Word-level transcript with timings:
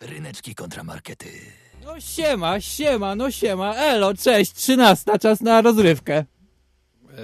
Ryneczki 0.00 0.54
kontramarkety. 0.54 1.28
No 1.84 2.00
siema, 2.00 2.60
siema, 2.60 3.14
no 3.14 3.30
siema, 3.30 3.74
elo, 3.74 4.14
cześć, 4.14 4.52
trzynasta, 4.52 5.18
czas 5.18 5.40
na 5.40 5.62
rozrywkę. 5.62 6.24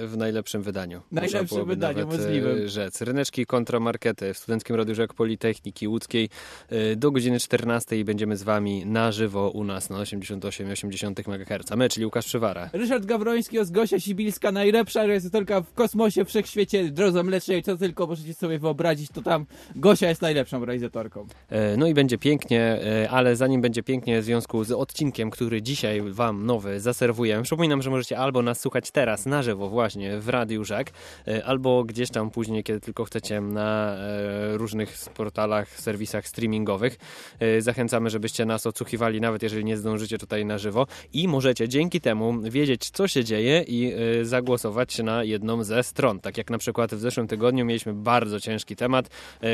W 0.07 0.17
najlepszym 0.17 0.61
wydaniu. 0.61 1.01
Najlepszym 1.11 1.65
wydaniu 1.65 1.99
nawet, 1.99 2.19
możliwym. 2.19 2.57
e, 2.65 2.69
Rzec. 2.69 3.01
Ryneczki 3.01 3.45
kontramarkety 3.45 4.33
w 4.33 4.37
Studenckim 4.37 4.75
Radiu 4.75 4.95
Rzek 4.95 5.13
Politechniki 5.13 5.87
Łódzkiej 5.87 6.29
e, 6.69 6.95
do 6.95 7.11
godziny 7.11 7.39
14 7.39 7.99
i 7.99 8.03
będziemy 8.03 8.37
z 8.37 8.43
wami 8.43 8.85
na 8.85 9.11
żywo 9.11 9.49
u 9.49 9.63
nas 9.63 9.89
na 9.89 9.97
88,8 9.97 11.29
MHz. 11.29 11.71
My, 11.77 11.89
czyli 11.89 12.05
Łukasz 12.05 12.25
Przywara. 12.25 12.69
Ryszard 12.73 13.05
Gawroński 13.05 13.57
oraz 13.57 13.71
Gosia 13.71 13.99
Sibilska, 13.99 14.51
najlepsza 14.51 15.05
realizatorka 15.05 15.61
w 15.61 15.73
kosmosie, 15.73 16.25
wszechświecie, 16.25 16.83
drodze 16.91 17.23
mlecznej, 17.23 17.63
co 17.63 17.77
tylko 17.77 18.07
możecie 18.07 18.33
sobie 18.33 18.59
wyobrazić, 18.59 19.09
to 19.13 19.21
tam 19.21 19.45
Gosia 19.75 20.09
jest 20.09 20.21
najlepszą 20.21 20.65
realizatorką. 20.65 21.27
E, 21.49 21.77
No 21.77 21.87
i 21.87 21.93
będzie 21.93 22.17
pięknie, 22.17 22.61
e, 22.61 23.09
ale 23.09 23.35
zanim 23.35 23.61
będzie 23.61 23.83
pięknie 23.83 24.21
w 24.21 24.25
związku 24.25 24.63
z 24.63 24.71
odcinkiem, 24.71 25.29
który 25.29 25.61
dzisiaj 25.61 26.01
wam 26.01 26.45
nowy 26.45 26.79
zaserwujemy, 26.79 27.43
przypominam, 27.43 27.81
że 27.81 27.89
możecie 27.89 28.17
albo 28.17 28.41
nas 28.41 28.59
słuchać 28.59 28.91
teraz 28.91 29.25
na 29.25 29.43
żywo 29.43 29.69
właśnie 29.69 29.82
w 30.19 30.29
Radiu 30.29 30.65
Żak, 30.65 30.91
e, 31.27 31.45
albo 31.45 31.83
gdzieś 31.83 32.09
tam 32.09 32.29
później, 32.29 32.63
kiedy 32.63 32.79
tylko 32.79 33.05
chcecie 33.05 33.41
na 33.41 33.95
e, 33.95 34.57
różnych 34.57 34.95
portalach, 35.15 35.69
serwisach 35.69 36.27
streamingowych. 36.27 36.97
E, 37.39 37.61
Zachęcamy, 37.61 38.09
żebyście 38.09 38.45
nas 38.45 38.67
odsłuchiwali, 38.67 39.21
nawet 39.21 39.43
jeżeli 39.43 39.65
nie 39.65 39.77
zdążycie 39.77 40.17
tutaj 40.17 40.45
na 40.45 40.57
żywo 40.57 40.87
i 41.13 41.27
możecie 41.27 41.69
dzięki 41.69 42.01
temu 42.01 42.41
wiedzieć, 42.41 42.89
co 42.89 43.07
się 43.07 43.23
dzieje 43.23 43.63
i 43.67 43.93
zagłosować 44.21 44.99
na 44.99 45.23
jedną 45.23 45.63
ze 45.63 45.83
stron. 45.83 46.19
Tak 46.19 46.37
jak 46.37 46.49
na 46.49 46.57
przykład 46.57 46.95
w 46.95 46.99
zeszłym 46.99 47.27
tygodniu 47.27 47.65
mieliśmy 47.65 47.93
bardzo 47.93 48.39
ciężki 48.39 48.75
temat. 48.75 49.09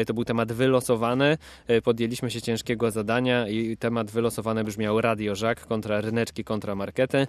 To 0.08 0.14
był 0.14 0.26
temat 0.26 0.52
wylosowany. 0.52 1.38
Podjęliśmy 1.84 2.32
się 2.32 2.42
ciężkiego 2.42 2.92
zadania 2.92 3.48
i 3.48 3.78
temat 3.78 4.12
wylosowany 4.12 4.64
brzmiał 4.64 5.02
Radio 5.02 5.36
Żak 5.36 5.68
kontra 5.68 6.02
ryneczki, 6.02 6.44
kontra 6.44 6.76
markety. 6.76 7.28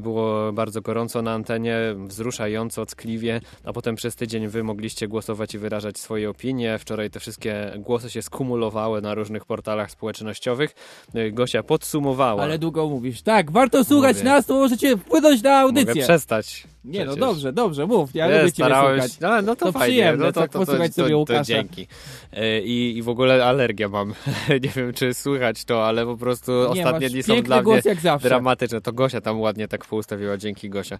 Było 0.00 0.52
bardzo 0.52 0.80
gorąco 0.80 1.22
na 1.22 1.32
antenie, 1.32 1.78
wzruszająco, 2.22 2.86
ckliwie, 2.86 3.40
a 3.64 3.72
potem 3.72 3.94
przez 3.96 4.16
tydzień 4.16 4.48
wy 4.48 4.62
mogliście 4.64 5.08
głosować 5.08 5.54
i 5.54 5.58
wyrażać 5.58 5.98
swoje 5.98 6.30
opinie. 6.30 6.78
Wczoraj 6.78 7.10
te 7.10 7.20
wszystkie 7.20 7.72
głosy 7.76 8.10
się 8.10 8.22
skumulowały 8.22 9.00
na 9.02 9.14
różnych 9.14 9.44
portalach 9.44 9.90
społecznościowych. 9.90 10.74
E, 11.14 11.30
Gosia 11.30 11.62
podsumowała. 11.62 12.42
Ale 12.42 12.58
długo 12.58 12.88
mówisz. 12.88 13.22
Tak, 13.22 13.50
warto 13.50 13.84
słuchać 13.84 14.16
Mówię. 14.16 14.28
nas, 14.30 14.46
to 14.46 14.54
możecie 14.54 14.96
wpłynąć 14.96 15.42
na 15.42 15.50
Mogę 15.50 15.60
audycję. 15.80 16.02
przestać. 16.02 16.64
Nie 16.84 16.98
no, 16.98 17.04
przecież. 17.06 17.20
dobrze, 17.20 17.52
dobrze, 17.52 17.86
mów, 17.86 18.14
ja 18.14 18.26
Nie, 18.28 18.38
lubię 18.38 18.52
ciebie 18.52 18.70
słuchać. 18.74 19.20
No, 19.20 19.42
no 19.42 19.56
to, 19.56 19.66
To 19.66 19.72
fajnie. 19.72 19.86
przyjemne, 19.94 20.26
no 20.26 20.32
to, 20.32 20.40
tak 20.40 20.52
to, 20.52 20.58
to, 20.58 20.64
posłuchać 20.66 20.90
to, 20.90 20.94
sobie 21.02 21.10
to, 21.10 21.18
Łukasza. 21.18 21.44
dzięki. 21.44 21.86
E, 22.32 22.60
I, 22.60 22.96
I 22.96 23.02
w 23.02 23.08
ogóle 23.08 23.44
alergię 23.44 23.88
mam. 23.88 24.14
nie 24.62 24.68
wiem, 24.76 24.92
czy 24.92 25.14
słychać 25.14 25.64
to, 25.64 25.86
ale 25.86 26.04
po 26.06 26.16
prostu 26.16 26.52
Nie, 26.52 26.66
ostatnie 26.68 27.10
dni 27.10 27.22
są 27.22 27.42
dla 27.42 27.62
mnie 27.62 27.82
dramatyczne. 28.22 28.80
To 28.80 28.92
Gosia 28.92 29.20
tam 29.20 29.40
ładnie 29.40 29.68
tak 29.68 29.84
poustawiła. 29.84 30.36
Dzięki, 30.36 30.70
Gosia. 30.70 30.98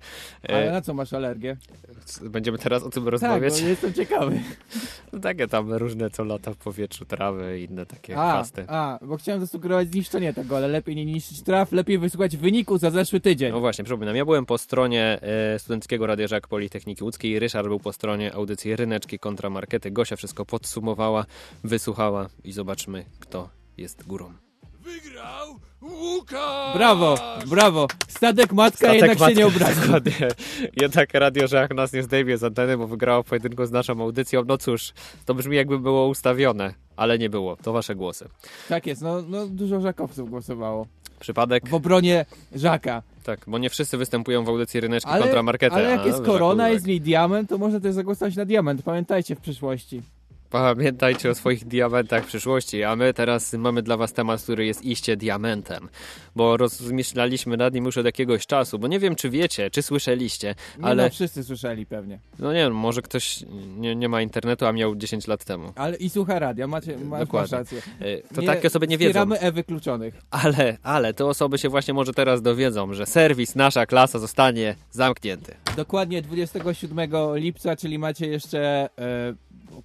E, 0.49 0.55
Ale 0.57 0.73
na 0.73 0.81
co 0.81 0.95
masz 0.95 1.02
alergię? 1.13 1.57
Będziemy 2.23 2.59
teraz 2.59 2.83
o 2.83 2.91
tym 2.91 3.05
Tak, 3.05 3.13
rozmawiać. 3.13 3.63
bo 3.63 3.69
jestem 3.69 3.93
ciekawy. 3.93 4.41
No, 5.13 5.21
takie 5.21 5.49
tam 5.49 5.73
różne 5.73 6.11
co 6.11 6.25
lata 6.25 6.53
w 6.53 6.57
powietrzu, 6.57 7.05
trawy 7.05 7.61
i 7.61 7.65
inne 7.65 7.87
takie 7.87 8.17
A, 8.19 8.31
chwasty. 8.33 8.65
a, 8.69 8.99
bo 9.03 9.17
chciałem 9.17 9.41
zasugerować 9.41 9.89
zniszczenie 9.91 10.35
tego, 10.35 10.57
ale 10.57 10.69
lepiej 10.69 10.97
nie 10.97 11.05
niszczyć 11.05 11.43
traw, 11.43 11.73
lepiej 11.73 11.99
wysłuchać 11.99 12.37
wyniku 12.37 12.79
za 12.79 12.91
zeszły 12.91 13.21
tydzień. 13.21 13.53
No 13.53 13.61
właśnie, 13.61 13.85
przypominam, 13.85 14.17
ja 14.17 14.25
byłem 14.25 14.47
po 14.47 14.59
stronie 14.59 15.19
e, 15.23 15.59
Studenckiego 15.59 16.07
Radia 16.07 16.29
Żak 16.29 16.49
Politechniki 16.49 17.05
Łódzkiej, 17.05 17.39
Ryszard 17.39 17.69
był 17.69 17.81
po 17.81 17.93
stronie 17.93 18.35
audycji 18.35 18.77
Ryneczki 18.77 19.19
kontra 19.19 19.51
Markety. 19.51 19.91
Gosia 19.91 20.17
wszystko 20.17 20.47
podsumowała, 20.47 21.27
wysłuchała 21.65 22.29
i 22.45 22.53
zobaczmy, 22.53 23.05
kto 23.21 23.49
jest 23.77 24.07
górą. 24.07 24.33
Wygrał 24.81 25.61
Łukasz! 25.83 26.77
Brawo, 26.77 27.15
brawo. 27.47 27.87
Statek 28.09 28.53
matka 28.53 28.79
Statek 28.79 28.95
jednak 29.03 29.19
się 29.19 29.35
nie 29.35 29.45
matka, 29.45 29.59
obrazi. 29.59 29.81
Dokładnie. 29.81 30.29
Jednak 30.83 31.15
Radio 31.15 31.49
Żak 31.49 31.75
nas 31.75 31.93
nie 31.93 32.03
zdejmie 32.03 32.39
z 32.39 32.45
anteny, 32.45 32.79
bo 32.79 32.87
wygrało 32.87 33.23
w 33.23 33.27
pojedynku 33.27 33.67
z 33.67 33.71
naszą 33.71 34.01
audycją. 34.03 34.43
No 34.47 34.59
cóż, 34.59 34.93
to 35.25 35.35
brzmi 35.35 35.57
jakby 35.57 35.79
było 35.79 36.09
ustawione, 36.09 36.75
ale 36.97 37.19
nie 37.19 37.31
było. 37.31 37.57
To 37.57 37.73
wasze 37.73 37.95
głosy. 37.95 38.29
Tak 38.69 38.87
jest, 38.87 39.03
no, 39.03 39.23
no 39.29 39.47
dużo 39.47 39.81
żakowców 39.81 40.31
głosowało. 40.31 40.87
Przypadek? 41.21 41.69
W 41.69 41.75
obronie 41.75 42.27
żaka. 42.55 43.03
Tak, 43.25 43.41
bo 43.47 43.59
nie 43.59 43.71
wszyscy 43.71 43.97
występują 43.97 44.45
w 44.45 44.49
audycji 44.49 44.81
Ryneczki 44.81 45.11
Ale, 45.11 45.23
kontra 45.23 45.43
Markety. 45.43 45.77
ale 45.77 45.91
jak 45.91 46.01
a 46.01 46.05
jest 46.07 46.19
Żak 46.19 46.27
korona, 46.27 46.69
jest 46.69 46.85
w 46.85 46.89
niej 46.89 47.01
diament, 47.01 47.49
to 47.49 47.59
można 47.59 47.81
też 47.81 47.95
zagłosować 47.95 48.37
na 48.37 48.45
diament. 48.45 48.83
Pamiętajcie 48.83 49.37
w 49.37 49.41
przyszłości. 49.41 50.03
Pamiętajcie 50.53 51.31
o 51.31 51.35
swoich 51.35 51.65
diamentach 51.65 52.25
w 52.25 52.27
przyszłości, 52.27 52.85
a 52.85 52.97
my 52.97 53.15
teraz 53.15 53.53
mamy 53.53 53.83
dla 53.83 53.97
was 53.97 54.13
temat, 54.13 54.43
który 54.43 54.67
jest 54.67 54.85
iście 54.85 55.17
diamentem, 55.17 55.89
bo 56.37 56.57
rozmyślaliśmy 56.57 57.57
nad 57.57 57.75
nim 57.75 57.85
już 57.85 57.99
od 57.99 58.07
jakiegoś 58.07 58.47
czasu, 58.47 58.79
bo 58.79 58.89
nie 58.89 58.99
wiem, 58.99 59.15
czy 59.15 59.31
wiecie, 59.31 59.71
czy 59.71 59.83
słyszeliście, 59.83 60.55
Nie 60.79 60.85
ale 60.85 61.05
no, 61.05 61.11
wszyscy 61.11 61.45
słyszeli 61.45 61.87
pewnie. 61.87 62.19
no 62.39 62.53
nie 62.53 62.59
wiem, 62.59 62.75
może 62.77 63.03
ktoś 63.03 63.45
nie, 63.77 63.97
nie 63.97 64.09
ma 64.09 64.23
internetu, 64.23 64.67
a 64.67 64.73
miał 64.73 64.97
10 64.97 65.27
lat 65.27 65.45
temu. 65.45 65.73
Ale 65.75 65.97
i 65.97 66.11
słucha 66.11 66.39
radia, 66.39 66.67
macie, 66.67 66.93
masz, 66.99 67.05
masz 67.09 67.21
Dokładnie. 67.21 67.59
rację. 67.59 67.83
E, 68.01 68.35
To 68.35 68.41
Nie 68.41 68.47
takie 68.47 68.69
osoby 68.69 68.89
nie 68.89 68.99
wiedzą, 68.99 69.11
Wspieramy 69.11 69.41
E 69.41 69.53
wykluczonych. 69.53 70.15
ale, 70.31 70.77
ale 70.83 71.15
te 71.15 71.27
osoby 71.27 71.59
się 71.59 71.69
właśnie 71.69 71.95
może 71.95 72.13
teraz 72.13 72.43
dowiedzą, 72.43 72.95
że 72.95 73.07
serwis 73.07 73.55
Nasza 73.57 73.87
Klasa 73.87 74.19
zostanie 74.19 74.75
zamknięty. 74.91 75.55
Dokładnie 75.77 76.23
27 76.23 77.11
lipca, 77.35 77.77
czyli 77.77 77.99
macie 77.99 78.27
jeszcze 78.27 78.89
e, 78.99 79.35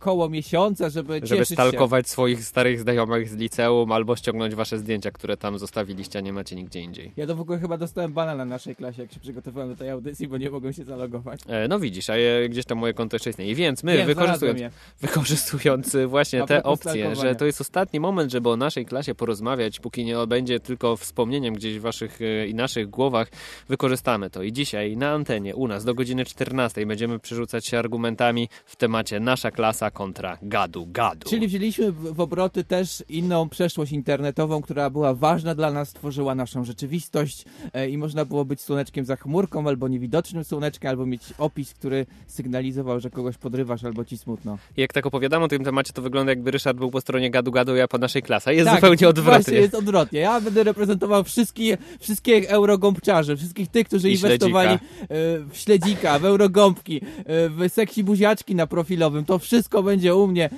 około 0.02 0.30
miesiąca, 0.30 0.90
żeby, 0.90 1.13
Żeby 1.13 1.28
cieszyć 1.28 1.50
się. 1.50 1.56
stalkować 1.56 2.09
swoich 2.09 2.44
starych 2.44 2.80
znajomych 2.80 3.30
z 3.30 3.35
liceum 3.35 3.91
albo 3.91 4.16
ściągnąć 4.16 4.56
wasze 4.56 4.78
zdjęcia, 4.80 5.12
które 5.12 5.38
tam 5.38 5.59
zostawiliście, 5.59 6.19
a 6.19 6.22
nie 6.22 6.34
macie 6.34 6.56
nigdzie 6.56 6.81
indziej. 6.81 7.12
Ja 7.18 7.28
to 7.28 7.35
w 7.35 7.41
ogóle 7.41 7.59
chyba 7.59 7.78
dostałem 7.78 8.13
bana 8.13 8.36
na 8.36 8.46
naszej 8.46 8.75
klasie, 8.75 9.02
jak 9.02 9.12
się 9.13 9.19
przygotowałem 9.19 9.69
do 9.69 9.75
tej 9.75 9.90
audycji, 9.90 10.28
bo 10.28 10.38
nie 10.38 10.50
mogłem 10.50 10.74
się 10.74 10.84
zalogować. 10.84 11.40
E, 11.47 11.68
No 11.68 11.80
widzisz, 11.80 12.09
a 12.09 12.18
je- 12.18 12.50
gdzieś 12.50 12.66
tam 12.66 12.78
moje 12.78 12.94
konto 12.94 13.16
jeszcze 13.16 13.30
istnieje. 13.30 13.56
Więc 13.56 13.84
my, 13.84 13.97
Wiem, 13.97 14.07
wykorzystując, 14.07 14.62
wykorzystując 15.02 15.96
y, 15.96 16.07
właśnie 16.07 16.46
te 16.46 16.63
opcje, 16.63 17.16
że 17.16 17.36
to 17.36 17.46
jest 17.46 17.62
ostatni 17.62 18.00
moment, 18.00 18.31
żeby 18.31 18.50
o 18.50 18.57
naszej 18.57 18.86
klasie 18.86 19.16
porozmawiać, 19.16 19.80
póki 19.80 20.06
nie 20.06 20.16
będzie 20.28 20.59
tylko 20.59 20.97
wspomnieniem 20.97 21.53
gdzieś 21.53 21.80
w 21.80 21.81
waszych 21.81 22.22
y, 22.22 22.47
i 22.47 22.56
naszych 22.56 22.90
głowach, 22.90 23.28
wykorzystamy 23.69 24.30
to. 24.30 24.44
I 24.44 24.53
dzisiaj 24.53 24.97
na 24.97 25.09
antenie 25.12 25.56
u 25.56 25.68
nas 25.68 25.86
do 25.86 25.94
godziny 25.94 26.25
14 26.25 26.86
będziemy 26.86 27.19
przerzucać 27.19 27.66
się 27.66 27.80
argumentami 27.80 28.50
w 28.66 28.75
temacie 28.75 29.19
nasza 29.19 29.52
klasa 29.52 29.87
kontra 29.92 30.38
gadu 30.42 30.88
gadu. 30.92 31.30
Czyli 31.30 31.48
wzięliśmy 31.48 31.92
w, 31.92 32.20
obroty 32.20 32.64
też 32.64 33.03
inną 33.09 33.50
przeszłość 33.50 33.92
internetową, 33.92 34.62
która 34.62 34.90
była 34.90 35.14
ważna 35.14 35.56
dla 35.56 35.72
nas, 35.72 35.94
tworzyła 35.94 36.36
naszą 36.36 36.64
rzeczywistość 36.64 37.46
e, 37.74 37.90
i 37.90 37.98
można 37.98 38.25
było 38.25 38.46
być 38.46 38.62
słoneczkiem 38.62 39.06
za 39.06 39.16
chmurką, 39.16 39.68
albo 39.68 39.88
niewidocznym 39.88 40.44
słoneczkiem, 40.44 40.90
albo 40.90 41.06
mieć 41.06 41.22
opis, 41.38 41.74
który 41.74 42.06
sygnalizował, 42.28 43.00
że 43.00 43.09
kogoś 43.09 43.38
podrywasz, 43.38 43.84
albo 43.84 44.06
ci 44.06 44.18
smutno. 44.18 44.58
Jak 44.78 44.94
tak 44.94 45.06
opowiadamy 45.06 45.46
o 45.46 45.48
tym 45.48 45.64
temacie, 45.64 45.94
to 45.94 46.02
wygląda 46.02 46.31
jakby 46.31 46.52
Ryszard 46.52 46.78
był 46.78 46.92
po 46.92 47.02
stronie 47.02 47.31
gadu 47.31 47.52
gadu, 47.52 47.75
ja 47.75 47.88
po 47.88 47.98
naszej 47.98 48.22
klasie. 48.22 48.54
Jest 48.54 48.66
tak, 48.66 48.75
zupełnie 48.75 48.98
Właśnie 48.98 49.08
odwrotnie. 49.08 49.54
jest 49.54 49.75
odwrotnie. 49.75 50.19
Ja 50.19 50.42
będę 50.42 50.64
reprezentował 50.64 51.24
wszystkie, 51.24 51.78
wszystkie 52.00 52.50
eurogąbczarzy, 52.50 53.38
wszystkich 53.38 53.68
tych, 53.68 53.88
którzy 53.88 54.09
I 54.09 54.14
inwestowali 54.14 54.69
śledzika. 54.69 55.16
e, 55.16 55.40
w 55.54 55.58
śledzika, 55.58 56.19
w 56.19 56.25
eurogąbki, 56.25 57.02
e, 57.25 57.50
w 57.50 57.74
seksi 57.74 58.04
buziaczki 58.04 58.56
na 58.56 58.68
profilowym. 58.68 59.25
To 59.25 59.40
wszystko 59.40 59.67
będzie 59.84 60.16
u 60.16 60.28
mnie 60.28 60.46
e, 60.46 60.50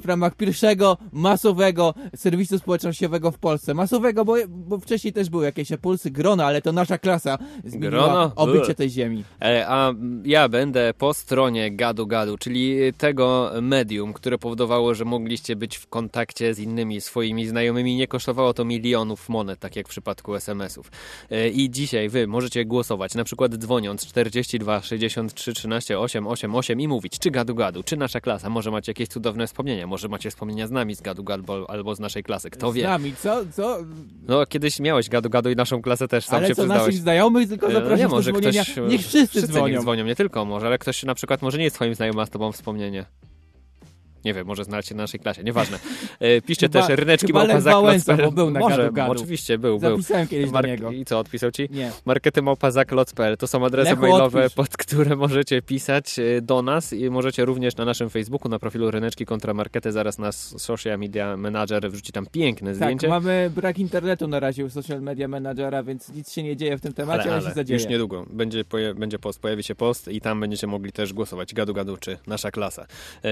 w 0.00 0.02
ramach 0.04 0.34
pierwszego 0.34 0.96
masowego 1.12 1.94
serwisu 2.16 2.58
społecznościowego 2.58 3.30
w 3.30 3.38
Polsce. 3.38 3.74
Masowego, 3.74 4.24
bo, 4.24 4.34
bo 4.48 4.78
wcześniej 4.78 5.12
też 5.12 5.30
były 5.30 5.44
jakieś 5.44 5.68
pulsy 5.82 6.10
grona, 6.10 6.46
ale 6.46 6.62
to 6.62 6.72
nasza 6.72 6.98
klasa 6.98 7.38
zmieniła 7.64 7.90
Grono? 7.90 8.32
obycie 8.36 8.74
tej 8.74 8.90
ziemi. 8.90 9.24
E, 9.42 9.66
A 9.68 9.92
ja 10.24 10.48
będę 10.48 10.94
po 10.98 11.14
stronie 11.14 11.70
gadu 11.76 12.06
gadu, 12.06 12.38
czyli 12.38 12.92
tego 12.98 13.52
medium, 13.62 14.12
które 14.12 14.38
powodowało, 14.38 14.94
że 14.94 15.04
mogliście 15.04 15.56
być 15.56 15.76
w 15.76 15.86
kontakcie 15.86 16.54
z 16.54 16.58
innymi 16.58 17.00
swoimi 17.00 17.46
znajomymi. 17.46 17.96
Nie 17.96 18.06
kosztowało 18.06 18.54
to 18.54 18.64
milionów 18.64 19.28
monet, 19.28 19.58
tak 19.58 19.76
jak 19.76 19.86
w 19.86 19.90
przypadku 19.90 20.34
SMS-ów. 20.34 20.90
E, 21.30 21.48
I 21.48 21.70
dzisiaj 21.70 22.08
wy 22.08 22.26
możecie 22.26 22.64
głosować, 22.64 23.14
na 23.14 23.24
przykład 23.24 23.54
dzwoniąc 23.54 24.06
42 24.06 24.82
63 24.82 25.52
13 25.52 25.98
888 25.98 26.80
i 26.80 26.88
mówić, 26.88 27.18
czy 27.18 27.30
gadu 27.30 27.54
gadu, 27.54 27.82
czy 27.82 27.96
nasza 27.96 28.20
klasa. 28.20 28.41
Może 28.50 28.70
macie 28.70 28.90
jakieś 28.90 29.08
cudowne 29.08 29.46
wspomnienia, 29.46 29.86
może 29.86 30.08
macie 30.08 30.30
wspomnienia 30.30 30.66
z 30.66 30.70
nami 30.70 30.94
z 30.94 31.00
gadu 31.00 31.24
gadu 31.24 31.32
albo, 31.52 31.70
albo 31.70 31.94
z 31.94 32.00
naszej 32.00 32.22
klasy, 32.22 32.50
kto 32.50 32.72
Z 32.72 32.74
wie. 32.74 32.82
nami, 32.84 33.14
co? 33.16 33.40
co? 33.52 33.78
No 34.28 34.46
kiedyś 34.46 34.80
miałeś 34.80 35.08
gadu 35.08 35.30
gadu 35.30 35.50
i 35.50 35.56
naszą 35.56 35.82
klasę 35.82 36.08
też, 36.08 36.24
sam 36.26 36.36
ale 36.38 36.48
się 36.48 36.54
co, 36.54 36.62
przyznałeś. 36.62 36.86
naszych 36.86 37.00
znajomych 37.02 37.48
tylko 37.48 37.68
E, 37.68 37.72
zaprosić 37.72 37.98
nie, 37.98 38.08
może 38.08 38.32
ktoś, 38.32 38.56
Niech 38.88 39.00
wszyscy, 39.00 39.26
wszyscy 39.28 39.48
dzwonią. 39.48 39.68
niech 39.74 39.80
dzwonią, 39.80 40.04
nie 40.04 40.16
tylko 40.16 40.44
może, 40.44 40.66
ale 40.66 40.78
ktoś 40.78 41.02
na 41.02 41.14
przykład 41.14 41.42
może 41.42 41.58
nie 41.58 41.64
jest 41.64 41.76
twoim 41.76 41.94
znajomym, 41.94 42.20
a 42.20 42.26
z 42.26 42.30
tobą 42.30 42.52
wspomnienie. 42.52 43.04
Nie 44.24 44.34
wiem, 44.34 44.46
może 44.46 44.64
znaleźć 44.64 44.88
się 44.88 44.94
na 44.94 45.02
naszej 45.02 45.20
klasie, 45.20 45.42
nieważne. 45.44 45.78
E, 46.20 46.40
piszcie 46.40 46.66
Chyba- 46.66 46.86
też 46.86 46.96
ryneczki 46.98 47.32
małpa 47.32 47.60
Wałęsa, 47.60 48.16
bo 48.16 48.32
był 48.32 48.50
na 48.50 48.60
Może, 48.60 48.76
gadu 48.76 48.92
gadu. 48.92 49.12
oczywiście, 49.12 49.58
był, 49.58 49.78
był. 49.78 49.90
Zapisałem 49.90 50.28
kiedyś 50.28 50.46
do 50.46 50.52
Mark- 50.52 50.66
niego. 50.66 50.90
I 50.92 51.04
co, 51.04 51.18
odpisał 51.18 51.50
ci? 51.50 51.68
Nie. 51.70 51.90
Markety 52.04 52.42
małpa.zaklot.pl 52.42 53.36
to 53.36 53.46
są 53.46 53.64
adresy 53.66 53.90
Lechu, 53.90 54.02
mailowe, 54.02 54.40
odpisz. 54.40 54.54
pod 54.54 54.68
które 54.76 55.16
możecie 55.16 55.62
pisać 55.62 56.18
e, 56.18 56.40
do 56.42 56.62
nas 56.62 56.92
i 56.92 57.10
możecie 57.10 57.44
również 57.44 57.76
na 57.76 57.84
naszym 57.84 58.10
Facebooku, 58.10 58.48
na 58.50 58.58
profilu 58.58 58.90
Ryneczki 58.90 59.26
kontra 59.26 59.54
Markety, 59.54 59.92
zaraz 59.92 60.18
nas 60.18 60.54
social 60.62 60.98
media 60.98 61.36
manager 61.36 61.90
wrzuci 61.90 62.12
tam 62.12 62.26
piękne 62.26 62.70
Tak, 62.70 62.76
zdjęcie. 62.76 63.08
mamy 63.08 63.50
brak 63.54 63.78
internetu 63.78 64.28
na 64.28 64.40
razie 64.40 64.64
u 64.64 64.70
social 64.70 65.02
media 65.02 65.28
managera, 65.28 65.82
więc 65.82 66.08
nic 66.08 66.32
się 66.32 66.42
nie 66.42 66.56
dzieje 66.56 66.78
w 66.78 66.80
tym 66.80 66.92
temacie, 66.92 67.32
ale, 67.32 67.42
się 67.48 67.50
zadzieje. 67.54 67.80
już 67.80 67.88
niedługo 67.90 68.26
będzie, 68.30 68.64
poja- 68.64 68.94
będzie 68.94 69.18
post, 69.18 69.40
pojawi 69.40 69.62
się 69.62 69.74
post 69.74 70.08
i 70.08 70.20
tam 70.20 70.40
będziecie 70.40 70.66
mogli 70.66 70.92
też 70.92 71.12
głosować. 71.12 71.54
Gadu 71.54 71.74
gadu 71.74 71.96
czy 71.96 72.18
nasza 72.26 72.50
klasa. 72.50 72.86
E, 73.24 73.28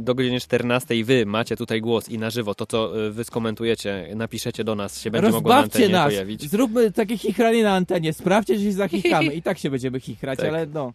do 0.00 0.14
godziny 0.20 0.40
14 0.40 1.04
wy 1.04 1.26
macie 1.26 1.56
tutaj 1.56 1.80
głos 1.80 2.08
i 2.08 2.18
na 2.18 2.30
żywo. 2.30 2.54
To, 2.54 2.66
co 2.66 3.06
e, 3.06 3.10
wy 3.10 3.24
skomentujecie, 3.24 4.12
napiszecie 4.16 4.64
do 4.64 4.74
nas, 4.74 5.00
się 5.00 5.10
będzie 5.10 5.30
mogło 5.30 5.50
na 5.50 5.56
Rozbawcie 5.56 5.78
antenie 5.78 5.92
nas, 5.98 6.06
pojawić. 6.06 6.50
zróbmy 6.50 6.92
takie 6.92 7.18
chichranie 7.18 7.62
na 7.62 7.74
antenie, 7.74 8.12
sprawdźcie, 8.12 8.58
że 8.58 8.64
się 8.64 8.72
zachichamy 8.72 9.34
i 9.38 9.42
tak 9.42 9.58
się 9.58 9.70
będziemy 9.70 10.00
chichrać, 10.00 10.38
Tak. 10.38 10.48
ale 10.48 10.66
no. 10.66 10.92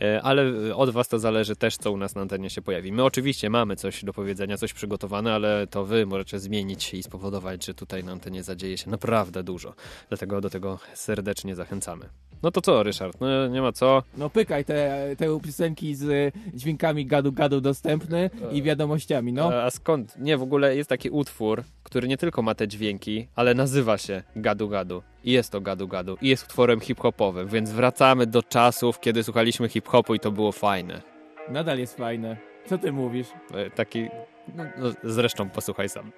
E, 0.00 0.22
ale 0.22 0.52
od 0.76 0.90
was 0.90 1.08
to 1.08 1.18
zależy 1.18 1.56
też, 1.56 1.76
co 1.76 1.92
u 1.92 1.96
nas 1.96 2.14
na 2.14 2.20
antenie 2.22 2.50
się 2.50 2.62
pojawi. 2.62 2.92
My 2.92 3.04
oczywiście 3.04 3.50
mamy 3.50 3.76
coś 3.76 4.04
do 4.04 4.12
powiedzenia, 4.12 4.56
coś 4.56 4.72
przygotowane, 4.72 5.32
ale 5.34 5.66
to 5.66 5.84
wy 5.84 6.06
możecie 6.06 6.38
zmienić 6.38 6.94
i 6.94 7.02
spowodować, 7.02 7.66
że 7.66 7.74
tutaj 7.74 8.04
na 8.04 8.12
antenie 8.12 8.42
zadzieje 8.42 8.78
się 8.78 8.90
naprawdę 8.90 9.42
dużo. 9.42 9.74
Dlatego 10.08 10.40
do 10.40 10.50
tego 10.50 10.78
serdecznie 10.94 11.54
zachęcamy. 11.54 12.08
No 12.42 12.50
to 12.50 12.60
co, 12.60 12.82
Ryszard? 12.82 13.20
No 13.20 13.48
nie 13.48 13.62
ma 13.62 13.72
co. 13.72 14.02
No 14.16 14.30
pykaj 14.30 14.64
te, 14.64 15.08
te 15.18 15.40
piosenki 15.40 15.94
z 15.94 16.34
dźwiękami 16.54 17.06
gadu-gadu 17.06 17.60
dostępny 17.60 18.30
i 18.52 18.62
wiadomościami, 18.68 19.32
no. 19.32 19.52
A, 19.52 19.64
a 19.64 19.70
skąd? 19.70 20.14
Nie, 20.18 20.36
w 20.36 20.42
ogóle 20.42 20.76
jest 20.76 20.88
taki 20.90 21.10
utwór, 21.10 21.62
który 21.82 22.08
nie 22.08 22.16
tylko 22.16 22.42
ma 22.42 22.54
te 22.54 22.68
dźwięki, 22.68 23.28
ale 23.34 23.54
nazywa 23.54 23.98
się 23.98 24.22
Gadu 24.36 24.68
Gadu. 24.68 25.02
I 25.24 25.32
jest 25.32 25.52
to 25.52 25.60
Gadu 25.60 25.88
Gadu. 25.88 26.16
I 26.22 26.28
jest 26.28 26.44
utworem 26.44 26.80
hip-hopowym, 26.80 27.48
więc 27.48 27.70
wracamy 27.70 28.26
do 28.26 28.42
czasów, 28.42 29.00
kiedy 29.00 29.22
słuchaliśmy 29.22 29.68
hip-hopu 29.68 30.14
i 30.14 30.20
to 30.20 30.32
było 30.32 30.52
fajne. 30.52 31.02
Nadal 31.48 31.78
jest 31.78 31.96
fajne. 31.96 32.36
Co 32.66 32.78
ty 32.78 32.92
mówisz? 32.92 33.26
E, 33.54 33.70
Taki... 33.70 34.08
No, 34.56 34.64
no, 34.78 34.88
zresztą 35.04 35.50
posłuchaj 35.50 35.88
sam. 35.88 36.12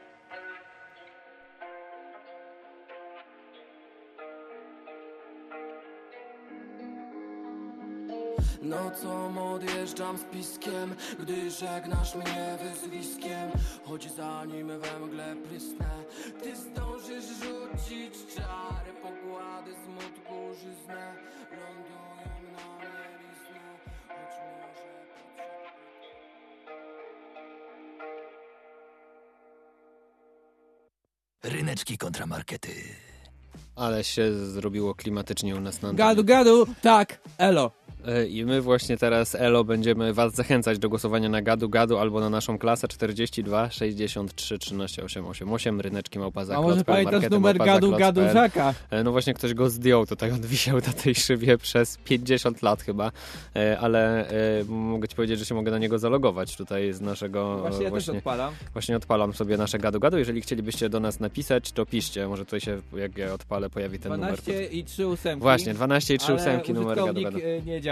Nocą 8.71 9.53
odjeżdżam 9.53 10.19
z 10.19 10.25
piskiem 10.25 10.95
Gdy 11.19 11.51
żegnasz 11.51 12.15
mnie 12.15 12.59
wyzwiskiem 12.63 13.51
Choć 13.85 14.13
zanim 14.13 14.69
we 14.69 15.01
mgle 15.01 15.37
prysnę 15.37 16.05
Ty 16.43 16.57
zdążysz 16.57 17.25
rzucić 17.25 18.15
czary 18.37 18.93
Pogłady 19.03 19.71
smutku 19.85 20.55
żyznę 20.55 21.15
Lądują 21.51 22.53
na 22.53 22.79
mieliznę 22.79 23.61
Choć 24.09 24.35
może 31.43 31.57
Ryneczki 31.57 31.99
kontra 31.99 32.27
markety. 32.27 32.71
Ale 33.77 34.05
się 34.05 34.35
zrobiło 34.35 34.95
klimatycznie 34.95 35.57
u 35.57 35.61
nas 35.61 35.83
na. 35.83 35.93
Gadu, 35.93 36.25
gadu, 36.25 36.67
tak, 36.83 37.21
elo. 37.39 37.71
E, 38.07 38.27
I 38.27 38.45
my 38.45 38.61
właśnie 38.61 38.97
teraz, 38.97 39.35
Elo, 39.35 39.65
będziemy 39.65 40.15
was 40.15 40.35
zachęcać 40.35 40.79
do 40.79 40.89
głosowania 40.89 41.29
na 41.29 41.43
Gadu 41.43 41.69
Gadu 41.69 41.99
albo 41.99 42.21
na 42.21 42.31
naszą 42.31 42.59
klasę 42.59 42.89
42 42.89 43.71
63 43.71 44.59
13 44.59 45.05
888 45.05 45.81
ryneczki 45.81 46.19
małpa 46.19 46.45
A 46.55 46.61
może 46.63 46.85
pamiętasz 46.85 47.31
numer 47.31 47.59
gadu, 47.59 47.97
gadu. 47.97 48.21
Żaka? 48.33 48.75
E, 48.91 49.05
No 49.05 49.13
właśnie 49.13 49.35
ktoś 49.35 49.55
go 49.55 49.71
zdjął, 49.71 50.07
tutaj 50.07 50.31
on 50.31 50.41
wisiał 50.41 50.77
na 50.77 50.93
tej 50.93 51.15
szybie 51.15 51.59
przez 51.59 51.99
50 52.05 52.63
lat 52.63 52.83
chyba, 52.83 53.13
E, 53.57 53.79
ale 53.79 54.27
mogę 54.69 55.09
ci 55.09 55.17
powiedzieć, 55.17 55.39
że 55.39 55.45
się 55.45 55.55
mogę 55.55 55.71
na 55.71 55.79
niego 55.79 55.99
zalogować 55.99 56.57
tutaj 56.57 56.93
z 56.93 57.01
naszego... 57.01 57.59
Właśnie 57.59 57.85
ja 57.85 57.91
też 57.91 58.05
właśnie, 58.05 58.19
odpalam. 58.19 58.55
właśnie 58.73 58.97
odpalam 58.97 59.33
sobie 59.33 59.57
nasze 59.57 59.79
gadu 59.79 60.01
gadu, 60.01 60.19
jeżeli 60.19 60.41
chcielibyście 60.41 60.89
do 60.89 61.01
nas 61.01 61.21
napisać, 61.21 61.73
to 61.73 61.87
piszcie, 61.87 62.29
może 62.29 62.45
tutaj 62.45 62.61
się, 62.61 62.81
jak 62.97 63.19
ja 63.19 63.35
odpalę, 63.35 63.71
pojawi 63.71 63.99
ten 63.99 64.13
numer. 64.13 64.41
12 64.43 64.65
i 64.65 64.85
3 64.85 65.07
ósemki. 65.07 65.43
Właśnie, 65.43 65.75
12 65.75 66.15
i 66.15 66.19
3 66.19 66.33
ale 66.33 66.37
ósemki 66.43 66.73
numer 66.75 66.97
gadu 66.97 67.23
gadu. 67.23 67.39
nie 67.67 67.81
działa. 67.81 67.90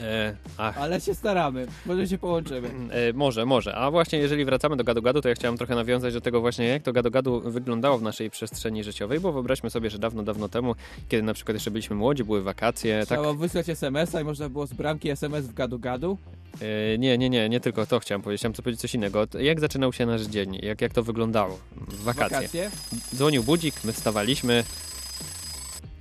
E, 0.00 0.36
ach, 0.58 0.78
Ale 0.78 1.00
się 1.00 1.14
staramy. 1.14 1.66
Może 1.86 2.06
się 2.06 2.18
połączymy. 2.18 2.70
E, 2.90 3.12
może, 3.12 3.46
może. 3.46 3.74
A 3.74 3.90
właśnie 3.90 4.18
jeżeli 4.18 4.44
wracamy 4.44 4.76
do 4.76 4.84
gadu-gadu, 4.84 5.20
to 5.20 5.28
ja 5.28 5.34
chciałem 5.34 5.58
trochę 5.58 5.74
nawiązać 5.74 6.14
do 6.14 6.20
tego 6.20 6.40
właśnie, 6.40 6.66
jak 6.66 6.82
to 6.82 6.92
gadu-gadu 6.92 7.40
wyglądało 7.50 7.98
w 7.98 8.02
naszej 8.02 8.30
przestrzeni 8.30 8.84
życiowej, 8.84 9.20
bo 9.20 9.32
wyobraźmy 9.32 9.70
sobie, 9.70 9.90
że 9.90 9.98
dawno, 9.98 10.22
dawno 10.22 10.48
temu, 10.48 10.74
kiedy 11.08 11.22
na 11.22 11.34
przykład 11.34 11.54
jeszcze 11.54 11.70
byliśmy 11.70 11.96
młodzi, 11.96 12.24
były 12.24 12.42
wakacje, 12.42 12.98
tak... 12.98 13.18
Trzeba 13.18 13.34
wysłać 13.34 13.68
SMS-a 13.68 14.20
i 14.20 14.24
można 14.24 14.48
było 14.48 14.66
z 14.66 14.72
bramki 14.72 15.10
SMS 15.10 15.46
w 15.46 15.54
gadu-gadu. 15.54 16.16
E, 16.60 16.98
nie, 16.98 17.18
nie, 17.18 17.30
nie, 17.30 17.48
nie 17.48 17.60
tylko 17.60 17.86
to 17.86 18.00
chciałem 18.00 18.22
powiedzieć, 18.22 18.40
chciałem 18.40 18.54
powiedzieć 18.54 18.80
coś 18.80 18.94
innego. 18.94 19.26
Jak 19.40 19.60
zaczynał 19.60 19.92
się 19.92 20.06
nasz 20.06 20.22
dzień? 20.22 20.58
Jak, 20.62 20.80
jak 20.80 20.92
to 20.92 21.02
wyglądało? 21.02 21.58
W 21.76 22.02
wakacje. 22.02 22.36
Wakacje. 22.36 22.70
Dzwonił 23.14 23.42
budzik, 23.42 23.74
my 23.84 23.92
wstawaliśmy. 23.92 24.64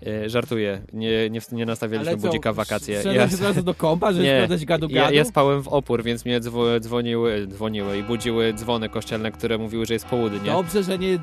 E, 0.08 0.30
żartuję, 0.30 0.82
nie, 0.94 1.30
nie, 1.30 1.40
nie 1.52 1.66
nastawialiśmy 1.66 2.18
co, 2.18 2.28
budzika 2.28 2.54
w 2.54 2.56
wakacje. 2.56 3.04
Od 3.34 3.42
razu 3.42 3.64
do 3.64 3.74
kompa, 3.74 4.12
żeby 4.14 4.26
Nie, 4.28 4.36
sprawdzać 4.36 4.66
gadu-gadu? 4.66 4.96
Ja, 4.96 5.12
ja 5.12 5.26
spałem 5.26 5.64
w 5.64 5.68
opór, 5.68 6.04
więc 6.04 6.26
mnie 6.26 6.40
dzwo, 6.40 6.80
dzwoniły, 6.80 7.48
dzwoniły 7.48 7.98
i 7.98 8.04
budziły 8.04 8.54
dzwony 8.54 8.90
kościelne, 8.90 9.32
które 9.32 9.58
mówiły, 9.58 9.86
że 9.86 9.94
jest 9.94 10.06
południe. 10.06 10.52
Dobrze, 10.52 10.84
że 10.84 10.98
nie, 10.98 11.20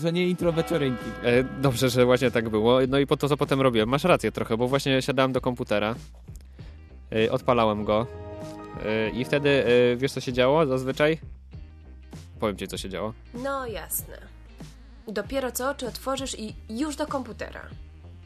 że 0.00 0.12
nie 0.12 0.28
intro 0.28 0.52
wieczorynki. 0.52 1.04
E, 1.24 1.44
Dobrze, 1.44 1.88
że 1.90 2.04
właśnie 2.04 2.30
tak 2.30 2.48
było. 2.48 2.78
No 2.88 2.98
i 2.98 3.06
po 3.06 3.16
to, 3.16 3.28
co 3.28 3.36
potem 3.36 3.60
robiłem. 3.60 3.88
Masz 3.88 4.04
rację 4.04 4.32
trochę, 4.32 4.56
bo 4.56 4.68
właśnie 4.68 5.02
siadałem 5.02 5.32
do 5.32 5.40
komputera, 5.40 5.94
e, 7.12 7.32
odpalałem 7.32 7.84
go 7.84 8.06
e, 8.84 9.10
i 9.10 9.24
wtedy, 9.24 9.64
e, 9.92 9.96
wiesz 9.96 10.12
co 10.12 10.20
się 10.20 10.32
działo 10.32 10.66
zazwyczaj? 10.66 11.18
Powiem 12.40 12.56
ci, 12.56 12.68
co 12.68 12.76
się 12.76 12.88
działo. 12.88 13.12
No 13.34 13.66
jasne. 13.66 14.18
Dopiero 15.08 15.52
co 15.52 15.70
oczy 15.70 15.86
otworzysz 15.86 16.38
i 16.38 16.54
już 16.70 16.96
do 16.96 17.06
komputera. 17.06 17.60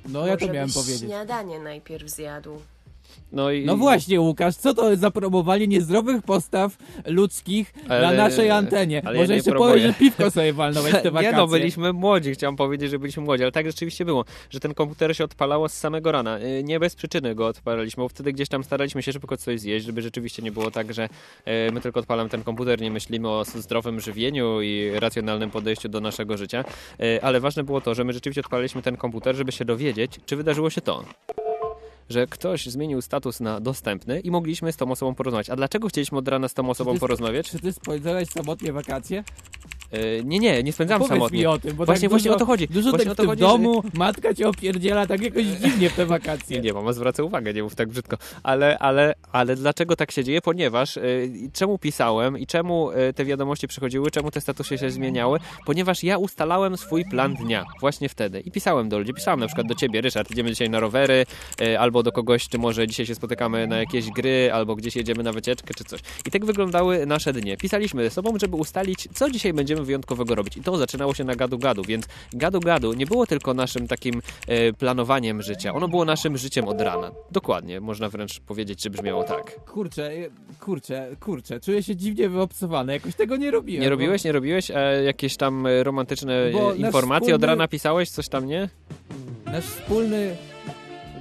No 0.09 0.27
ja 0.27 0.37
to 0.37 0.49
miałem 0.53 0.71
powiedzieć. 0.73 1.01
śniadanie 1.01 1.59
najpierw 1.59 2.11
zjadł. 2.11 2.61
No, 3.33 3.51
i, 3.51 3.65
No 3.65 3.77
właśnie, 3.77 4.21
Łukasz, 4.21 4.57
co 4.57 4.75
to 4.75 4.91
jest 4.91 5.01
za 5.01 5.11
promowanie 5.11 5.67
niezdrowych 5.67 6.23
postaw 6.23 6.77
ludzkich 7.07 7.75
na 7.89 7.95
Ale- 7.95 8.17
naszej 8.17 8.51
antenie? 8.51 9.03
ja 9.05 9.13
Może 9.13 9.29
nie 9.29 9.35
jeszcze 9.35 9.53
powiesz, 9.53 9.83
że 9.83 9.93
piwko 9.95 10.31
sobie 10.31 10.53
walnąłeś 10.53 10.93
te 10.93 11.11
wakacje. 11.11 11.31
Nie 11.31 11.37
no, 11.37 11.47
byliśmy 11.47 11.93
młodzi, 11.93 12.33
chciałem 12.33 12.57
powiedzieć, 12.57 12.91
że 12.91 12.99
byliśmy 12.99 13.23
młodzi, 13.23 13.43
ale 13.43 13.53
tak 13.53 13.67
rzeczywiście 13.67 14.05
było, 14.05 14.25
że 14.51 14.61
ten 14.61 14.75
komputer 14.75 15.17
się 15.17 15.25
odpalało 15.25 15.69
z 15.69 15.73
samego 15.73 16.13
rana. 16.13 16.39
E, 16.39 16.63
Nie 16.63 16.81
bez 16.81 16.95
przyczyny 16.95 17.35
go 17.35 17.47
odpalaliśmy, 17.47 18.03
bo 18.03 18.09
wtedy 18.09 18.33
gdzieś 18.33 18.49
tam 18.49 18.65
staraliśmy 18.65 19.03
się 19.03 19.13
szybko 19.13 19.37
coś 19.37 19.61
zjeść, 19.61 19.87
żeby 19.87 20.03
rzeczywiście 20.03 20.43
nie 20.43 20.53
było 20.53 20.71
tak, 20.71 20.95
że 20.95 21.09
e, 21.45 21.73
my 21.73 21.81
tylko 21.81 22.01
odpalamy 22.01 22.31
ten 22.31 22.43
komputer, 22.43 22.81
nie 22.81 22.91
myślimy 22.91 23.29
o 23.29 23.45
zdrowym 23.45 24.01
żywieniu 24.01 24.61
i 24.63 24.91
racjonalnym 24.95 25.51
podejściu 25.51 25.89
do 25.89 26.01
naszego 26.01 26.37
życia, 26.37 26.65
E, 27.01 27.25
ale 27.25 27.41
ważne 27.41 27.65
było 27.65 27.81
to, 27.81 27.95
że 27.95 28.05
my 28.05 28.13
rzeczywiście 28.13 28.41
odpalaliśmy 28.41 28.83
ten 28.83 28.97
komputer, 28.97 29.37
żeby 29.37 29.53
się 29.53 29.65
dowiedzieć, 29.65 30.21
czy 30.27 30.37
wydarzyło 30.37 30.71
się 30.71 30.81
to 30.81 31.05
że 32.11 32.27
ktoś 32.27 32.67
zmienił 32.67 33.03
status 33.03 33.41
na 33.41 33.61
dostępny 33.61 34.21
i 34.21 34.31
mogliśmy 34.31 34.73
z 34.73 34.77
tą 34.77 34.91
osobą 34.91 35.15
porozmawiać. 35.15 35.51
A 35.51 35.57
dlaczego 35.57 35.89
chcieliśmy 35.89 36.19
od 36.19 36.29
rana 36.29 36.49
z 36.49 36.55
tą 36.55 36.71
osobą 36.71 36.95
ty- 36.95 37.01
porozmawiać? 37.01 37.51
Czy 37.51 37.59
ty 37.59 37.73
spędzałeś 37.73 38.29
samotnie 38.29 38.73
wakacje? 38.73 39.25
E, 39.93 40.25
nie, 40.25 40.39
nie, 40.39 40.63
nie 40.63 40.73
spędzałem 40.73 41.01
Powiedz 41.03 41.15
samotnie. 41.19 41.39
mi 41.39 41.47
o 41.47 41.59
tym, 41.59 41.77
bo 41.77 41.85
Właśnie- 41.85 42.01
tak 42.03 42.11
właśnie 42.11 42.29
dużo, 42.31 42.37
o 42.37 42.39
to 42.39 42.47
chodzi. 42.47 42.69
Dużo 42.69 42.91
Właśnie 42.91 43.05
tak 43.05 43.13
o 43.13 43.15
w 43.15 43.17
to 43.17 43.23
tym 43.23 43.31
chodzi, 43.31 43.43
że- 43.43 43.49
domu, 43.49 43.83
matka 43.95 44.35
cię 44.35 44.49
opierdziela 44.49 45.07
tak 45.07 45.23
jakoś 45.23 45.45
dziwnie 45.45 45.91
w 45.91 45.93
te 45.97 46.07
wakacje. 46.07 46.57
Nie, 46.57 46.63
nie, 46.63 46.73
mama 46.73 46.93
zwraca 46.93 47.23
uwagę, 47.23 47.55
nie 47.55 47.63
mów 47.63 47.75
tak 47.75 47.89
brzydko. 47.89 48.17
Ale, 48.43 48.79
ale, 48.79 49.15
ale 49.33 49.57
dlaczego 49.57 49.97
tak 49.97 50.11
się 50.13 50.25
dzieje? 50.25 50.41
Ponieważ 50.43 50.97
y, 50.97 51.31
czemu 51.53 51.79
pisałem 51.79 52.39
i 52.39 52.47
czemu 52.47 52.91
y, 52.91 53.13
te 53.15 53.25
wiadomości 53.25 53.69
przychodziły, 53.69 54.11
czemu 54.11 54.31
te 54.31 54.41
statusy 54.41 54.79
się 54.79 54.91
zmieniały? 54.91 55.39
Ponieważ 55.67 56.03
ja 56.05 56.19
ustalałem 56.19 56.77
swój 56.77 57.05
plan 57.05 57.35
dnia 57.35 57.65
właśnie 57.81 58.09
wtedy 58.09 58.41
i 58.41 58.51
pisałem 58.51 58.89
do 58.89 58.99
ludzi. 58.99 59.15
Pisałem 59.15 59.41
na 59.41 59.47
przykład 59.47 59.67
do 59.67 59.75
ciebie, 59.75 60.01
Ryszard, 60.01 60.31
idziemy 60.31 60.51
dzisiaj 60.51 60.71
na 60.71 60.81
rowery, 60.81 61.27
y, 61.63 61.79
albo 61.79 62.03
do 62.03 62.13
kogoś, 62.13 62.49
czy 62.49 62.59
może 62.59 62.87
dzisiaj 62.87 63.07
się 63.07 63.15
spotykamy 63.15 63.67
na 63.67 63.77
jakieś 63.79 64.11
gry, 64.11 64.51
albo 64.53 64.77
gdzieś 64.77 64.97
jedziemy 64.97 65.23
na 65.23 65.33
wycieczkę, 65.33 65.75
czy 65.75 65.85
coś. 65.85 66.01
I 66.27 66.31
tak 66.31 66.45
wyglądały 66.45 67.07
nasze 67.07 67.33
dnie. 67.33 67.57
Pisaliśmy 67.57 68.05
ze 68.05 68.11
sobą, 68.11 68.39
żeby 68.41 68.57
ustalić, 68.57 69.09
co 69.15 69.31
dzisiaj 69.31 69.53
będziemy 69.53 69.76
wyjątkowego 69.85 70.35
robić. 70.35 70.57
I 70.57 70.63
to 70.63 70.77
zaczynało 70.77 71.15
się 71.15 71.25
na 71.25 71.35
gadu-gadu, 71.35 71.83
więc 71.87 72.07
gadu-gadu 72.33 72.97
nie 72.97 73.07
było 73.07 73.27
tylko 73.27 73.55
naszym 73.55 73.89
takim 73.89 74.23
e, 74.49 74.73
planowaniem 74.73 75.43
życia. 75.43 75.75
Ono 75.75 75.89
było 75.89 76.05
naszym 76.05 76.37
życiem 76.37 76.69
od 76.69 76.81
rana. 76.81 77.11
Dokładnie, 77.31 77.81
można 77.81 78.09
wręcz 78.09 78.41
powiedzieć, 78.41 78.83
że 78.83 78.91
brzmiało 78.91 79.25
tak. 79.25 79.65
Kurczę, 79.65 80.11
kurczę, 80.61 81.09
kurczę, 81.21 81.61
czuję 81.61 81.83
się 81.83 81.97
dziwnie 81.97 82.29
wyobcowany, 82.29 82.93
jakoś 82.93 83.15
tego 83.15 83.37
nie 83.37 83.51
robiłem. 83.51 83.81
Nie 83.83 83.87
bo- 83.87 83.91
robiłeś, 83.91 84.25
nie 84.25 84.33
robiłeś? 84.33 84.71
A 84.71 84.81
jakieś 84.81 85.37
tam 85.37 85.67
e, 85.67 85.85
romantyczne 85.85 86.51
Bo 86.53 86.73
e, 86.73 86.77
informacje 86.77 87.35
od 87.35 87.41
wspólny- 87.41 87.47
rana 87.47 87.69
pisałeś? 87.69 88.11
Coś 88.11 88.29
tam, 88.29 88.47
nie? 88.47 88.69
Nasz 89.47 89.65
wspólny 89.65 90.37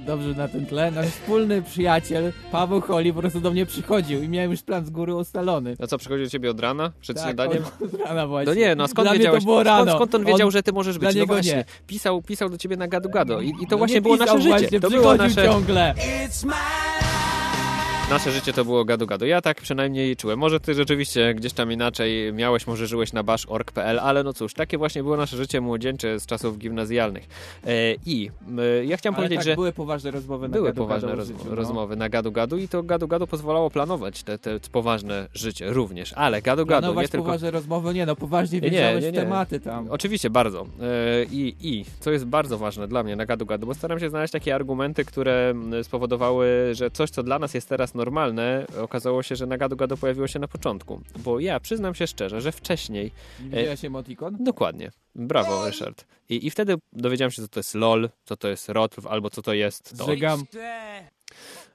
dobrze 0.06 0.28
na 0.28 0.48
tym 0.48 0.66
tle. 0.66 0.90
Nasz 0.90 1.06
wspólny 1.06 1.62
przyjaciel 1.62 2.32
Paweł 2.52 2.80
Holi 2.80 3.12
po 3.12 3.20
prostu 3.20 3.40
do 3.40 3.50
mnie 3.50 3.66
przychodził 3.66 4.22
i 4.22 4.28
miałem 4.28 4.50
już 4.50 4.62
plan 4.62 4.86
z 4.86 4.90
góry 4.90 5.14
ustalony. 5.14 5.76
No 5.78 5.86
co, 5.86 5.98
przychodził 5.98 6.24
do 6.24 6.30
ciebie 6.30 6.50
od 6.50 6.60
rana? 6.60 6.92
Przed 7.00 7.16
Tak, 7.16 7.24
śniadaniem? 7.24 7.62
od 7.84 7.94
rana 8.00 8.26
właśnie. 8.26 8.54
No 8.54 8.60
nie, 8.60 8.74
no 8.74 8.88
skąd 8.88 9.08
Dla 9.08 9.18
wiedziałeś? 9.18 9.40
to 9.40 9.44
było 9.46 9.62
rano. 9.62 9.82
Skąd, 9.82 9.96
skąd 9.96 10.14
on 10.14 10.24
wiedział, 10.24 10.46
On- 10.48 10.52
że 10.52 10.62
ty 10.62 10.72
możesz 10.72 10.98
dla 10.98 11.08
być? 11.08 11.16
No 11.16 11.20
niego 11.22 11.34
właśnie, 11.34 11.52
nie. 11.54 11.64
pisał, 11.86 12.22
pisał 12.22 12.48
do 12.48 12.58
ciebie 12.58 12.76
na 12.76 12.88
gadu 12.88 13.10
gado 13.10 13.40
i, 13.40 13.48
i 13.48 13.52
to 13.52 13.66
No 13.70 13.78
właśnie 13.78 13.94
nie 13.94 14.02
było 14.02 14.18
pisał 14.18 14.36
nasze 14.36 14.48
właśnie, 14.48 14.66
życie. 14.66 14.80
To 14.80 14.90
było 14.90 15.14
nasze, 15.14 15.44
ciągle. 15.44 15.94
Nasze 18.10 18.32
życie 18.32 18.52
to 18.52 18.64
było 18.64 18.84
gadu 18.84 19.06
gadu. 19.06 19.26
Ja 19.26 19.40
tak 19.40 19.60
przynajmniej 19.60 20.16
czułem. 20.16 20.38
Może 20.38 20.60
ty 20.60 20.74
rzeczywiście 20.74 21.34
gdzieś 21.34 21.52
tam 21.52 21.72
inaczej 21.72 22.32
miałeś, 22.32 22.66
może 22.66 22.86
żyłeś 22.86 23.12
na 23.12 23.22
bash.org.pl, 23.22 23.98
ale 23.98 24.22
no 24.22 24.32
cóż, 24.32 24.54
takie 24.54 24.78
właśnie 24.78 25.02
było 25.02 25.16
nasze 25.16 25.36
życie 25.36 25.60
młodzieńcze 25.60 26.20
z 26.20 26.26
czasów 26.26 26.58
gimnazjalnych. 26.58 27.28
E, 27.66 27.94
I 28.06 28.30
ja 28.84 28.96
chciałem 28.96 29.14
Ale 29.14 29.22
powiedzieć, 29.22 29.36
tak, 29.36 29.44
że 29.44 29.54
były 29.54 29.72
poważne 29.72 30.10
rozmowy 30.10 30.48
na 30.48 30.56
były 30.56 30.68
gadu, 30.68 30.82
poważne 30.82 31.08
gadu 31.08 31.20
o 31.20 31.24
roz, 31.24 31.28
życiu, 31.28 31.48
no. 31.48 31.54
rozmowy 31.54 31.96
na 31.96 32.08
gadu 32.08 32.32
gadu 32.32 32.56
i 32.56 32.68
to 32.68 32.82
gadu 32.82 33.08
gadu 33.08 33.26
pozwalało 33.26 33.70
planować 33.70 34.22
te, 34.22 34.38
te 34.38 34.60
poważne 34.72 35.28
życie 35.34 35.72
również. 35.72 36.12
Ale 36.12 36.42
gadu 36.42 36.66
gadu, 36.66 36.76
nie 36.76 36.80
Planować 36.80 37.10
tylko... 37.10 37.24
poważne 37.24 37.50
rozmowy, 37.50 37.94
nie 37.94 38.06
no, 38.06 38.16
poważnie 38.16 38.60
Nie, 38.60 38.70
wiedziałeś 38.70 39.04
nie, 39.04 39.12
nie. 39.12 39.20
w 39.20 39.22
tematy 39.22 39.60
tam. 39.60 39.86
Oczywiście, 39.90 40.30
bardzo. 40.30 40.66
E, 40.82 41.24
I, 41.24 41.56
I 41.60 41.84
co 42.00 42.10
jest 42.10 42.24
bardzo 42.24 42.58
ważne 42.58 42.88
dla 42.88 43.02
mnie 43.02 43.16
na 43.16 43.26
gadu 43.26 43.46
gadu, 43.46 43.66
bo 43.66 43.74
staram 43.74 44.00
się 44.00 44.10
znaleźć 44.10 44.32
takie 44.32 44.54
argumenty, 44.54 45.04
które 45.04 45.54
spowodowały, 45.82 46.46
że 46.72 46.90
coś, 46.90 47.10
co 47.10 47.22
dla 47.22 47.38
nas 47.38 47.54
jest 47.54 47.68
teraz 47.68 47.95
normalne, 47.96 48.66
okazało 48.80 49.22
się, 49.22 49.36
że 49.36 49.46
na 49.46 49.56
gadu 49.58 49.76
gadu 49.76 49.96
pojawiło 49.96 50.26
się 50.26 50.38
na 50.38 50.48
początku. 50.48 51.00
Bo 51.18 51.40
ja 51.40 51.60
przyznam 51.60 51.94
się 51.94 52.06
szczerze, 52.06 52.40
że 52.40 52.52
wcześniej, 52.52 53.10
Widziałeś 53.40 53.84
emotikon? 53.84 54.36
dokładnie, 54.40 54.90
brawo 55.14 55.66
Ryszard, 55.66 56.04
i, 56.28 56.46
i 56.46 56.50
wtedy 56.50 56.74
dowiedziałem 56.92 57.30
się, 57.30 57.42
co 57.42 57.48
to 57.48 57.60
jest 57.60 57.74
LOL, 57.74 58.08
co 58.24 58.36
to 58.36 58.48
jest 58.48 58.68
ROTW, 58.68 59.08
albo 59.08 59.30
co 59.30 59.42
to 59.42 59.52
jest 59.54 59.98
to. 59.98 60.04
Zżygam, 60.04 60.44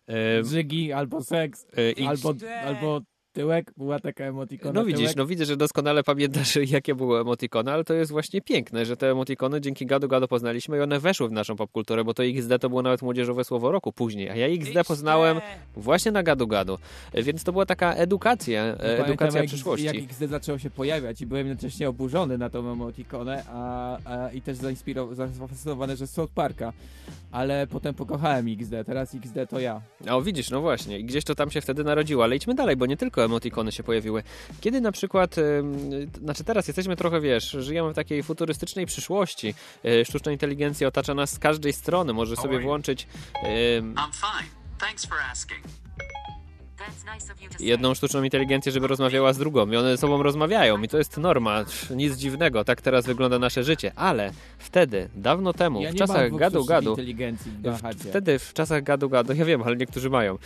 E, 0.10 0.44
żygi, 0.46 0.94
albo 0.94 1.24
seks, 1.24 1.66
e, 1.78 1.92
i- 1.92 2.06
albo, 2.08 2.34
albo 2.66 3.01
tyłek, 3.34 3.72
była 3.78 4.00
taka 4.00 4.24
emotikona 4.24 4.74
No 4.74 4.86
widzisz, 4.86 5.02
tyłek. 5.02 5.16
no 5.18 5.26
widzę, 5.26 5.46
że 5.46 5.58
doskonale 5.58 6.04
pamiętasz, 6.04 6.56
jakie 6.72 6.96
były 6.96 7.20
emotikony, 7.20 7.72
ale 7.72 7.84
to 7.84 7.94
jest 7.94 8.12
właśnie 8.12 8.42
piękne, 8.42 8.86
że 8.86 8.98
te 8.98 9.12
emotikony 9.12 9.62
dzięki 9.62 9.86
gadu 9.86 10.08
gadu 10.08 10.28
poznaliśmy 10.28 10.78
i 10.78 10.82
one 10.82 11.00
weszły 11.00 11.30
w 11.30 11.32
naszą 11.32 11.56
popkulturę, 11.56 12.04
bo 12.04 12.14
to 12.14 12.24
XD 12.26 12.60
to 12.60 12.70
było 12.70 12.82
nawet 12.82 13.02
młodzieżowe 13.02 13.44
słowo 13.44 13.72
roku 13.72 13.94
później, 13.94 14.30
a 14.30 14.36
ja 14.36 14.48
XD 14.48 14.88
poznałem 14.88 15.42
właśnie 15.76 16.12
na 16.12 16.24
gadu 16.24 16.48
gadu, 16.48 16.78
więc 17.14 17.44
to 17.44 17.52
była 17.52 17.66
taka 17.66 17.94
edukacja, 17.94 18.76
Pamiętam, 18.78 19.06
edukacja 19.06 19.40
jak, 19.40 19.48
przyszłości. 19.48 19.86
Jak 19.86 19.96
XD 19.96 20.28
zaczęło 20.30 20.58
się 20.58 20.70
pojawiać 20.70 21.22
i 21.22 21.26
byłem 21.26 21.48
jednocześnie 21.48 21.90
oburzony 21.90 22.38
na 22.38 22.50
tą 22.50 22.72
emotikonę 22.72 23.44
a, 23.50 23.98
a, 24.06 24.30
i 24.32 24.42
też 24.42 24.58
zainspirowany, 24.58 25.34
zafascynowany, 25.34 25.98
że 25.98 26.08
South 26.08 26.32
Parka. 26.34 26.74
Ale 27.32 27.68
potem 27.68 27.94
pokochałem 27.94 28.48
XD, 28.60 28.74
teraz 28.86 29.16
XD 29.16 29.36
to 29.50 29.60
ja. 29.60 29.82
O, 30.10 30.22
widzisz, 30.22 30.50
no 30.50 30.62
właśnie, 30.62 31.00
i 31.00 31.04
gdzieś 31.04 31.24
to 31.24 31.36
tam 31.36 31.52
się 31.52 31.62
wtedy 31.62 31.84
narodziło, 31.84 32.24
ale 32.24 32.36
idźmy 32.36 32.56
dalej, 32.56 32.76
bo 32.76 32.86
nie 32.86 32.98
tylko 32.98 33.21
emotikony 33.24 33.72
się 33.72 33.84
pojawiły. 33.84 34.24
Kiedy 34.62 34.82
na 34.82 34.92
przykład, 34.92 35.36
znaczy 36.24 36.44
teraz 36.44 36.68
jesteśmy 36.68 36.96
trochę, 36.96 37.22
wiesz, 37.22 37.51
żyjemy 37.51 37.92
w 37.92 37.96
takiej 37.96 38.24
futurystycznej 38.24 38.86
przyszłości, 38.86 39.54
y, 39.86 40.06
sztuczna 40.06 40.32
inteligencja 40.32 40.88
otacza 40.88 41.13
nas 41.13 41.32
z 41.32 41.40
każdej 41.40 41.74
strony, 41.74 42.13
może 42.13 42.36
sobie 42.36 42.60
włączyć 42.60 43.08
I'm 43.44 44.12
fine. 44.13 44.50
Thanks 44.80 45.06
for 45.06 45.18
asking. 45.32 45.62
Jedną 47.60 47.94
sztuczną 47.94 48.24
inteligencję, 48.24 48.72
żeby 48.72 48.88
rozmawiała 48.88 49.34
z 49.34 49.38
drugą. 49.38 49.72
I 49.72 49.76
one 49.76 49.92
ze 49.92 49.98
sobą 49.98 50.24
rozmawiają 50.24 50.82
i 50.82 50.88
to 50.88 50.98
jest 50.98 51.18
norma, 51.18 51.66
nic 51.96 52.18
dziwnego, 52.18 52.64
tak 52.64 52.82
teraz 52.82 53.06
wygląda 53.06 53.40
nasze 53.40 53.64
życie, 53.64 53.92
ale 53.96 54.32
wtedy, 54.58 55.10
dawno 55.16 55.54
temu, 55.54 55.82
ja 55.82 55.92
w 55.92 55.96
czasach 55.96 56.36
gadu 56.36 56.66
gadu, 56.66 56.98
na 57.64 57.72
w-. 57.72 57.96
Wtedy 58.10 58.40
w 58.40 58.54
czasach 58.54 58.84
gadu 58.84 59.10
gadu, 59.10 59.34
ja 59.34 59.46
wiem, 59.46 59.64
ale 59.64 59.76
niektórzy 59.76 60.10
mają, 60.10 60.34
yy, 60.34 60.40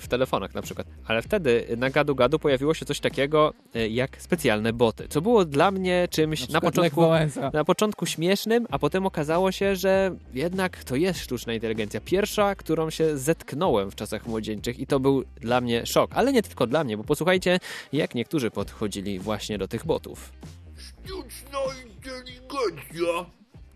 w 0.00 0.04
telefonach 0.08 0.54
na 0.54 0.62
przykład, 0.62 0.86
ale 1.06 1.22
wtedy 1.22 1.66
na 1.76 1.90
gadu 1.90 2.14
gadu 2.14 2.38
pojawiło 2.38 2.74
się 2.74 2.86
coś 2.86 3.00
takiego 3.00 3.54
yy, 3.74 3.88
jak 3.88 4.22
specjalne 4.22 4.72
boty, 4.72 5.08
co 5.08 5.20
było 5.20 5.44
dla 5.44 5.70
mnie 5.70 6.08
czymś 6.10 6.48
na, 6.48 6.52
Lech 6.52 6.62
początku 6.62 7.06
na 7.52 7.64
początku 7.64 8.06
śmiesznym, 8.06 8.66
a 8.70 8.78
potem 8.78 9.06
okazało 9.06 9.52
się, 9.52 9.76
że 9.76 10.16
jednak 10.34 10.84
to 10.84 10.96
jest 10.96 11.20
sztuczna 11.20 11.54
inteligencja. 11.54 12.00
Pierwsza, 12.00 12.54
którą 12.54 12.90
się 12.90 13.18
zetknąłem 13.18 13.90
w 13.90 13.94
czasach 13.94 14.26
młodzieńczych 14.26 14.78
i 14.78 14.86
to 14.86 15.00
był 15.00 15.24
dla 15.40 15.60
mnie 15.60 15.71
szok, 15.86 16.10
ale 16.14 16.32
nie 16.32 16.42
tylko 16.42 16.66
dla 16.66 16.84
mnie, 16.84 16.96
bo 16.96 17.04
posłuchajcie, 17.04 17.58
jak 17.92 18.14
niektórzy 18.14 18.50
podchodzili 18.50 19.18
właśnie 19.18 19.58
do 19.58 19.68
tych 19.68 19.86
botów. 19.86 20.32
Sztuczna 20.76 21.58
inteligencja? 21.86 23.26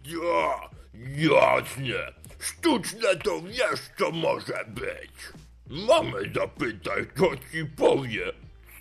Ja, 0.05 0.71
jasne. 1.17 2.12
Sztuczne 2.38 3.17
to 3.17 3.43
wiesz, 3.43 3.81
co 3.99 4.11
może 4.11 4.65
być. 4.69 5.12
Mamę 5.87 6.19
zapytaj, 6.35 7.07
co 7.19 7.37
ci 7.37 7.65
powie. 7.76 8.33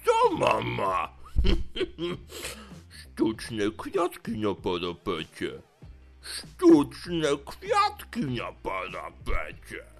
Co 0.05 0.37
mama? 0.37 1.17
Sztuczne 3.01 3.63
kwiatki 3.77 4.31
na 4.31 4.55
parapecie. 4.55 5.51
Sztuczne 6.21 7.27
kwiatki 7.45 8.19
na 8.19 8.51
parapecie. 8.63 9.94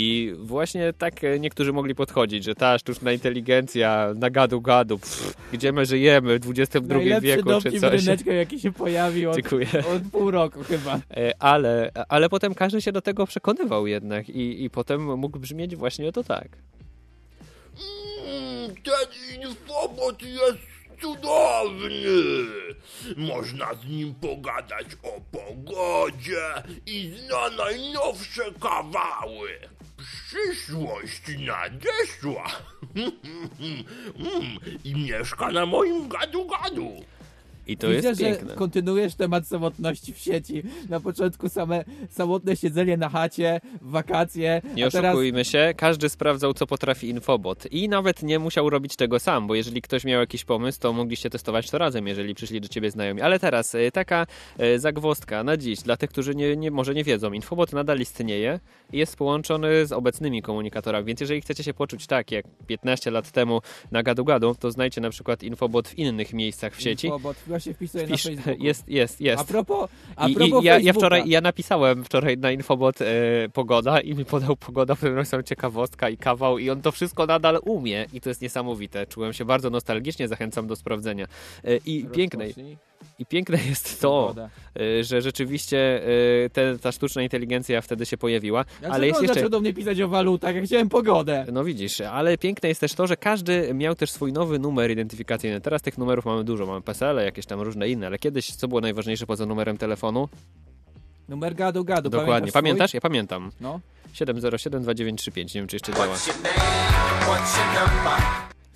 I 0.00 0.32
właśnie 0.38 0.92
tak 0.92 1.24
e, 1.24 1.40
niektórzy 1.40 1.72
mogli 1.72 1.94
podchodzić, 1.94 2.44
że 2.44 2.54
ta 2.54 2.78
sztuczna 2.78 3.12
inteligencja 3.12 4.12
na 4.16 4.30
gadu 4.30 4.60
gadu, 4.60 4.98
pff, 4.98 5.34
gdzie 5.52 5.72
my 5.72 5.86
żyjemy 5.86 6.38
w 6.38 6.50
XXI 6.58 6.78
Najlepszy 6.88 7.26
wieku 7.26 7.50
czy 7.62 7.80
coś. 7.80 8.04
ryneczka, 8.04 8.32
jaki 8.32 8.60
się 8.60 8.72
pojawił 8.72 9.30
od, 9.30 9.36
Dziękuję. 9.36 9.66
od 9.96 10.02
pół 10.12 10.30
roku 10.30 10.62
chyba. 10.62 11.00
E, 11.16 11.32
Ale, 11.42 11.90
ale 12.08 12.28
potem 12.28 12.54
każdy 12.54 12.82
się 12.82 12.92
do 12.92 13.00
tego 13.02 13.26
przekonywał 13.26 13.86
jednak 13.86 14.28
i, 14.28 14.64
i 14.64 14.70
potem 14.70 15.18
mógł 15.18 15.38
brzmieć 15.38 15.76
właśnie 15.76 16.12
to 16.12 16.24
tak. 16.24 16.48
Mm, 18.26 18.74
ten 18.76 19.40
infobot 19.42 20.22
jest 20.22 20.77
cudowny. 21.00 21.94
Można 23.16 23.74
z 23.74 23.84
nim 23.86 24.14
pogadać 24.14 24.86
o 25.02 25.20
pogodzie 25.38 26.62
i 26.86 27.12
zna 27.18 27.50
najnowsze 27.64 28.42
kawały. 28.60 29.58
Przyszłość 29.96 31.22
nadeszła. 31.38 32.44
Mm, 34.18 34.58
I 34.84 34.94
mieszka 34.94 35.50
na 35.52 35.66
moim 35.66 36.08
gadu-gadu. 36.08 37.04
I 37.68 37.76
to 37.76 37.88
Widzę, 37.88 38.08
jest 38.08 38.20
że 38.20 38.26
piękne. 38.26 38.54
kontynuujesz 38.54 39.14
temat 39.14 39.46
samotności 39.46 40.12
w 40.14 40.18
sieci. 40.18 40.62
Na 40.88 41.00
początku 41.00 41.48
same 41.48 41.84
samotne 42.10 42.56
siedzenie 42.56 42.96
na 42.96 43.08
chacie, 43.08 43.60
wakacje, 43.82 44.62
Nie 44.74 44.86
a 44.86 44.90
teraz 44.90 45.14
oszukujmy 45.14 45.44
się, 45.44 45.74
każdy 45.76 46.08
sprawdzał, 46.08 46.54
co 46.54 46.66
potrafi 46.66 47.08
infobot. 47.08 47.66
I 47.72 47.88
nawet 47.88 48.22
nie 48.22 48.38
musiał 48.38 48.70
robić 48.70 48.96
tego 48.96 49.18
sam, 49.18 49.46
bo 49.46 49.54
jeżeli 49.54 49.82
ktoś 49.82 50.04
miał 50.04 50.20
jakiś 50.20 50.44
pomysł, 50.44 50.80
to 50.80 50.92
mogliście 50.92 51.30
testować 51.30 51.70
to 51.70 51.78
razem, 51.78 52.06
jeżeli 52.06 52.34
przyszli 52.34 52.60
do 52.60 52.68
ciebie 52.68 52.90
znajomi. 52.90 53.20
Ale 53.20 53.38
teraz 53.38 53.74
e, 53.74 53.90
taka 53.90 54.26
e, 54.58 54.78
zagwozdka 54.78 55.44
na 55.44 55.56
dziś, 55.56 55.78
dla 55.78 55.96
tych, 55.96 56.10
którzy 56.10 56.34
nie, 56.34 56.56
nie, 56.56 56.70
może 56.70 56.94
nie 56.94 57.04
wiedzą. 57.04 57.32
Infobot 57.32 57.72
nadal 57.72 57.98
istnieje 58.00 58.60
i 58.92 58.98
jest 58.98 59.16
połączony 59.16 59.86
z 59.86 59.92
obecnymi 59.92 60.42
komunikatorami, 60.42 61.06
więc 61.06 61.20
jeżeli 61.20 61.40
chcecie 61.40 61.62
się 61.64 61.74
poczuć 61.74 62.06
tak, 62.06 62.30
jak 62.32 62.44
15 62.66 63.10
lat 63.10 63.30
temu 63.30 63.60
na 63.90 64.02
gadu-gadu, 64.02 64.54
to 64.58 64.70
znajdźcie 64.70 65.00
na 65.00 65.10
przykład 65.10 65.42
infobot 65.42 65.88
w 65.88 65.98
innych 65.98 66.32
miejscach 66.32 66.74
w 66.76 66.82
sieci. 66.82 67.06
Infobot, 67.06 67.36
chyba 67.58 67.64
się 67.64 67.74
wpisuję 67.74 68.06
Pisz, 68.06 68.24
na 68.24 68.30
Facebooku. 68.30 68.64
jest, 68.66 68.88
jest, 68.88 69.20
jest. 69.20 69.42
A 69.42 69.44
propos, 69.44 69.90
a 70.16 70.28
I, 70.28 70.34
propos 70.34 70.62
i 70.62 70.66
ja, 70.66 70.78
ja 70.78 70.92
wczoraj 70.92 71.28
ja 71.28 71.40
napisałem 71.40 72.04
wczoraj 72.04 72.38
na 72.38 72.52
infobot 72.52 73.02
e, 73.02 73.04
pogoda 73.52 74.00
i 74.00 74.14
mi 74.14 74.24
podał 74.24 74.56
pogoda, 74.56 74.94
w 74.94 74.98
którym 74.98 75.16
napisałem 75.16 75.44
ciekawostka 75.44 76.08
i 76.08 76.16
kawał 76.16 76.58
i 76.58 76.70
on 76.70 76.82
to 76.82 76.92
wszystko 76.92 77.26
nadal 77.26 77.60
umie 77.64 78.06
i 78.12 78.20
to 78.20 78.28
jest 78.28 78.42
niesamowite. 78.42 79.06
Czułem 79.06 79.32
się 79.32 79.44
bardzo 79.44 79.70
nostalgicznie, 79.70 80.28
zachęcam 80.28 80.66
do 80.66 80.76
sprawdzenia. 80.76 81.26
E, 81.64 81.76
I 81.76 82.06
piękne, 82.12 82.44
Rozpocznij. 82.44 82.76
I 83.18 83.26
piękne 83.26 83.58
jest 83.70 84.00
to, 84.00 84.08
Pogoda. 84.28 84.50
e, 84.80 85.04
że 85.04 85.22
rzeczywiście 85.22 86.02
e, 86.44 86.50
te, 86.50 86.78
ta 86.78 86.92
sztuczna 86.92 87.22
inteligencja 87.22 87.80
wtedy 87.80 88.06
się 88.06 88.16
pojawiła, 88.16 88.64
Ja 88.82 88.88
ale 88.88 89.06
jest 89.06 89.22
jeszcze... 89.22 89.34
zaczął 89.34 89.50
do 89.50 89.60
mnie 89.60 89.74
pisać 89.74 90.00
o 90.00 90.08
walutach, 90.08 90.54
ja 90.54 90.62
chciałem 90.62 90.88
pogodę. 90.88 91.46
No 91.52 91.64
widzisz, 91.64 92.00
ale 92.00 92.38
piękne 92.38 92.68
jest 92.68 92.80
też 92.80 92.94
to, 92.94 93.06
że 93.06 93.16
każdy 93.16 93.74
miał 93.74 93.94
też 93.94 94.10
swój 94.10 94.32
nowy 94.32 94.58
numer 94.58 94.90
identyfikacyjny. 94.90 95.60
Teraz 95.60 95.82
tych 95.82 95.98
numerów 95.98 96.24
mamy 96.24 96.44
dużo, 96.44 96.66
mamy 96.66 96.82
PESEL, 96.82 97.16
jakieś 97.16 97.46
tam 97.46 97.60
różne 97.60 97.88
inne, 97.88 98.06
ale 98.06 98.18
kiedyś 98.18 98.54
co 98.56 98.68
było 98.68 98.80
najważniejsze 98.80 99.26
poza 99.26 99.46
numerem 99.46 99.78
telefonu? 99.78 100.28
Numer 101.28 101.54
gadu 101.54 101.84
gadu. 101.84 102.10
Dokładnie, 102.10 102.32
Pamiętasz? 102.32 102.52
pamiętasz? 102.52 102.90
swój? 102.90 102.96
Ja 102.96 103.00
pamiętam. 103.00 103.50
No. 103.60 103.80
7072935, 104.14 105.36
nie 105.36 105.60
wiem 105.60 105.66
czy 105.66 105.76
jeszcze 105.76 105.92
działa. 105.92 106.16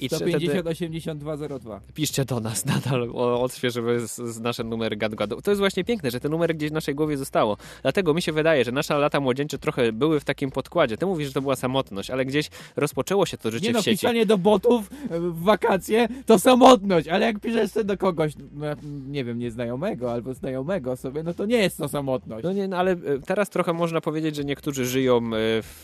I 0.03 0.09
czy 0.09 0.17
150 0.17 0.53
wtedy 0.55 0.71
8202. 0.71 1.81
piszcie 1.95 2.25
do 2.25 2.41
nas 2.41 2.65
nadal, 2.65 3.11
o- 3.15 3.43
odświeżymy 3.43 4.01
z, 4.09 4.17
z 4.17 4.41
nasze 4.41 4.65
numery 4.65 4.97
gadu 4.97 5.17
gadu. 5.17 5.43
To 5.43 5.51
jest 5.51 5.59
właśnie 5.59 5.85
piękne, 5.85 6.11
że 6.11 6.21
te 6.21 6.29
numery 6.29 6.55
gdzieś 6.55 6.71
w 6.71 6.73
naszej 6.73 6.95
głowie 6.95 7.17
zostało. 7.17 7.57
Dlatego 7.83 8.15
mi 8.15 8.23
się 8.23 8.33
wydaje, 8.33 8.65
że 8.65 8.73
nasze 8.73 8.99
lata 8.99 9.21
młodzieńcze 9.21 9.59
trochę 9.59 9.93
były 9.93 10.21
w 10.21 10.25
takim 10.25 10.51
podkładzie. 10.51 10.97
Ty 10.97 11.07
mówisz, 11.07 11.27
że 11.29 11.33
to 11.35 11.43
była 11.43 11.57
samotność, 11.57 12.11
ale 12.11 12.25
gdzieś 12.25 12.51
rozpoczęło 12.77 13.27
się 13.27 13.39
to 13.39 13.51
życie 13.51 13.67
Nie 13.67 13.73
no, 13.73 13.81
w 13.83 13.85
sieci. 13.85 13.97
pisanie 13.97 14.27
do 14.27 14.39
botów 14.39 14.91
e, 15.11 15.21
w 15.21 15.43
wakacje 15.43 16.09
to 16.27 16.39
samotność, 16.39 17.09
ale 17.09 17.27
jak 17.27 17.41
piszesz 17.41 17.71
sobie 17.71 17.85
do 17.85 17.97
kogoś, 17.97 18.33
no, 18.55 18.67
nie 19.09 19.25
wiem, 19.25 19.39
nieznajomego 19.39 20.13
albo 20.13 20.35
znajomego 20.35 20.97
sobie, 20.97 21.23
no 21.23 21.35
to 21.35 21.47
nie 21.47 21.57
jest 21.59 21.77
to 21.79 21.89
samotność. 21.89 22.45
No 22.45 22.53
nie, 22.53 22.69
no 22.69 22.77
ale 22.77 22.93
e, 22.93 22.97
teraz 23.27 23.51
trochę 23.51 23.73
można 23.73 24.01
powiedzieć, 24.01 24.37
że 24.37 24.45
niektórzy 24.45 24.87
żyją 24.87 25.17
e, 25.19 25.21
w 25.63 25.83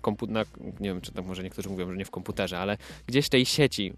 komputerze, 0.00 0.44
nie 0.80 0.88
wiem, 0.88 1.00
czy 1.00 1.12
tam 1.12 1.26
może 1.26 1.42
niektórzy 1.42 1.68
mówią, 1.68 1.90
że 1.90 1.96
nie 1.96 2.04
w 2.04 2.10
komputerze, 2.10 2.58
ale 2.58 2.76
gdzieś 3.06 3.28
tej 3.28 3.46
sieci 3.46 3.92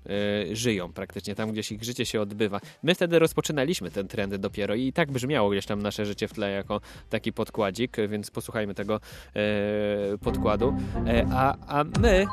e, 0.50 0.56
żyją 0.56 0.92
praktycznie, 0.92 1.35
tam 1.35 1.52
gdzieś 1.52 1.73
ich 1.73 1.85
życie 1.85 2.06
się 2.06 2.20
odbywa. 2.20 2.61
My 2.82 2.94
wtedy 2.94 3.18
rozpoczynaliśmy 3.18 3.90
ten 3.90 4.09
trend 4.09 4.35
dopiero 4.35 4.75
i 4.75 4.92
tak 4.92 5.11
brzmiało 5.11 5.50
gdzieś 5.50 5.66
tam 5.66 5.82
nasze 5.82 6.06
życie 6.06 6.28
w 6.28 6.32
tle 6.32 6.50
jako 6.50 6.80
taki 7.11 7.32
podkładzik, 7.32 7.97
więc 8.09 8.30
posłuchajmy 8.30 8.75
tego 8.75 9.00
e, 9.35 10.18
podkładu. 10.18 10.76
E, 11.06 11.26
a, 11.32 11.56
a 11.78 11.85
my 11.85 12.26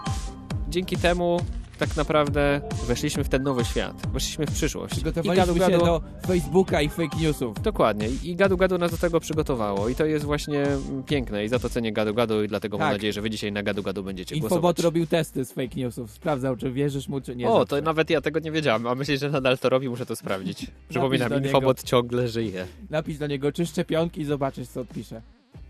dzięki 0.69 0.97
temu 0.97 1.39
tak 1.77 1.96
naprawdę 1.96 2.62
weszliśmy 2.88 3.24
w 3.24 3.29
ten 3.29 3.43
nowy 3.43 3.65
świat, 3.65 4.07
weszliśmy 4.13 4.46
w 4.48 4.51
przyszłość. 4.51 4.93
I 4.93 4.96
Przygotowaliśmy 4.96 5.36
gadu, 5.46 5.53
się 5.53 5.60
gadu, 5.72 5.86
do 5.86 6.01
Facebooka 6.27 6.81
i 6.81 6.89
fake 6.89 7.17
newsów. 7.22 7.62
Dokładnie. 7.62 8.07
I 8.24 8.36
Gadu 8.36 8.57
Gadu 8.57 8.77
nas 8.77 8.91
do 8.91 8.98
tego 8.98 9.19
przygotowało. 9.19 9.89
I 9.89 9.96
to 9.96 10.05
jest 10.05 10.25
właśnie 10.25 10.63
mm, 10.63 11.03
piękne. 11.03 11.46
I 11.46 11.48
za 11.50 11.60
to 11.60 11.69
cenię 11.69 11.93
Gadu 11.93 12.13
Gadu 12.13 12.43
i 12.43 12.48
dlatego 12.48 12.77
mam 12.77 12.88
Tak. 12.88 12.96
nadzieję, 12.96 13.13
że 13.13 13.22
wy 13.22 13.29
dzisiaj 13.29 13.51
na 13.51 13.63
Gadu 13.63 13.84
Gadu 13.84 14.03
będziecie 14.03 14.36
Infobot 14.36 14.50
głosować. 14.62 14.79
robił 14.79 15.07
testy 15.07 15.46
z 15.46 15.51
fake 15.51 15.75
newsów, 15.75 16.12
sprawdzał, 16.12 16.55
czy 16.57 16.72
wierzysz 16.72 17.07
mu, 17.07 17.22
czy 17.22 17.36
nie. 17.36 17.50
o, 17.50 17.65
to 17.65 17.81
nawet 17.81 18.10
ja 18.10 18.22
tego 18.22 18.39
nie 18.39 18.51
wiedziałem. 18.51 18.88
A 18.88 18.96
myślisz, 18.96 19.19
że 19.19 19.29
nadal 19.29 19.57
to 19.57 19.69
robi? 19.69 19.89
Muszę 19.89 20.05
to 20.05 20.15
sprawdzić. 20.15 20.67
Przypominam, 20.89 21.29
do 21.29 21.36
niego. 21.36 21.48
Infobot 21.48 21.84
ciągle 21.84 22.27
żyje. 22.27 22.65
Napisz 22.89 23.17
do 23.17 23.27
niego, 23.27 23.51
czy 23.51 23.65
szczepionki 23.65 24.22
i 24.22 24.25
zobaczysz, 24.25 24.67
co 24.67 24.81
odpisze. 24.81 25.22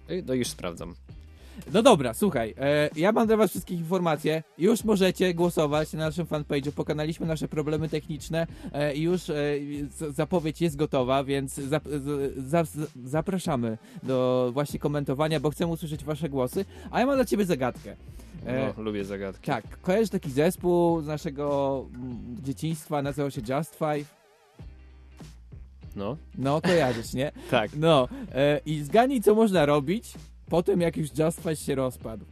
I- 0.09 0.23
No 0.27 0.33
już 0.33 0.47
sprawdzam. 0.47 0.93
No 1.73 1.83
dobra, 1.83 2.13
słuchaj, 2.13 2.53
e, 2.57 2.89
ja 2.95 3.11
mam 3.11 3.27
dla 3.27 3.37
was 3.37 3.49
wszystkich 3.49 3.79
informacje. 3.79 4.43
Już 4.57 4.83
możecie 4.83 5.33
głosować 5.33 5.93
na 5.93 5.99
naszym 5.99 6.25
fanpage'u. 6.25 6.71
Pokonaliśmy 6.71 7.25
nasze 7.25 7.47
problemy 7.47 7.89
techniczne 7.89 8.47
e, 8.73 8.93
i 8.95 9.01
już 9.01 9.29
e, 9.29 9.33
z, 9.97 10.15
zapowiedź 10.15 10.61
jest 10.61 10.75
gotowa, 10.75 11.23
więc 11.23 11.53
zap, 11.53 11.83
z, 11.87 12.33
za, 12.49 12.63
z, 12.63 12.91
zapraszamy 13.05 13.77
do 14.03 14.49
właśnie 14.53 14.79
komentowania, 14.79 15.39
bo 15.39 15.49
chcę 15.49 15.67
usłyszeć 15.67 16.03
wasze 16.03 16.29
głosy. 16.29 16.65
A 16.91 16.99
ja 16.99 17.05
mam 17.05 17.15
dla 17.15 17.25
ciebie 17.25 17.45
zagadkę. 17.45 17.95
E, 18.45 18.73
No, 18.77 18.83
lubię 18.83 19.05
zagadki. 19.05 19.45
tak, 19.45 19.81
kojarzysz 19.81 20.09
taki 20.09 20.31
zespół 20.31 21.01
z 21.01 21.07
naszego 21.07 21.85
mm, 21.95 22.37
dzieciństwa, 22.43 23.01
nazywał 23.01 23.31
się 23.31 23.41
Just 23.49 23.75
Five? 23.75 24.17
No, 25.95 26.17
No, 26.37 26.61
kojarzysz, 26.61 27.13
nie? 27.13 27.31
tak. 27.51 27.71
No, 27.75 28.07
e, 28.35 28.61
i 28.65 28.83
zgadnij, 28.83 29.21
co 29.21 29.35
można 29.35 29.65
robić 29.65 30.13
po 30.49 30.63
tym, 30.63 30.81
jak 30.81 30.97
już 30.97 31.17
Just 31.17 31.41
Five 31.43 31.59
się 31.59 31.75
rozpadł. 31.75 32.25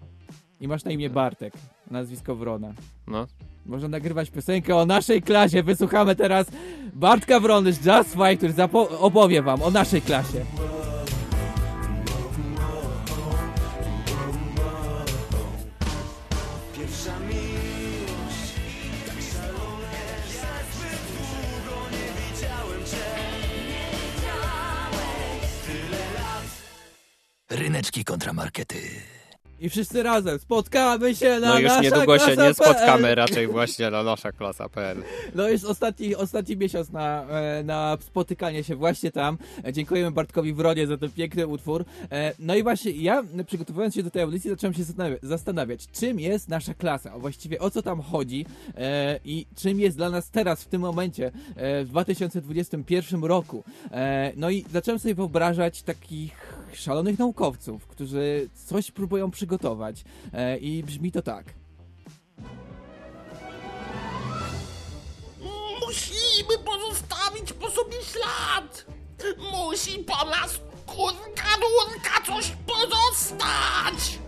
I 0.62 0.67
masz 0.67 0.84
na 0.84 0.91
imię 0.91 1.10
Bartek, 1.10 1.53
nazwisko 1.91 2.36
Wrona. 2.36 2.74
No. 3.07 3.27
Można 3.65 3.88
nagrywać 3.88 4.31
piosenkę 4.31 4.75
o 4.75 4.86
naszej 4.86 5.22
klasie. 5.22 5.63
Wysłuchamy 5.63 6.15
teraz 6.15 6.48
Bartka 6.93 7.39
Wrony 7.39 7.74
z 7.74 7.86
Just 7.86 8.13
Five, 8.13 8.38
który 8.38 8.53
opowie 9.00 9.41
wam 9.41 9.62
o 9.62 9.72
naszej 9.72 10.01
klasie. 10.01 10.45
Ryneczki 27.59 28.03
kontramarkety. 28.03 28.77
I 29.59 29.69
wszyscy 29.69 30.03
razem 30.03 30.39
spotkamy 30.39 31.15
się 31.15 31.39
na 31.39 31.47
No 31.50 31.59
już 31.59 31.69
nasza 31.69 31.81
niedługo 31.81 32.19
się 32.19 32.35
nie 32.38 32.53
spotkamy 32.53 33.03
PL. 33.03 33.15
raczej 33.15 33.47
właśnie 33.47 33.89
na 33.91 34.03
nasza 34.03 34.31
klasa.pl. 34.31 35.03
No 35.35 35.50
jest 35.50 35.65
ostatni, 35.65 36.15
ostatni 36.15 36.57
miesiąc 36.57 36.91
na, 36.91 37.25
e, 37.29 37.63
na 37.63 37.97
spotykanie 38.01 38.63
się 38.63 38.75
właśnie 38.75 39.12
tam. 39.12 39.38
E, 39.67 39.74
Dziękujemy 39.74 40.12
Bartkowi 40.12 40.53
Wronie 40.53 40.88
za 40.88 40.97
ten 40.97 41.12
piękny 41.12 41.47
utwór. 41.47 41.85
E, 42.12 42.33
No 42.39 42.55
i 42.55 42.63
właśnie 42.63 42.91
ja 42.91 43.24
przygotowując 43.47 43.95
się 43.95 44.03
do 44.03 44.12
tej 44.12 44.21
audycji 44.21 44.50
zacząłem 44.50 44.74
się 44.74 44.83
zastanawia- 44.83 45.17
zastanawiać, 45.24 45.88
czym 45.91 46.19
jest 46.19 46.50
nasza 46.50 46.74
klasa, 46.74 47.12
a 47.13 47.19
właściwie 47.19 47.59
o 47.59 47.69
co 47.69 47.81
tam 47.81 48.01
chodzi 48.01 48.45
i 49.25 49.45
czym 49.55 49.79
jest 49.79 49.97
dla 49.97 50.09
nas 50.09 50.29
teraz 50.29 50.63
w 50.63 50.67
tym 50.67 50.81
momencie 50.81 51.31
w 51.55 51.85
2021 51.89 53.24
roku. 53.24 53.63
No 54.38 54.50
i 54.50 54.65
zacząłem 54.74 55.00
sobie 55.00 55.15
wyobrażać 55.15 55.81
takich 55.81 56.54
szalonych 56.79 57.20
naukowców, 57.20 57.88
którzy 57.88 58.50
coś 58.65 58.91
próbują 58.91 59.32
przygotować 59.32 60.03
E, 60.34 60.58
i 60.58 60.84
brzmi 60.84 61.12
to 61.12 61.22
tak. 61.22 61.46
Musimy 65.88 66.58
pozostawić 66.65 67.53
po 67.53 67.70
sobie 67.70 67.98
ślad! 68.03 68.86
Musi 69.51 70.00
po 70.00 70.25
nas 70.25 70.60
kurka 70.86 71.48
nurka 71.62 72.25
coś 72.34 72.51
pozostać! 72.67 74.19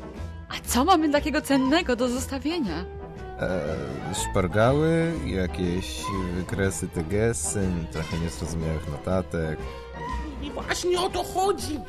A 0.49 0.67
co 0.67 0.85
mamy 0.85 1.09
takiego 1.09 1.41
cennego 1.41 1.95
do 1.95 2.09
zostawienia? 2.09 2.85
E, 3.39 3.65
szpargały, 4.13 5.13
jakieś 5.25 6.01
wykresy 6.35 6.87
tegesy, 6.87 7.69
trochę 7.91 8.17
niezrozumiałych 8.19 8.87
notatek. 8.91 9.59
I 10.41 10.51
właśnie 10.51 10.99
o 11.01 11.09
to 11.09 11.23
chodzi! 11.23 11.79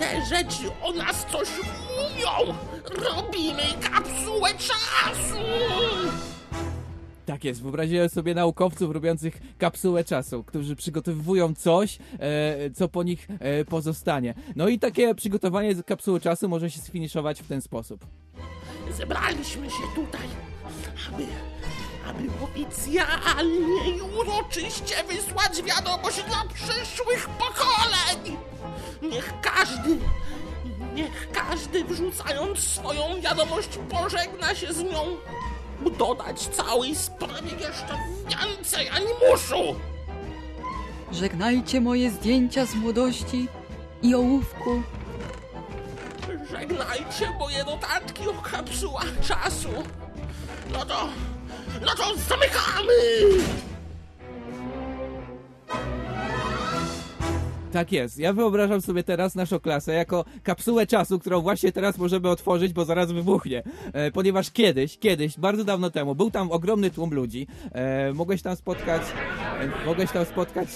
Te 0.00 0.24
rzeczy 0.24 0.70
o 0.82 0.92
nas 0.92 1.26
coś 1.32 1.48
mówią! 1.58 2.54
Robimy 2.84 3.62
kapsułę 3.90 4.50
czasu! 4.50 5.40
Tak 7.26 7.44
jest, 7.44 7.62
wyobraziłem 7.62 8.08
sobie 8.08 8.34
naukowców 8.34 8.90
robiących 8.90 9.40
kapsułę 9.58 10.04
czasu, 10.04 10.44
którzy 10.44 10.76
przygotowują 10.76 11.54
coś, 11.54 11.98
e, 12.18 12.70
co 12.70 12.88
po 12.88 13.02
nich 13.02 13.28
e, 13.40 13.64
pozostanie. 13.64 14.34
No 14.56 14.68
i 14.68 14.78
takie 14.78 15.14
przygotowanie 15.14 15.82
kapsuły 15.82 16.20
czasu 16.20 16.48
może 16.48 16.70
się 16.70 16.80
sfiniszować 16.80 17.42
w 17.42 17.48
ten 17.48 17.60
sposób. 17.60 18.06
Zebraliśmy 18.96 19.70
się 19.70 19.82
tutaj, 19.94 20.28
aby, 21.14 21.26
aby 22.10 22.28
oficjalnie 22.44 23.90
i 23.96 24.00
uroczyście 24.02 25.04
wysłać 25.04 25.62
wiadomość 25.62 26.22
dla 26.22 26.44
przyszłych 26.54 27.28
pokoleń. 27.28 28.36
Niech 29.02 29.34
każdy, 29.40 29.98
niech 30.94 31.28
każdy 31.32 31.84
wrzucając 31.84 32.58
swoją 32.58 33.20
wiadomość 33.20 33.68
pożegna 33.90 34.54
się 34.54 34.72
z 34.72 34.82
nią, 34.82 35.16
dodać 35.98 36.48
całej 36.48 36.94
sprawie 36.94 37.50
jeszcze 37.60 37.98
więcej 38.28 38.88
animuszu. 38.88 39.80
Żegnajcie 41.12 41.80
moje 41.80 42.10
zdjęcia 42.10 42.66
z 42.66 42.74
młodości 42.74 43.48
i 44.02 44.14
ołówku. 44.14 44.82
Żegnajcie 46.50 47.30
moje 47.38 47.64
notatki 47.64 48.28
o 48.28 48.32
kapsułach 48.32 49.20
czasu. 49.22 49.68
No 50.72 50.84
to, 50.84 51.08
no 51.80 51.94
to 51.96 52.04
zamykamy! 52.28 52.92
Tak 57.72 57.92
jest. 57.92 58.18
Ja 58.18 58.32
wyobrażam 58.32 58.80
sobie 58.80 59.02
teraz 59.02 59.34
naszą 59.34 59.60
klasę 59.60 59.92
jako 59.92 60.24
kapsułę 60.42 60.86
czasu, 60.86 61.18
którą 61.18 61.40
właśnie 61.40 61.72
teraz 61.72 61.98
możemy 61.98 62.28
otworzyć, 62.28 62.72
bo 62.72 62.84
zaraz 62.84 63.12
wybuchnie. 63.12 63.62
E, 63.92 64.10
ponieważ 64.10 64.50
kiedyś, 64.50 64.98
kiedyś, 64.98 65.38
bardzo 65.38 65.64
dawno 65.64 65.90
temu, 65.90 66.14
był 66.14 66.30
tam 66.30 66.52
ogromny 66.52 66.90
tłum 66.90 67.10
ludzi. 67.14 67.46
E, 67.72 68.12
mogłeś 68.12 68.42
tam 68.42 68.56
spotkać, 68.56 69.02
e, 69.60 69.86
mogłeś 69.86 70.10
tam 70.10 70.24
spotkać 70.24 70.68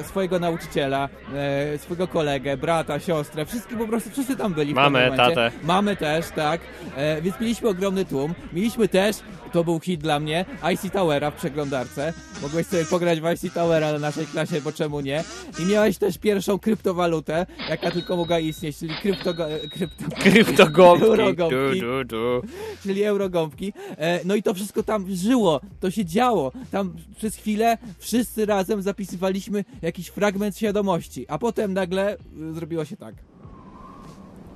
e, 0.00 0.04
swojego 0.04 0.38
nauczyciela, 0.38 1.08
e, 1.34 1.78
swojego 1.78 2.08
kolegę, 2.08 2.56
brata, 2.56 3.00
siostrę. 3.00 3.46
Wszyscy 3.46 3.76
po 3.76 3.86
prostu, 3.86 4.10
wszyscy 4.10 4.36
tam 4.36 4.54
byli. 4.54 4.74
momencie. 4.74 5.16
tatę. 5.16 5.50
Mamy 5.62 5.96
też, 5.96 6.26
tak. 6.30 6.60
E, 6.96 7.22
więc 7.22 7.40
mieliśmy 7.40 7.68
ogromny 7.68 8.04
tłum. 8.04 8.34
Mieliśmy 8.52 8.88
też, 8.88 9.16
to 9.52 9.64
był 9.64 9.80
hit 9.80 10.00
dla 10.00 10.20
mnie, 10.20 10.44
IC 10.72 10.92
Towera 10.92 11.30
w 11.30 11.34
przeglądarce. 11.34 12.12
Mogłeś 12.42 12.66
sobie 12.66 12.84
pograć 12.84 13.20
w 13.20 13.24
IC 13.32 13.54
Towera 13.54 13.92
na 13.92 13.98
naszej 13.98 14.26
klasie, 14.26 14.60
bo 14.60 14.72
czemu 14.72 15.00
nie? 15.00 15.24
I 15.58 15.66
miałeś 15.66 15.98
też 15.98 16.18
pierwszą 16.18 16.58
kryptowalutę, 16.58 17.46
jaka 17.68 17.90
tylko 17.90 18.16
mogła 18.16 18.38
istnieć, 18.38 18.78
czyli 18.78 18.94
krypto... 19.02 19.34
krypto 19.72 20.04
Kryptogąbki. 20.20 21.06
Eurogąbki. 21.06 21.80
Du, 21.80 22.04
du, 22.04 22.04
du. 22.04 22.42
czyli 22.82 23.04
eurogąbki. 23.04 23.72
E, 23.98 24.20
no 24.24 24.34
i 24.34 24.42
to 24.42 24.54
wszystko 24.54 24.82
tam 24.82 25.06
żyło, 25.14 25.60
to 25.80 25.90
się 25.90 26.04
działo. 26.04 26.52
Tam 26.70 26.96
przez 27.16 27.36
chwilę 27.36 27.78
wszyscy 27.98 28.46
razem 28.46 28.82
zapisywaliśmy 28.82 29.64
jakiś 29.82 30.08
fragment 30.08 30.56
świadomości, 30.56 31.26
a 31.28 31.38
potem 31.38 31.74
nagle 31.74 32.14
y, 32.14 32.54
zrobiło 32.54 32.84
się 32.84 32.96
tak. 32.96 33.14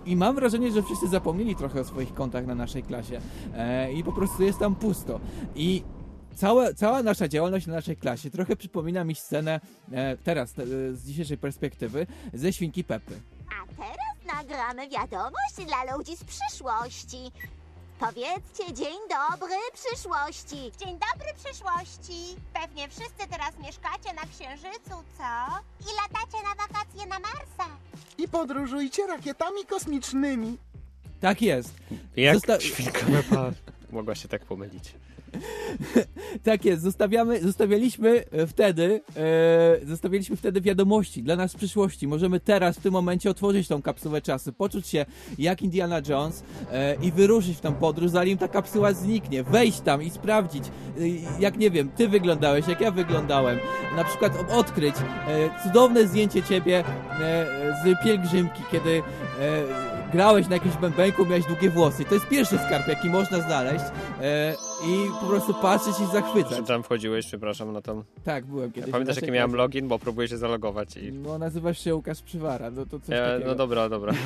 I 0.07 0.17
mam 0.17 0.35
wrażenie, 0.35 0.73
że 0.73 0.83
wszyscy 0.83 1.09
zapomnieli 1.09 1.57
trochę 1.57 1.81
o 1.81 1.85
swoich 1.85 2.15
kontach 2.15 2.47
na 2.47 2.55
naszej 2.55 2.83
klasie 2.83 3.21
e, 3.55 3.93
i 3.93 4.05
po 4.05 4.13
prostu 4.13 4.43
jest 4.43 4.59
tam 4.59 4.75
pusto. 4.75 5.21
I 5.55 5.83
cała, 6.35 6.75
cała 6.75 7.03
nasza 7.03 7.29
działalność 7.29 7.67
na 7.67 7.75
naszej 7.75 7.97
klasie 7.97 8.31
trochę 8.31 8.57
przypomina 8.57 9.05
mi 9.05 9.15
scenę 9.15 9.61
e, 9.93 10.17
teraz, 10.17 10.59
e, 10.59 10.67
z 10.95 11.05
dzisiejszej 11.05 11.39
perspektywy, 11.39 12.07
ze 12.35 12.53
Świnki 12.53 12.85
Pepy. 12.85 13.21
A 13.49 13.67
teraz 13.83 14.37
nagramy 14.37 14.89
wiadomość 14.89 15.55
dla 15.67 15.97
ludzi 15.97 16.17
z 16.17 16.25
przyszłości. 16.25 17.33
Powiedzcie 17.99 18.73
dzień 18.73 18.99
dobry 19.11 19.57
przyszłości. 19.73 20.73
Dzień 20.79 20.99
dobry 20.99 21.29
przyszłości. 21.45 22.37
Pewnie 22.53 22.89
wszyscy 22.89 23.29
teraz 23.31 23.59
mieszkacie 23.59 24.13
na 24.15 24.23
Księżycu, 24.23 24.95
co? 25.19 25.31
I 25.81 25.91
latacie 26.03 26.39
na 26.43 26.55
wakacje 26.55 27.07
na 27.07 27.19
Marsa. 27.19 27.77
Podróżujcie 28.35 29.07
rakietami 29.07 29.65
kosmicznymi. 29.67 30.59
Tak 31.21 31.43
jest. 31.43 31.75
Jak 32.17 32.35
Zosta- 32.35 32.61
świnka 32.61 33.01
mogła 33.91 34.15
się 34.15 34.29
tak 34.29 34.45
pomylić? 34.45 34.95
Tak 36.43 36.65
jest, 36.65 36.83
zostawiamy, 36.83 37.41
zostawialiśmy 37.43 38.25
e, 38.31 38.47
wtedy, 38.47 39.01
e, 39.17 39.87
zostawialiśmy 39.87 40.37
wtedy 40.37 40.61
wiadomości 40.61 41.23
dla 41.23 41.37
nas 41.37 41.53
w 41.53 41.57
przyszłości. 41.57 42.09
Możemy 42.09 42.41
teraz, 42.41 42.77
w 42.77 42.81
tym 42.81 42.93
momencie 42.93 43.31
otworzyć 43.31 43.69
tą 43.69 43.83
kapsułę 43.83 44.23
czasu, 44.23 44.53
poczuć 44.53 44.87
się 44.87 45.07
jak 45.39 45.63
Indiana 45.63 46.01
Jones 46.09 46.45
e, 46.73 46.97
i 47.03 47.13
wyruszyć 47.13 47.57
w 47.57 47.61
tą 47.61 47.75
podróż, 47.75 48.11
zanim 48.11 48.39
ta 48.39 48.49
kapsuła 48.49 48.93
zniknie. 48.93 49.43
Wejść 49.43 49.81
tam 49.81 50.03
i 50.03 50.11
sprawdzić, 50.11 50.65
e, 50.65 50.71
jak 51.41 51.57
nie 51.57 51.71
wiem, 51.71 51.89
ty 51.97 52.09
wyglądałeś, 52.09 52.69
jak 52.69 52.81
ja 52.81 52.91
wyglądałem. 52.91 53.59
Na 53.97 54.05
przykład 54.05 54.53
odkryć 54.53 54.95
e, 54.97 55.63
cudowne 55.63 56.07
zdjęcie 56.07 56.43
ciebie 56.43 56.85
e, 57.21 57.85
z 57.85 58.05
pielgrzymki, 58.05 58.63
kiedy 58.73 59.03
grałeś 60.15 60.49
na 60.49 60.55
jakimś 60.55 60.77
bębenku, 60.77 61.27
miałeś 61.27 61.45
długie 61.45 61.71
włosy. 61.71 62.05
To 62.05 62.15
jest 62.15 62.29
pierwszy 62.29 62.59
skarb, 62.59 62.89
jaki 62.89 63.09
można 63.11 63.41
znaleźć 63.41 63.85
e, 64.23 64.55
i 64.87 65.11
po 65.21 65.27
prostu 65.27 65.55
patrzeć 65.55 65.95
i 66.09 66.13
zachwycać. 66.13 66.57
Czy 66.57 66.63
tam 66.65 66.83
wchodziłeś, 66.83 67.27
przepraszam, 67.27 67.73
na 67.73 67.81
tą... 67.83 68.05
Tak, 68.25 68.45
byłem 68.47 68.73
kiedyś. 68.73 68.91
Pamiętasz, 68.91 69.17
w 69.17 69.21
jaki 69.21 69.33
miałem 69.33 69.55
login, 69.55 69.89
bo 69.89 69.99
próbuję 69.99 70.29
się 70.29 70.39
zalogować 70.39 70.97
i... 70.97 71.13
No, 71.13 71.39
nazywasz 71.39 71.85
się 71.85 71.95
Łukasz 71.95 72.23
Przywara, 72.23 72.71
no 72.71 72.87
to 72.87 73.01
coś 73.01 73.17
E, 73.17 73.33
takiego. 73.33 73.51
no 73.51 73.55
dobra, 73.55 73.89
dobra. 73.89 74.13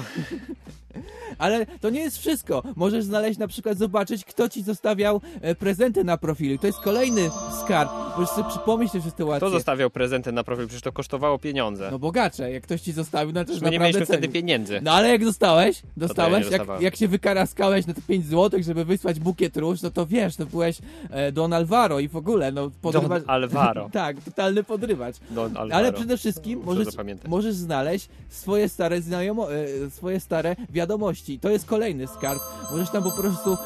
Ale 1.38 1.66
to 1.66 1.90
nie 1.90 2.00
jest 2.00 2.18
wszystko. 2.18 2.62
Możesz 2.76 3.04
znaleźć 3.04 3.38
na 3.38 3.48
przykład, 3.48 3.78
zobaczyć, 3.78 4.24
kto 4.24 4.48
ci 4.48 4.62
zostawiał 4.62 5.20
e, 5.40 5.54
prezenty 5.54 6.04
na 6.04 6.18
profilu. 6.18 6.58
To 6.58 6.66
jest 6.66 6.78
kolejny 6.80 7.30
skarb. 7.64 7.90
Możesz 8.16 8.30
sobie 8.34 8.48
przypomnieć 8.48 8.92
tę 8.92 9.02
sytuację. 9.02 9.36
Kto 9.38 9.50
zostawiał 9.50 9.90
prezenty 9.90 10.32
na 10.32 10.44
profil? 10.44 10.66
Przecież 10.66 10.82
to 10.82 10.92
kosztowało 10.92 11.38
pieniądze. 11.38 11.88
No 11.90 11.98
bogacze, 11.98 12.52
jak 12.52 12.62
ktoś 12.62 12.80
ci 12.80 12.92
zostawił, 12.92 13.32
no 13.34 13.44
to 13.44 13.52
my 13.62 13.70
nie 13.70 13.78
mieliśmy 13.78 14.06
wtedy 14.06 14.28
pieniędzy. 14.28 14.80
No 14.82 14.92
ale 14.92 15.08
jak 15.08 15.24
dostałeś, 15.24 15.77
ja 15.82 15.88
nie 15.96 16.00
dostałeś, 16.00 16.50
jak, 16.50 16.62
jak 16.80 16.96
się 16.96 17.08
wykaraskałeś 17.08 17.86
na 17.86 17.94
te 17.94 18.02
5 18.02 18.26
złotych, 18.26 18.64
żeby 18.64 18.84
wysłać 18.84 19.20
bukiet 19.20 19.56
róż, 19.56 19.82
no 19.82 19.90
to 19.90 20.06
wiesz, 20.06 20.36
to 20.36 20.46
byłeś 20.46 20.78
e, 21.10 21.32
Don 21.32 21.52
Alvaro 21.52 22.00
i 22.00 22.08
w 22.08 22.16
ogóle, 22.16 22.52
no 22.52 22.70
podrywasz... 22.82 23.22
Don 23.22 23.30
Alvaro. 23.30 23.90
tak, 23.92 24.16
totalny 24.24 24.64
podrywacz. 24.64 25.16
Don 25.30 25.56
Alvaro. 25.56 25.74
Ale 25.74 25.92
przede 25.92 26.16
wszystkim 26.16 26.60
możesz, 26.64 26.88
możesz 27.28 27.54
znaleźć 27.54 28.08
swoje 28.28 28.68
stare 28.68 29.02
znajomo, 29.02 29.54
e, 29.54 29.90
swoje 29.90 30.20
stare 30.20 30.56
wiadomości. 30.70 31.38
To 31.38 31.50
jest 31.50 31.66
kolejny 31.66 32.06
skarb. 32.06 32.40
Możesz 32.70 32.90
tam 32.90 33.02
po 33.02 33.12
prostu 33.12 33.56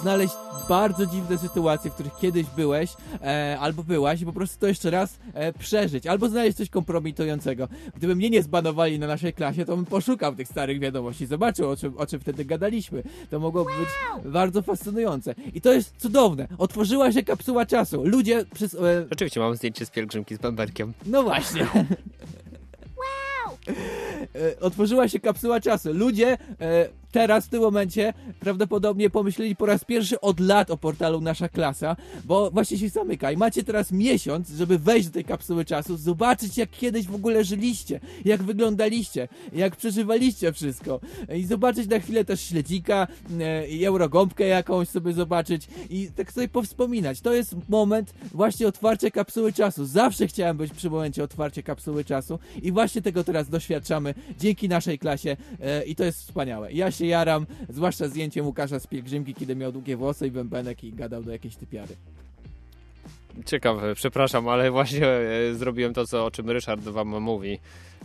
znaleźć 0.00 0.34
bardzo 0.68 1.06
dziwne 1.06 1.38
sytuacje, 1.38 1.90
w 1.90 1.94
których 1.94 2.16
kiedyś 2.16 2.46
byłeś 2.56 2.90
e, 3.22 3.56
albo 3.60 3.84
byłaś 3.84 4.20
i 4.20 4.26
po 4.26 4.32
prostu 4.32 4.60
to 4.60 4.66
jeszcze 4.66 4.90
raz 4.90 5.18
e, 5.34 5.52
przeżyć. 5.52 6.06
Albo 6.06 6.28
znaleźć 6.28 6.56
coś 6.56 6.70
kompromitującego. 6.70 7.68
Gdyby 7.96 8.16
mnie 8.16 8.30
nie 8.30 8.42
zbanowali 8.42 8.98
na 8.98 9.06
naszej 9.06 9.32
klasie, 9.32 9.64
to 9.64 9.76
bym 9.76 9.86
poszukał 9.86 10.34
tych 10.34 10.48
starych 10.48 10.80
wiadomości, 10.80 11.26
zobaczył 11.26 11.57
o 11.66 11.76
czym, 11.76 11.98
o 11.98 12.06
czym 12.06 12.20
wtedy 12.20 12.44
gadaliśmy. 12.44 13.02
To 13.30 13.40
mogło 13.40 13.64
być 13.64 13.88
bardzo 14.32 14.62
fascynujące. 14.62 15.34
I 15.54 15.60
to 15.60 15.72
jest 15.72 15.94
cudowne. 15.98 16.48
Otworzyła 16.58 17.12
się 17.12 17.22
kapsuła 17.22 17.66
czasu. 17.66 18.04
Ludzie 18.04 18.44
przez... 18.54 18.74
E, 18.74 19.06
Rzeczywiście 19.10 19.40
mam 19.40 19.56
zdjęcie 19.56 19.86
z 19.86 19.90
pielgrzymki 19.90 20.34
z 20.34 20.38
bębenkiem. 20.38 20.92
no 21.06 21.22
właśnie. 21.22 21.66
E, 24.34 24.60
Otworzyła 24.60 25.08
się 25.08 25.20
kapsuła 25.20 25.60
czasu. 25.60 25.92
Ludzie 25.92 26.38
e, 26.60 26.88
teraz, 27.12 27.46
w 27.46 27.48
tym 27.48 27.60
momencie, 27.60 28.12
prawdopodobnie 28.40 29.10
pomyśleli 29.10 29.56
po 29.56 29.66
raz 29.66 29.84
pierwszy 29.84 30.20
od 30.20 30.40
lat 30.40 30.70
o 30.70 30.76
portalu 30.76 31.20
Nasza 31.20 31.48
Klasa, 31.48 31.96
bo 32.24 32.50
właśnie 32.50 32.78
się 32.78 32.88
zamyka 32.88 33.32
i 33.32 33.36
macie 33.36 33.64
teraz 33.64 33.92
miesiąc, 33.92 34.50
żeby 34.50 34.78
wejść 34.78 35.08
do 35.08 35.14
tej 35.14 35.24
kapsuły 35.24 35.64
czasu, 35.64 35.96
zobaczyć 35.96 36.58
jak 36.58 36.70
kiedyś 36.70 37.06
w 37.06 37.14
ogóle 37.14 37.44
żyliście, 37.44 38.00
jak 38.24 38.42
wyglądaliście, 38.42 39.28
jak 39.52 39.76
przeżywaliście 39.76 40.52
wszystko 40.52 41.00
i 41.36 41.44
zobaczyć 41.44 41.88
na 41.88 41.98
chwilę 41.98 42.24
też 42.24 42.40
śledzika 42.40 43.06
e, 43.40 43.86
eurogąbkę 43.86 44.46
jakąś 44.46 44.88
sobie 44.88 45.12
zobaczyć 45.12 45.68
i 45.90 46.10
tak 46.16 46.32
sobie 46.32 46.48
powspominać. 46.48 47.20
To 47.20 47.34
jest 47.34 47.54
moment 47.68 48.14
właśnie 48.32 48.68
otwarcia 48.68 49.10
kapsuły 49.10 49.52
czasu. 49.52 49.86
Zawsze 49.86 50.26
chciałem 50.26 50.56
być 50.56 50.72
przy 50.72 50.90
momencie 50.90 51.24
otwarcia 51.24 51.62
kapsuły 51.62 52.04
czasu 52.04 52.38
i 52.62 52.72
właśnie 52.72 53.02
tego 53.02 53.24
teraz 53.24 53.48
doświadczamy 53.48 54.14
dzięki 54.38 54.68
naszej 54.68 54.98
klasie 54.98 55.36
e, 55.60 55.84
i 55.84 55.96
to 55.96 56.04
jest 56.04 56.18
wspaniałe. 56.18 56.72
Ja 56.72 56.90
się 56.98 57.06
jaram, 57.06 57.46
zwłaszcza 57.68 58.08
zdjęciem 58.08 58.46
Łukasza 58.46 58.80
z 58.80 58.86
pielgrzymki, 58.86 59.34
kiedy 59.34 59.56
miał 59.56 59.72
długie 59.72 59.96
włosy 59.96 60.26
i 60.26 60.30
bębenek 60.30 60.84
i 60.84 60.92
gadał 60.92 61.22
do 61.22 61.32
jakiejś 61.32 61.56
typiary. 61.56 61.96
Ciekawe, 63.46 63.94
przepraszam, 63.94 64.48
ale 64.48 64.70
właśnie 64.70 65.06
e, 65.06 65.54
zrobiłem 65.54 65.94
to, 65.94 66.06
co, 66.06 66.26
o 66.26 66.30
czym 66.30 66.50
Ryszard 66.50 66.82
wam 66.82 67.08
mówi. 67.08 67.58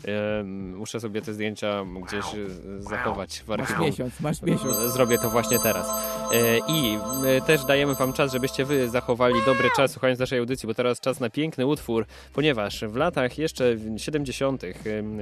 E, 0.08 0.44
muszę 0.44 1.00
sobie 1.00 1.22
te 1.22 1.34
zdjęcia 1.34 1.86
gdzieś 2.08 2.26
e, 2.26 2.38
zachować 2.80 3.40
w 3.40 3.48
Masz 3.48 3.60
archiwum. 3.60 3.86
miesiąc, 3.86 4.20
masz 4.20 4.42
miesiąc. 4.42 4.78
Zrobię 4.78 5.18
to 5.18 5.30
właśnie 5.30 5.60
teraz. 5.60 5.90
E, 6.34 6.58
I 6.58 6.98
e, 7.38 7.42
też 7.42 7.66
dajemy 7.66 7.96
wam 7.96 8.14
czas, 8.14 8.32
żebyście 8.32 8.66
wy 8.66 8.90
zachowali 8.90 9.36
dobry 9.46 9.70
czas 9.76 9.92
słuchając 9.92 10.20
naszej 10.20 10.40
audycji, 10.40 10.68
bo 10.68 10.74
teraz 10.74 11.00
czas 11.00 11.20
na 11.20 11.30
piękny 11.30 11.66
utwór, 11.66 12.06
ponieważ 12.34 12.86
w 12.86 12.96
latach 12.96 13.38
jeszcze 13.38 13.76
70., 13.98 14.64
e, 14.64 14.74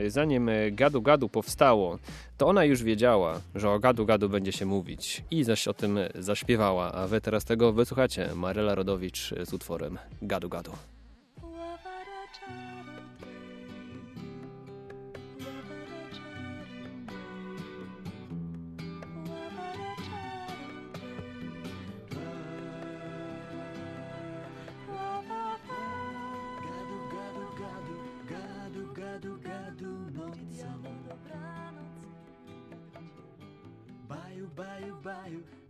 zanim 0.09 0.49
e, 0.49 0.71
Gadu 0.71 1.01
Gadu 1.01 1.29
powstało, 1.29 1.97
to 2.37 2.47
ona 2.47 2.65
już 2.65 2.83
wiedziała, 2.83 3.39
że 3.55 3.69
o 3.69 3.79
Gadu 3.79 4.05
Gadu 4.05 4.29
będzie 4.29 4.51
się 4.51 4.65
mówić 4.65 5.23
i 5.31 5.43
zaś 5.43 5.67
o 5.67 5.73
tym 5.73 5.99
zaśpiewała, 6.15 6.91
a 6.91 7.07
wy 7.07 7.21
teraz 7.21 7.45
tego 7.45 7.73
wysłuchacie. 7.73 8.29
Maryla 8.35 8.75
Rodowicz 8.75 9.33
z 9.45 9.53
utworem 9.53 9.97
Gadu. 10.21 10.49
Gadu, 10.49 10.71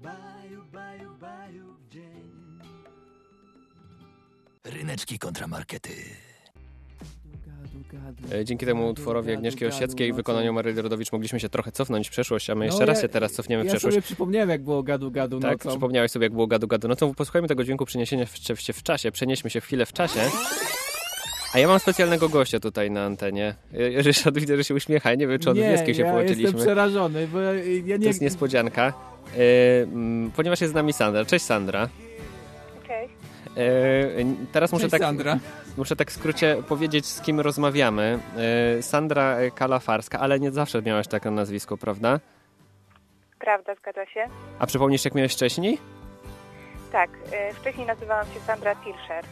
baju, 0.04 0.64
baju, 0.74 1.16
baju, 1.22 1.74
w 1.74 1.90
dzień 1.94 2.32
Ryneczki 4.64 5.20
kontramarkety. 5.20 5.90
E, 8.32 8.46
Dzięki 8.46 8.66
temu 8.66 8.90
utworowi 8.90 9.32
Agnieszki 9.34 9.66
Osieckiej 9.66 10.10
i 10.10 10.14
wykonaniu 10.14 10.54
Maryli 10.54 10.82
Rodowicz 10.82 11.12
mogliśmy 11.12 11.40
się 11.40 11.50
trochę 11.50 11.72
cofnąć 11.72 12.08
w 12.08 12.12
przeszłość, 12.12 12.50
a 12.50 12.56
my 12.56 12.66
jeszcze 12.66 12.80
No, 12.80 12.86
raz 12.86 12.98
ja- 12.98 13.02
się 13.02 13.10
teraz 13.10 13.32
cofniemy 13.34 13.64
w 13.64 13.66
Ja 13.66 13.72
przeszłość. 13.72 13.94
sobie 13.96 14.02
przypomniałem, 14.02 14.50
jak 14.50 14.64
było 14.64 14.84
gadu 14.84 15.12
gadu 15.12 15.40
Tak, 15.40 15.52
nocą. 15.52 15.70
przypomniałeś 15.70 16.12
sobie, 16.12 16.26
jak 16.26 16.34
było 16.34 16.48
gadu 16.48 16.68
gadu. 16.68 16.88
No 16.88 16.96
to 16.96 17.14
posłuchajmy 17.14 17.48
tego 17.48 17.64
dźwięku 17.64 17.86
przeniesienia 17.86 18.26
w, 18.26 18.62
się 18.62 18.74
w 18.74 18.84
czasie. 18.84 19.12
Przenieśmy 19.12 19.50
się 19.50 19.62
chwilę 19.62 19.86
w 19.86 19.94
czasie. 19.94 20.20
A 21.54 21.60
ja 21.60 21.68
mam 21.68 21.80
specjalnego 21.80 22.30
gościa 22.30 22.60
tutaj 22.60 22.92
na 22.92 23.04
antenie. 23.06 23.56
Ryszard 23.96 24.38
widzę, 24.38 24.58
że 24.58 24.64
się 24.64 24.74
uśmiecha. 24.74 25.10
Ja 25.10 25.16
nie 25.16 25.28
wiem, 25.28 25.40
czy 25.40 25.50
od 25.50 25.58
nie, 25.58 25.64
Wieskiem 25.64 25.94
się 25.96 26.02
ja 26.02 26.10
połączyliśmy. 26.10 26.44
jestem 26.44 26.62
przerażony, 26.62 27.28
bo 27.28 27.40
ja 27.40 27.54
ja 27.86 27.96
To 27.96 28.02
nie... 28.02 28.08
jest 28.08 28.22
niespodzianka. 28.22 28.94
Mm, 29.84 30.32
ponieważ 30.32 30.62
jest 30.62 30.72
z 30.74 30.76
nami 30.76 30.94
Sandra. 30.94 31.26
Cześć 31.26 31.46
Sandra. 31.46 31.90
Cześć. 32.88 33.14
Y, 33.58 34.26
teraz 34.52 34.72
muszę 34.72 34.82
Cześć, 34.84 34.92
tak, 34.92 35.02
Sandra. 35.02 35.40
muszę 35.78 35.96
tak 35.96 36.12
w 36.12 36.14
skrócie 36.14 36.64
powiedzieć, 36.70 37.06
z 37.06 37.22
kim 37.22 37.40
rozmawiamy. 37.40 38.20
Y, 38.80 38.84
Sandra 38.84 39.38
Kalafarska, 39.56 40.20
ale 40.20 40.40
nie 40.40 40.52
zawsze 40.52 40.82
miałaś 40.82 41.08
takie 41.08 41.32
nazwisko, 41.32 41.78
prawda? 41.78 42.20
Prawda, 43.40 43.76
zgadza 43.76 44.06
się. 44.06 44.26
A 44.60 44.66
przypomnisz, 44.66 45.06
jak 45.06 45.16
miałeś 45.16 45.34
wcześniej? 45.34 45.78
Tak, 46.92 47.10
wcześniej 47.56 47.88
nazywałam 47.88 48.26
się 48.26 48.40
Sandra 48.48 48.76
Tilscher. 48.76 49.26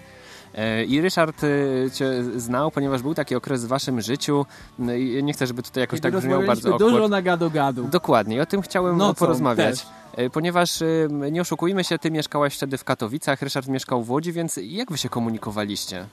E, 0.55 0.83
I 0.83 1.01
Ryszard 1.01 1.41
e, 1.43 1.91
cię 1.91 2.23
znał, 2.23 2.71
ponieważ 2.71 3.01
był 3.01 3.13
taki 3.15 3.35
okres 3.35 3.65
w 3.65 3.67
waszym 3.67 4.01
życiu. 4.01 4.45
No 4.79 4.93
i 4.93 5.23
nie 5.23 5.33
chcę, 5.33 5.47
żeby 5.47 5.63
tutaj 5.63 5.81
jakoś 5.81 5.99
Kiedy 5.99 6.11
tak 6.11 6.21
brzmiało 6.21 6.43
bardzo 6.43 6.53
rozmawialiśmy 6.53 6.85
dużo 6.85 6.95
awkward. 6.95 7.11
na 7.11 7.21
gadu 7.21 7.51
gadu. 7.51 7.83
Dokładnie, 7.83 8.35
i 8.35 8.39
o 8.39 8.45
tym 8.45 8.61
chciałem 8.61 8.97
Nocą 8.97 9.13
porozmawiać. 9.19 9.79
też. 9.81 9.89
E, 10.17 10.29
Ponieważ 10.29 10.81
e, 10.81 10.85
nie 11.31 11.41
oszukujmy 11.41 11.83
się, 11.83 11.99
ty 11.99 12.11
mieszkałaś 12.11 12.55
wtedy 12.57 12.77
w 12.77 12.83
Katowicach, 12.83 13.41
Ryszard 13.41 13.67
mieszkał 13.67 14.03
w 14.03 14.11
Łodzi, 14.11 14.31
więc 14.31 14.59
jak 14.63 14.91
wy 14.91 14.97
się 14.97 15.09
komunikowaliście? 15.09 16.05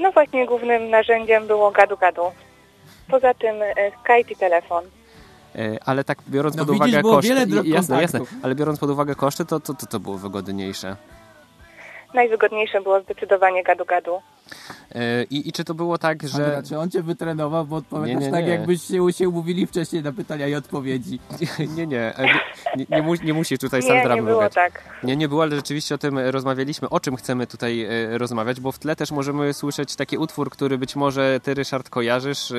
No 0.00 0.12
właśnie 0.12 0.46
głównym 0.46 0.90
narzędziem 0.90 1.46
było 1.46 1.70
gadu-gadu. 1.70 2.22
Poza 3.10 3.34
tym 3.34 3.62
y, 3.62 3.74
Skype 4.00 4.32
i 4.32 4.36
telefon. 4.36 4.84
E, 5.56 5.78
Ale 5.84 6.04
tak 6.04 6.18
biorąc 6.28 6.56
No 6.56 6.64
pod 6.64 6.74
widzisz, 6.74 6.86
uwagę 6.88 7.00
było 7.02 7.14
koszty, 7.14 7.34
jasne, 7.34 8.02
jasne, 8.02 8.18
kontaktów. 8.18 8.32
ale 8.42 8.54
biorąc 8.54 8.78
pod 8.78 8.90
uwagę 8.90 9.14
koszty, 9.14 9.44
to 9.44 9.60
to, 9.60 9.74
to, 9.74 9.86
to 9.86 10.00
było 10.00 10.18
wygodniejsze. 10.18 10.96
Najwygodniejsze 12.14 12.80
było 12.80 13.00
zdecydowanie 13.00 13.64
gadu-gadu. 13.64 14.20
E, 14.94 15.24
I, 15.24 15.48
I 15.48 15.52
czy 15.52 15.64
to 15.64 15.74
było 15.74 15.98
tak, 15.98 16.22
że... 16.22 16.28
Sandra, 16.28 16.62
czy 16.62 16.78
on 16.78 16.90
cię 16.90 17.02
wytrenował, 17.02 17.64
bo 17.66 17.76
odpowiadasz 17.76 18.20
Nie, 18.20 18.26
nie, 18.26 18.32
tak, 18.32 18.44
nie. 18.44 18.50
jakbyście 18.50 18.98
się 19.12 19.28
umówili 19.28 19.66
wcześniej 19.66 20.02
na 20.02 20.12
pytania 20.12 20.48
i 20.48 20.54
odpowiedzi. 20.54 21.20
Nie, 21.76 21.86
nie, 21.86 22.16
e, 22.16 22.24
nie, 22.26 22.40
nie, 22.76 22.86
nie, 22.90 23.02
mu, 23.02 23.14
nie 23.14 23.34
musi 23.34 23.58
tutaj 23.58 23.80
Nie, 23.80 23.86
Sandra 23.88 24.14
nie 24.14 24.22
było 24.22 24.32
mrugać. 24.32 24.54
tak. 24.54 24.82
Nie, 25.02 25.16
nie 25.16 25.28
było, 25.28 25.42
ale 25.42 25.56
rzeczywiście 25.56 25.94
o 25.94 25.98
tym 25.98 26.18
rozmawialiśmy, 26.18 26.88
o 26.88 27.00
czym 27.00 27.16
chcemy 27.16 27.46
tutaj 27.46 27.82
e, 27.84 28.18
rozmawiać, 28.18 28.60
bo 28.60 28.72
w 28.72 28.78
tle 28.78 28.96
też 28.96 29.10
możemy 29.10 29.54
słyszeć 29.54 29.96
taki 29.96 30.18
utwór, 30.18 30.50
który 30.50 30.78
być 30.78 30.96
może 30.96 31.40
ty, 31.42 31.54
Ryszard, 31.54 31.90
kojarzysz. 31.90 32.52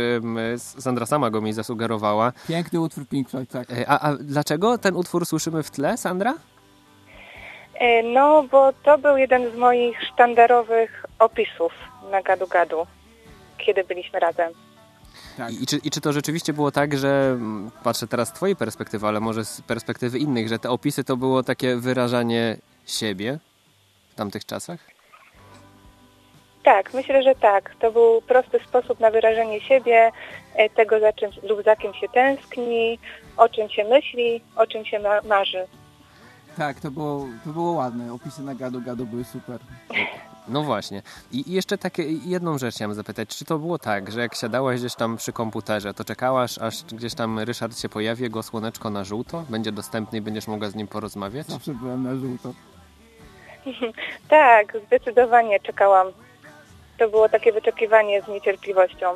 Sandra 0.57 1.05
sama 1.05 1.29
go 1.29 1.41
mi 1.41 1.53
zasugerowała. 1.53 2.31
Piękny 2.47 2.79
utwór 2.79 3.07
Pink 3.07 3.29
Floyd, 3.29 3.49
tak. 3.49 3.67
A, 3.87 3.99
a 3.99 4.15
dlaczego 4.15 4.77
ten 4.77 4.95
utwór 4.95 5.25
słyszymy 5.25 5.63
w 5.63 5.71
tle, 5.71 5.97
Sandra? 5.97 6.33
E, 7.79 8.03
No, 8.03 8.43
bo 8.43 8.73
to 8.83 8.97
był 8.97 9.17
jeden 9.17 9.51
z 9.51 9.55
moich 9.55 10.03
sztandarowych 10.03 11.05
opisów 11.19 11.73
na 12.11 12.21
gadu-gadu, 12.21 12.87
kiedy 13.57 13.83
byliśmy 13.83 14.19
razem. 14.19 14.53
Tak. 15.37 15.51
I, 15.51 15.63
i, 15.63 15.67
czy, 15.67 15.77
I 15.83 15.91
czy 15.91 16.01
to 16.01 16.13
rzeczywiście 16.13 16.53
było 16.53 16.71
tak, 16.71 16.97
że 16.97 17.37
patrzę 17.83 18.07
teraz 18.07 18.29
z 18.29 18.33
twojej 18.33 18.55
perspektywy, 18.55 19.07
ale 19.07 19.19
może 19.19 19.45
z 19.45 19.61
perspektywy 19.61 20.19
innych, 20.19 20.47
że 20.47 20.59
te 20.59 20.69
opisy 20.69 21.03
to 21.03 21.17
było 21.17 21.43
takie 21.43 21.75
wyrażanie 21.75 22.57
siebie 22.85 23.37
w 24.09 24.15
tamtych 24.15 24.45
czasach? 24.45 24.79
Tak, 26.63 26.93
myślę, 26.93 27.23
że 27.23 27.35
tak. 27.35 27.75
To 27.79 27.91
był 27.91 28.21
prosty 28.21 28.59
sposób 28.67 28.99
na 28.99 29.11
wyrażenie 29.11 29.61
siebie, 29.61 30.11
e, 30.55 30.69
tego 30.69 30.99
za 30.99 31.13
czym 31.13 31.31
lub 31.43 31.63
za 31.63 31.75
kim 31.75 31.93
się 31.93 32.07
tęskni, 32.09 32.99
o 33.37 33.49
czym 33.49 33.69
się 33.69 33.83
myśli, 33.83 34.41
o 34.55 34.67
czym 34.67 34.85
się 34.85 34.99
ma 34.99 35.21
marzy. 35.21 35.67
Tak, 36.59 36.79
to 36.79 36.91
było, 36.91 37.25
to 37.45 37.49
było 37.49 37.71
ładne. 37.71 38.13
Opisy 38.13 38.43
na 38.43 38.55
gadu 38.55 38.81
gadu 38.81 39.05
były 39.05 39.23
super. 39.23 39.59
No 40.47 40.63
właśnie. 40.63 41.01
I 41.31 41.51
jeszcze 41.53 41.77
takie 41.77 42.03
jedną 42.03 42.57
rzecz 42.57 42.75
chciałem 42.75 42.93
zapytać. 42.93 43.29
Czy 43.29 43.45
to 43.45 43.59
było 43.59 43.77
tak, 43.77 44.11
że 44.11 44.19
jak 44.19 44.35
siadałaś 44.35 44.79
gdzieś 44.79 44.95
tam 44.95 45.17
przy 45.17 45.33
komputerze, 45.33 45.93
to 45.93 46.03
czekałaś, 46.03 46.57
aż 46.57 46.83
gdzieś 46.83 47.15
tam 47.15 47.39
Ryszard 47.39 47.79
się 47.79 47.89
pojawi, 47.89 48.23
jego 48.23 48.43
słoneczko 48.43 48.89
na 48.89 49.03
żółto? 49.03 49.43
Będzie 49.49 49.71
dostępny 49.71 50.17
i 50.17 50.21
będziesz 50.21 50.47
mogła 50.47 50.69
z 50.69 50.75
nim 50.75 50.87
porozmawiać? 50.87 51.47
Zawsze 51.47 51.73
byłem 51.73 52.03
na 52.03 52.15
żółto. 52.15 52.53
tak, 54.29 54.77
zdecydowanie 54.87 55.59
czekałam. 55.59 56.07
To 56.97 57.09
było 57.09 57.29
takie 57.29 57.53
wyczekiwanie 57.53 58.21
z 58.21 58.27
niecierpliwością. 58.27 59.07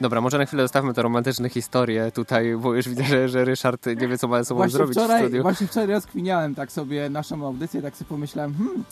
Dobra, 0.00 0.20
może 0.20 0.38
na 0.38 0.46
chwilę 0.46 0.62
zostawmy 0.62 0.94
te 0.94 1.02
romantyczne 1.02 1.48
historie 1.48 2.12
tutaj, 2.12 2.56
bo 2.56 2.74
już 2.74 2.88
widzę, 2.88 3.04
że, 3.04 3.28
że 3.28 3.44
Ryszard 3.44 3.86
nie 3.86 4.08
wie, 4.08 4.18
co 4.18 4.28
ma 4.28 4.38
ze 4.38 4.44
sobą 4.44 4.58
Właśnie 4.58 4.72
zrobić 4.76 4.94
w 4.94 5.00
wczoraj, 5.00 5.22
studiu. 5.22 5.42
właśnie 5.42 5.66
wczoraj 5.66 5.88
rozkminiałem 5.88 6.54
tak 6.54 6.72
sobie 6.72 7.10
naszą 7.10 7.46
audycję, 7.46 7.82
tak 7.82 7.96
sobie 7.96 8.08
pomyślałem, 8.08 8.54
hmm, 8.54 8.84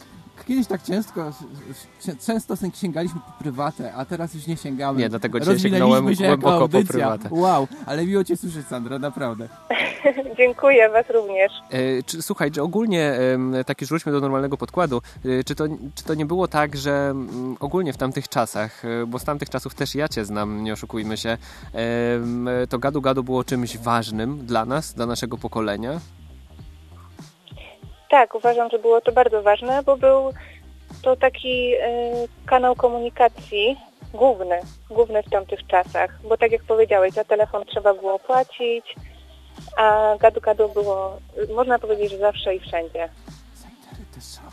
kiedyś 0.46 0.66
tak 0.66 0.82
często, 0.82 1.32
często 2.26 2.54
sięgaliśmy 2.74 3.20
po 3.20 3.32
prywatę, 3.44 3.94
a 3.94 4.04
teraz 4.04 4.34
już 4.34 4.46
nie 4.46 4.56
sięgamy. 4.56 5.00
Nie, 5.00 5.08
dlatego 5.08 5.38
Rozwinęliśmy 5.38 5.70
sięgnąłem 5.70 6.14
się 6.14 6.26
głęboko 6.26 6.68
po 6.68 6.92
prywatę. 6.92 7.28
Wow, 7.30 7.68
ale 7.86 8.06
miło 8.06 8.24
Cię 8.24 8.36
słyszeć, 8.36 8.66
Sandra, 8.66 8.98
naprawdę. 8.98 9.48
Dziękuję 10.38 10.88
Was 10.88 11.10
również. 11.10 11.52
E, 11.70 12.02
czy, 12.02 12.22
słuchaj, 12.22 12.50
czy 12.50 12.62
ogólnie, 12.62 13.12
em, 13.12 13.54
tak 13.66 13.80
już 13.80 13.90
wróćmy 13.90 14.12
do 14.12 14.20
normalnego 14.20 14.56
podkładu, 14.56 15.02
e, 15.24 15.44
czy 15.44 15.54
to, 15.54 15.64
czy 15.94 16.04
to 16.04 16.14
nie 16.14 16.26
było 16.26 16.48
tak, 16.48 16.76
że 16.76 17.08
mm, 17.10 17.56
ogólnie 17.60 17.92
w 17.92 17.96
tamtych 17.96 18.28
czasach, 18.28 18.84
e, 18.84 19.06
bo 19.06 19.18
z 19.18 19.24
tamtych 19.24 19.50
czasów 19.50 19.74
też 19.74 19.94
ja 19.94 20.08
Cię 20.08 20.24
znam, 20.24 20.64
nie 20.64 20.72
oszukujmy 20.72 21.16
się, 21.16 21.38
to 22.68 22.78
gadu-gadu 22.78 23.22
było 23.22 23.44
czymś 23.44 23.78
ważnym 23.78 24.46
dla 24.46 24.64
nas, 24.64 24.94
dla 24.94 25.06
naszego 25.06 25.38
pokolenia? 25.38 26.00
Tak, 28.12 28.34
uważam, 28.34 28.70
że 28.70 28.78
było 28.78 29.00
to 29.00 29.12
bardzo 29.12 29.42
ważne, 29.42 29.82
bo 29.82 29.96
był 29.96 30.32
to 31.02 31.16
taki 31.16 31.74
e, 31.74 31.88
kanał 32.46 32.76
komunikacji 32.76 33.76
główny, 34.14 34.60
główny 34.90 35.22
w 35.22 35.30
tamtych 35.30 35.66
czasach, 35.66 36.18
bo 36.28 36.36
tak 36.36 36.52
jak 36.52 36.62
powiedziałeś, 36.62 37.12
za 37.12 37.24
telefon 37.24 37.64
trzeba 37.64 37.94
było 37.94 38.18
płacić, 38.18 38.94
a 39.76 40.14
gadu-gadu 40.20 40.68
było, 40.68 41.18
można 41.54 41.78
powiedzieć, 41.78 42.10
że 42.10 42.18
zawsze 42.18 42.54
i 42.54 42.60
wszędzie. 42.60 43.08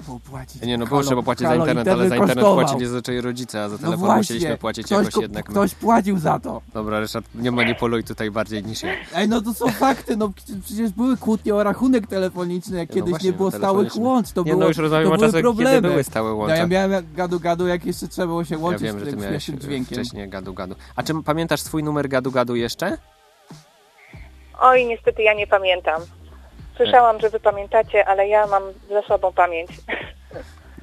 Było 0.10 0.20
płacić. 0.20 0.62
Nie, 0.62 0.78
no 0.78 0.86
było 0.86 0.98
Halo, 1.00 1.08
trzeba 1.08 1.22
płacić 1.24 1.48
halo, 1.48 1.66
za 1.66 1.72
internet, 1.72 1.88
ale 1.94 2.10
za 2.10 2.16
internet 2.16 2.36
kosztował. 2.38 2.66
płacili 2.66 2.86
zazwyczaj 2.86 3.22
rodzice, 3.22 3.64
a 3.64 3.70
za 3.70 3.74
No 3.76 3.80
telefon 3.80 4.00
właśnie, 4.06 4.18
musieliśmy 4.36 4.58
płacić 4.58 4.86
ktoś, 4.86 4.98
jakoś 4.98 5.14
ko- 5.14 5.22
jednak. 5.22 5.46
Ktoś 5.50 5.76
płacił 5.76 6.18
za 6.20 6.40
to. 6.40 6.62
Dobra, 6.74 7.00
Ryszard, 7.00 7.26
nie 7.36 7.52
manipuluj 7.52 8.04
tutaj 8.04 8.32
bardziej 8.32 8.64
niż 8.64 8.84
ja. 8.84 8.90
Ej, 9.16 9.30
no 9.30 9.42
to 9.42 9.54
są 9.54 9.68
fakty, 9.68 10.18
no 10.18 10.30
przecież 10.66 10.92
były 10.92 11.18
kłótnie 11.18 11.56
o 11.56 11.64
rachunek 11.64 12.08
telefoniczny, 12.08 12.78
jak 12.78 12.90
No 12.90 12.96
kiedyś 12.96 13.10
właśnie, 13.10 13.30
nie 13.32 13.38
było 13.38 13.50
no 13.50 13.58
stałych 13.58 13.96
łącz, 13.96 14.32
to 14.32 14.44
Nie, 14.44 14.52
no 14.52 14.58
było, 14.58 14.68
już 14.68 14.78
rozmawiamy 14.78 15.10
to 15.10 15.14
o 15.14 15.18
były 15.18 15.28
czasach, 15.28 15.42
kiedy 15.42 15.56
problemy. 15.56 15.82
były 15.90 16.04
stałe 16.04 16.34
łącza. 16.34 16.54
No, 16.56 16.60
ja 16.62 16.68
miałem 16.68 17.06
gadu-gadu, 17.16 17.68
jak 17.68 17.86
jeszcze 17.86 18.08
trzeba 18.08 18.28
było 18.28 18.44
się 18.46 18.56
Ja 18.56 18.62
łączyć 18.62 18.82
wiem, 18.84 19.00
że 19.00 19.06
z 19.06 19.10
ty 19.10 19.18
tym 19.18 19.30
śmiesznym 19.30 19.60
dźwiękiem. 19.60 19.98
wcześniej 19.98 20.30
gadu-gadu. 20.30 20.76
A 20.96 21.04
czy 21.04 21.14
pamiętasz 21.26 21.62
swój 21.62 21.84
numer 21.84 22.10
gadu-gadu 22.10 22.54
jeszcze? 22.56 22.98
Oj, 24.62 24.86
niestety 24.86 25.24
ja 25.24 25.34
nie 25.34 25.48
pamiętam. 25.48 26.02
Słyszałam, 26.84 27.20
że 27.20 27.30
Wy 27.30 27.40
pamiętacie, 27.40 28.08
ale 28.08 28.28
ja 28.28 28.48
mam 28.48 28.64
za 28.90 29.02
sobą 29.02 29.34
pamięć. 29.34 29.70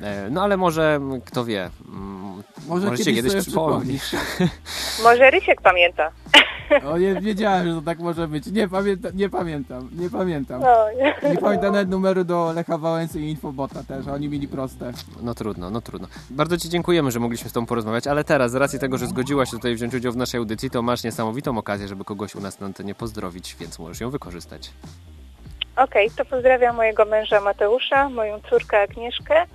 E, 0.02 0.30
No 0.30 0.42
ale 0.42 0.56
może, 0.56 0.94
m, 0.94 1.20
kto 1.24 1.44
wie, 1.44 1.70
mm, 1.88 2.42
Może 2.68 2.86
możecie 2.86 3.14
kiedyś 3.14 3.32
kiedyś 3.32 3.46
przypomnieć. 3.46 4.02
Może 5.04 5.30
Rysiek 5.30 5.60
pamięta. 5.62 6.10
O, 6.92 6.98
nie 6.98 7.20
wiedziałem, 7.20 7.68
że 7.68 7.74
to 7.74 7.82
tak 7.82 7.98
może 7.98 8.28
być. 8.28 8.46
Nie, 8.46 8.68
pamięta, 8.68 9.08
nie 9.14 9.28
pamiętam, 9.28 9.88
nie 9.92 10.10
pamiętam. 10.10 10.60
No. 10.60 10.76
Nie 11.30 11.36
pamiętam 11.38 11.72
nawet 11.72 11.88
numeru 11.88 12.24
do 12.24 12.52
Lecha 12.54 12.78
Wałęsy 12.78 13.20
i 13.20 13.30
Infobota 13.30 13.82
też, 13.82 14.06
oni 14.06 14.28
mieli 14.28 14.48
proste. 14.48 14.92
No 15.22 15.34
trudno, 15.34 15.70
no 15.70 15.80
trudno. 15.80 16.08
Bardzo 16.30 16.58
Ci 16.58 16.68
dziękujemy, 16.68 17.10
że 17.10 17.20
mogliśmy 17.20 17.50
z 17.50 17.52
Tobą 17.52 17.66
porozmawiać, 17.66 18.06
ale 18.06 18.24
teraz, 18.24 18.50
z 18.50 18.54
racji 18.54 18.78
tego, 18.78 18.98
że 18.98 19.06
zgodziłaś 19.06 19.50
się 19.50 19.56
tutaj 19.56 19.74
wziąć 19.74 19.94
udział 19.94 20.12
w 20.12 20.16
naszej 20.16 20.38
audycji, 20.38 20.70
to 20.70 20.82
masz 20.82 21.04
niesamowitą 21.04 21.58
okazję, 21.58 21.88
żeby 21.88 22.04
kogoś 22.04 22.34
u 22.34 22.40
nas 22.40 22.60
na 22.60 22.66
antenie 22.66 22.94
pozdrowić, 22.94 23.56
więc 23.60 23.78
możesz 23.78 24.00
ją 24.00 24.10
wykorzystać. 24.10 24.70
Okej, 25.76 26.10
to 26.10 26.24
pozdrawiam 26.24 26.76
mojego 26.76 27.04
męża 27.04 27.40
Mateusza, 27.40 28.08
moją 28.08 28.40
córkę 28.50 28.80
Agnieszkę. 28.80 29.46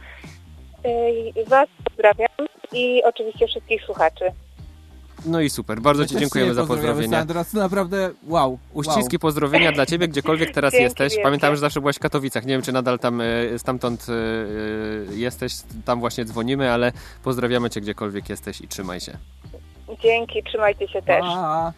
Was 1.47 1.69
pozdrawiam 1.85 2.47
i 2.71 3.03
oczywiście 3.03 3.47
wszystkich 3.47 3.81
słuchaczy. 3.83 4.31
No 5.25 5.41
i 5.41 5.49
super, 5.49 5.81
bardzo 5.81 6.03
My 6.03 6.09
Ci 6.09 6.17
dziękujemy 6.17 6.53
za 6.53 6.65
pozdrowienia. 6.65 7.17
Sandra, 7.17 7.43
to 7.43 7.57
naprawdę 7.57 8.11
wow. 8.27 8.59
Uściski, 8.73 9.19
pozdrowienia 9.19 9.71
dla 9.71 9.85
Ciebie, 9.85 10.07
gdziekolwiek 10.07 10.51
teraz 10.55 10.71
Dzięki 10.71 10.83
jesteś. 10.83 11.11
wielkie. 11.11 11.23
Pamiętam, 11.23 11.55
że 11.55 11.59
zawsze 11.59 11.79
byłaś 11.79 11.95
w 11.95 11.99
Katowicach. 11.99 12.45
Nie 12.45 12.53
wiem, 12.53 12.61
czy 12.61 12.71
nadal 12.71 12.99
tam 12.99 13.21
e, 13.21 13.59
stamtąd 13.59 14.07
e, 14.09 14.13
e, 15.11 15.15
jesteś, 15.15 15.53
tam 15.85 15.99
właśnie 15.99 16.25
dzwonimy, 16.25 16.71
ale 16.71 16.91
pozdrawiamy 17.23 17.69
Cię 17.69 17.81
gdziekolwiek 17.81 18.29
jesteś 18.29 18.61
i 18.61 18.67
trzymaj 18.67 18.99
się. 18.99 19.17
Dzięki, 19.99 20.43
trzymajcie 20.43 20.87
się 20.87 21.01
też. 21.01 21.21
Pa. 21.21 21.73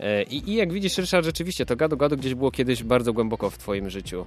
E, 0.00 0.22
I, 0.22 0.50
I 0.50 0.54
jak 0.54 0.72
widzisz, 0.72 0.98
Ryszard, 0.98 1.24
rzeczywiście 1.24 1.66
to 1.66 1.76
gadu-gadu 1.76 2.16
gdzieś 2.16 2.34
było 2.34 2.50
kiedyś 2.50 2.82
bardzo 2.82 3.12
głęboko 3.12 3.50
w 3.50 3.58
Twoim 3.58 3.90
życiu. 3.90 4.26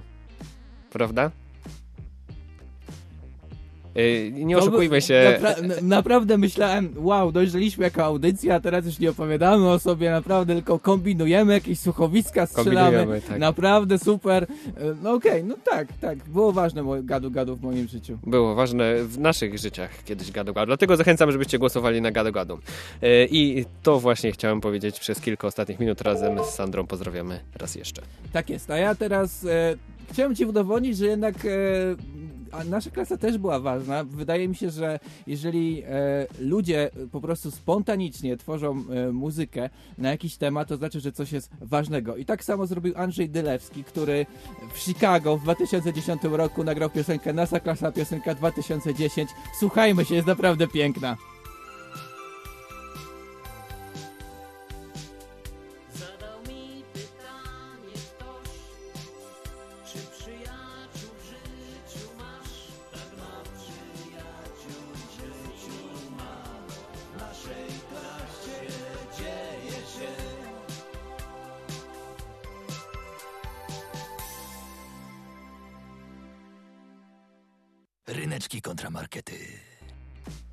Prawda? 0.90 1.30
E, 3.96 4.30
Nie 4.30 4.58
oszukujmy 4.58 5.00
się. 5.02 5.38
Napra 5.42 5.62
na- 5.68 5.74
naprawdę 5.82 6.38
myślałem, 6.38 6.92
wow, 6.96 7.32
dojrzeliśmy 7.32 7.84
jako 7.84 8.04
audycja, 8.04 8.54
a 8.54 8.60
teraz 8.60 8.86
już 8.86 8.98
nie 8.98 9.10
opowiadamy 9.10 9.68
o 9.70 9.78
sobie, 9.78 10.10
naprawdę 10.10 10.54
tylko 10.54 10.78
kombinujemy, 10.78 11.52
jakieś 11.52 11.78
słuchowiska 11.80 12.46
strzelamy. 12.46 12.96
Kombinujemy, 12.96 13.20
tak. 13.28 13.38
Naprawdę 13.38 13.98
super. 13.98 14.42
E, 14.42 14.46
No 15.02 15.12
okej, 15.12 15.44
no 15.44 15.54
tak, 15.70 15.88
tak, 16.00 16.18
było 16.18 16.52
ważne 16.52 16.82
moje 16.82 17.02
gadu-gadu 17.02 17.56
w 17.56 17.62
moim 17.62 17.88
życiu. 17.88 18.18
Było 18.26 18.54
ważne 18.54 18.94
w 19.04 19.18
naszych 19.18 19.58
życiach 19.58 19.90
kiedyś 20.04 20.30
gadu-gadu. 20.32 20.66
Dlatego 20.66 20.96
zachęcam, 20.96 21.32
żebyście 21.32 21.58
głosowali 21.58 22.00
na 22.00 22.12
gadu-gadu. 22.12 22.58
E, 23.02 23.24
I 23.26 23.64
to 23.82 24.00
właśnie 24.00 24.32
chciałem 24.32 24.60
powiedzieć 24.60 25.00
przez 25.00 25.20
kilka 25.20 25.46
ostatnich 25.46 25.80
minut 25.80 26.00
razem 26.00 26.38
z 26.44 26.48
Sandrą. 26.48 26.86
Pozdrawiamy 26.86 27.40
raz 27.54 27.74
jeszcze. 27.74 28.02
Tak 28.32 28.50
jest, 28.50 28.70
a 28.70 28.76
ja 28.76 28.94
teraz 28.94 29.44
e, 29.44 29.74
chciałem 30.12 30.34
Ci 30.36 30.44
udowodnić, 30.44 30.96
że 30.96 31.06
jednak 31.06 31.34
e, 31.36 31.48
a 32.52 32.64
nasza 32.64 32.90
klasa 32.90 33.16
też 33.16 33.38
była 33.38 33.60
ważna. 33.60 34.04
Wydaje 34.04 34.48
mi 34.48 34.54
się, 34.54 34.70
że 34.70 34.98
jeżeli 35.26 35.82
e, 35.82 36.26
ludzie 36.40 36.90
po 37.12 37.20
prostu 37.20 37.50
spontanicznie 37.50 38.36
tworzą 38.36 38.84
e, 38.90 39.12
muzykę 39.12 39.70
na 39.98 40.10
jakiś 40.10 40.36
temat, 40.36 40.68
to 40.68 40.76
znaczy, 40.76 41.00
że 41.00 41.12
coś 41.12 41.32
jest 41.32 41.50
ważnego. 41.60 42.16
I 42.16 42.24
tak 42.24 42.44
samo 42.44 42.66
zrobił 42.66 42.94
Andrzej 42.96 43.30
Dylewski, 43.30 43.84
który 43.84 44.26
w 44.74 44.78
Chicago 44.78 45.38
w 45.38 45.42
2010 45.42 46.22
roku 46.24 46.64
nagrał 46.64 46.90
piosenkę 46.90 47.32
Nasza 47.32 47.60
klasa 47.60 47.92
piosenka 47.92 48.34
2010. 48.34 49.30
Słuchajmy 49.58 50.04
się, 50.04 50.14
jest 50.14 50.26
naprawdę 50.26 50.68
piękna. 50.68 51.16
Rynek 78.56 78.62
Ryneczki 78.62 78.62
kontramarkety. 78.62 79.34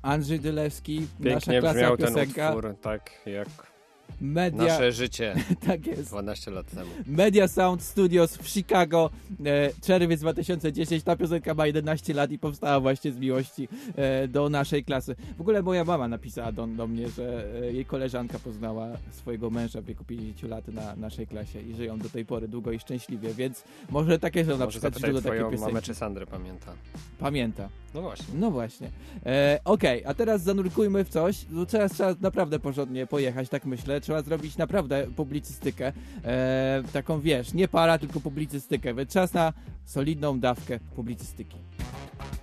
Andrzej 0.02 0.40
Dylewski, 0.40 1.06
nasza 1.18 1.30
Pięknie 1.30 1.60
klasa 1.60 1.74
brzmiał 1.74 1.96
ten 1.96 2.06
piosenka. 2.14 2.48
utwór, 2.48 2.76
tak 2.82 3.10
jak 3.26 3.73
Media, 4.20 4.64
nasze 4.64 4.92
życie 4.92 5.34
tak 5.66 5.86
jest. 5.86 6.08
12 6.08 6.50
lat 6.50 6.66
temu. 6.70 6.90
Media 7.06 7.48
Sound 7.48 7.82
Studios 7.82 8.36
w 8.36 8.48
Chicago, 8.48 9.10
e, 9.46 9.70
czerwiec 9.82 10.20
2010. 10.20 11.02
Ta 11.02 11.16
piosenka 11.16 11.54
ma 11.54 11.66
11 11.66 12.14
lat 12.14 12.30
i 12.30 12.38
powstała 12.38 12.80
właśnie 12.80 13.12
z 13.12 13.18
miłości 13.18 13.68
e, 13.96 14.28
do 14.28 14.48
naszej 14.48 14.84
klasy. 14.84 15.16
W 15.36 15.40
ogóle 15.40 15.62
moja 15.62 15.84
mama 15.84 16.08
napisała 16.08 16.52
do, 16.52 16.66
do 16.66 16.86
mnie, 16.86 17.08
że 17.08 17.46
e, 17.62 17.72
jej 17.72 17.84
koleżanka 17.84 18.38
poznała 18.38 18.88
swojego 19.12 19.50
męża 19.50 19.80
w 19.80 19.84
wieku 19.84 20.04
50 20.04 20.50
lat 20.50 20.68
na 20.68 20.96
naszej 20.96 21.26
klasie 21.26 21.60
i 21.60 21.74
żyją 21.74 21.98
do 21.98 22.08
tej 22.08 22.24
pory 22.24 22.48
długo 22.48 22.72
i 22.72 22.78
szczęśliwie, 22.78 23.34
więc 23.34 23.64
może 23.90 24.18
takie 24.18 24.44
są 24.44 24.50
na 24.50 24.56
Może 24.56 24.68
przykład 24.68 24.92
zapytaj 24.94 25.10
źródła 25.10 25.30
takie 25.30 25.36
twoją 25.40 25.50
piosenki. 25.50 25.72
mamę, 25.72 25.82
czy 25.82 25.94
Sandrę 25.94 26.26
pamięta. 26.26 26.72
Pamięta. 27.18 27.68
No 27.94 28.02
właśnie. 28.02 28.26
No 28.34 28.50
właśnie. 28.50 28.90
E, 29.26 29.60
Okej, 29.64 30.04
a 30.06 30.14
teraz 30.14 30.42
zanurkujmy 30.42 31.04
w 31.04 31.08
coś. 31.08 31.46
No 31.50 31.66
teraz 31.66 31.92
trzeba 31.92 32.14
naprawdę 32.20 32.58
porządnie 32.58 33.06
pojechać, 33.06 33.48
tak 33.48 33.64
myślę. 33.64 33.93
Trzeba 34.00 34.22
zrobić 34.22 34.56
naprawdę 34.56 35.06
publicystykę. 35.16 35.92
E, 36.24 36.82
taką 36.92 37.20
wiesz, 37.20 37.52
nie 37.52 37.68
para, 37.68 37.98
tylko 37.98 38.20
publicystykę. 38.20 38.94
Więc 38.94 39.12
czas 39.12 39.32
na 39.32 39.52
solidną 39.84 40.40
dawkę 40.40 40.80
publicystyki. 40.96 41.56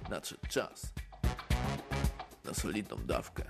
Nadszedł 0.10 0.42
czas 0.50 0.94
na 2.46 2.54
solidną 2.54 2.98
dawkę 3.06 3.44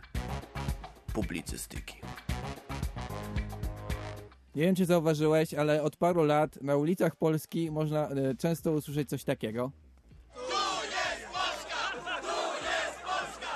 publicystyki. 1.13 1.95
Nie 4.55 4.63
wiem, 4.63 4.75
czy 4.75 4.85
zauważyłeś, 4.85 5.53
ale 5.53 5.83
od 5.83 5.95
paru 5.95 6.23
lat 6.23 6.61
na 6.61 6.75
ulicach 6.75 7.15
Polski 7.15 7.71
można 7.71 8.07
e, 8.07 8.35
często 8.35 8.71
usłyszeć 8.71 9.09
coś 9.09 9.23
takiego. 9.23 9.71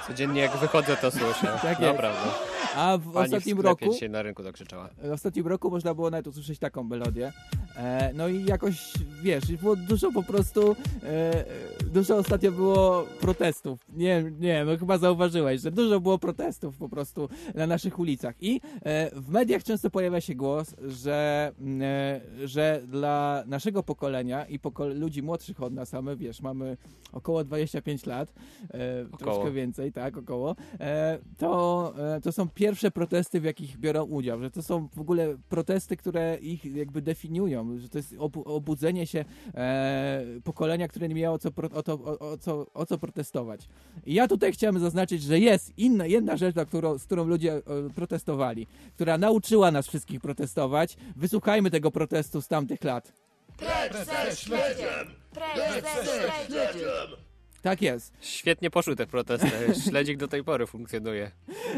Codziennie 0.08 0.42
jak 0.42 0.58
wychodzę, 0.58 0.98
to 0.98 1.12
słyszę. 1.12 1.60
Tak 1.62 1.80
jest. 1.80 1.82
Naprawdę. 1.82 2.55
A 2.76 2.98
w 2.98 3.12
Pani 3.12 3.26
ostatnim 3.26 3.58
w 3.58 3.60
roku 3.60 3.94
dzisiaj 3.94 4.10
na 4.10 4.22
rynku 4.22 4.44
tak 4.44 4.54
krzyczała. 4.54 4.90
W 5.04 5.12
ostatnim 5.12 5.48
roku 5.48 5.70
można 5.72 5.94
było 5.94 6.10
nawet 6.10 6.28
usłyszeć 6.28 6.60
taką 6.60 6.84
melodię. 6.84 7.32
E, 7.78 8.12
no 8.14 8.28
i 8.28 8.46
jakoś, 8.46 8.94
wiesz, 9.24 9.44
było 9.62 9.76
dużo 9.76 10.12
po 10.12 10.24
prostu, 10.24 10.76
e, 11.04 11.46
dużo 11.94 12.18
ostatnio 12.18 12.52
było 12.52 13.06
protestów. 13.22 13.80
Nie, 13.94 14.24
nie, 14.40 14.66
no 14.66 14.78
chyba 14.78 14.98
zauważyłeś, 14.98 15.62
że 15.62 15.72
dużo 15.72 16.00
było 16.00 16.18
protestów 16.20 16.78
po 16.78 16.90
prostu 16.90 17.30
na 17.56 17.68
naszych 17.68 18.00
ulicach. 18.00 18.36
I 18.42 18.62
e, 18.86 19.12
w 19.16 19.30
mediach 19.30 19.64
często 19.64 19.90
pojawia 19.90 20.22
się 20.22 20.36
głos, 20.36 20.76
że, 20.88 21.52
mm, 21.60 21.82
e, 21.82 22.48
że 22.48 22.82
dla 22.88 23.44
naszego 23.48 23.84
pokolenia 23.84 24.46
i 24.46 24.60
pokol- 24.60 25.00
ludzi 25.00 25.22
młodszych 25.24 25.64
od 25.64 25.74
nas, 25.74 25.94
a 25.94 26.02
my, 26.02 26.16
wiesz, 26.16 26.42
mamy 26.42 26.78
około 27.14 27.44
25 27.44 28.06
lat, 28.06 28.34
e, 28.74 29.06
Około. 29.12 29.18
troszkę 29.34 29.52
więcej, 29.52 29.92
tak, 29.92 30.18
około, 30.18 30.56
e, 30.80 31.20
to, 31.38 31.94
to 32.24 32.32
są 32.32 32.50
pierwsze 32.50 32.65
protesty, 32.94 33.42
w 33.42 33.44
jakich 33.44 33.78
biorą 33.78 34.04
udział, 34.04 34.42
że 34.42 34.52
to 34.52 34.64
są 34.64 34.88
w 34.96 35.00
ogóle 35.00 35.38
protesty, 35.50 35.98
które 35.98 36.38
ich 36.38 36.66
jakby 36.66 37.02
definiują, 37.02 37.80
że 37.80 37.90
to 37.90 37.98
jest 37.98 38.14
obu- 38.18 38.44
obudzenie 38.46 39.08
się 39.08 39.26
e, 39.56 40.26
pokolenia, 40.44 40.88
które 40.88 41.08
nie 41.08 41.16
miało 41.16 41.38
co 41.38 41.50
o, 41.74 41.84
to, 41.84 41.94
o, 41.94 42.20
o, 42.20 42.38
co, 42.38 42.68
o 42.74 42.86
co 42.86 42.98
protestować. 42.98 43.68
I 44.06 44.14
ja 44.14 44.28
tutaj 44.28 44.54
chciałem 44.54 44.80
zaznaczyć, 44.80 45.24
że 45.24 45.40
jest 45.40 45.78
inna, 45.78 46.06
jedna 46.06 46.38
rzecz, 46.38 46.56
którą, 46.68 46.98
z 46.98 47.04
którą 47.06 47.26
ludzie 47.26 47.54
e, 47.54 47.62
protestowali, 47.96 48.68
która 48.96 49.18
nauczyła 49.18 49.72
nas 49.72 49.88
wszystkich 49.88 50.22
protestować. 50.22 50.98
Wysłuchajmy 51.16 51.72
tego 51.72 51.92
protestu 51.92 52.42
z 52.42 52.48
tamtych 52.48 52.84
lat. 52.84 53.14
Precz 53.58 54.06
ze 54.06 54.36
śledziem! 54.36 55.16
Precz 55.34 55.84
ze 55.84 56.46
śledziem! 56.48 57.25
Tak 57.66 57.82
jest. 57.82 58.14
Świetnie 58.22 58.70
poszły 58.70 58.96
te 58.96 59.08
protesty. 59.08 59.50
Śledzik 59.90 60.18
do 60.18 60.28
tej 60.28 60.44
pory 60.44 60.68
funkcjonuje. 60.68 61.32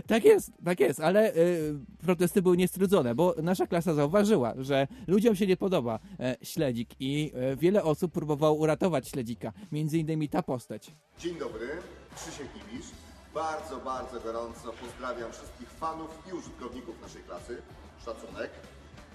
Tak 0.08 0.23
jest, 0.23 0.52
tak 0.65 0.80
jest, 0.80 1.00
ale 1.00 1.36
y, 1.36 1.76
protesty 2.06 2.41
były 2.41 2.58
niestrudzone, 2.58 3.15
bo 3.15 3.36
nasza 3.41 3.67
klasa 3.67 3.93
zauważyła, 3.93 4.54
że 4.58 4.88
ludziom 5.08 5.36
się 5.36 5.47
nie 5.47 5.58
podoba 5.58 6.00
e, 6.19 6.36
śledzik 6.41 6.89
i 7.00 7.32
e, 7.36 7.56
wiele 7.56 7.84
osób 7.84 8.12
próbowało 8.12 8.56
uratować 8.56 9.08
śledzika, 9.08 9.54
między 9.71 9.97
innymi 9.97 10.30
ta 10.30 10.43
postać. 10.43 10.91
Dzień 11.19 11.39
dobry, 11.39 11.67
Krzysiek 12.15 12.47
Ibisz. 12.56 12.88
Bardzo, 13.34 13.78
bardzo 13.78 14.19
gorąco 14.19 14.73
pozdrawiam 14.82 15.32
wszystkich 15.32 15.69
fanów 15.69 16.23
i 16.30 16.34
użytkowników 16.34 17.02
naszej 17.02 17.23
klasy. 17.23 17.62
Szacunek. 18.06 18.52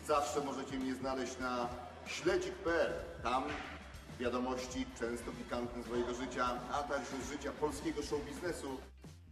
Zawsze 0.07 0.45
możecie 0.45 0.79
mnie 0.79 0.95
znaleźć 0.95 1.39
na 1.39 1.69
śledzik.pl. 2.07 2.93
Tam 3.23 3.43
wiadomości 4.21 4.87
często 4.99 5.31
pikantne 5.33 5.83
z 5.83 5.89
mojego 5.89 6.15
życia, 6.15 6.45
a 6.73 6.83
także 6.83 7.23
z 7.27 7.33
życia 7.33 7.51
polskiego 7.61 8.03
show 8.03 8.27
biznesu. 8.27 8.67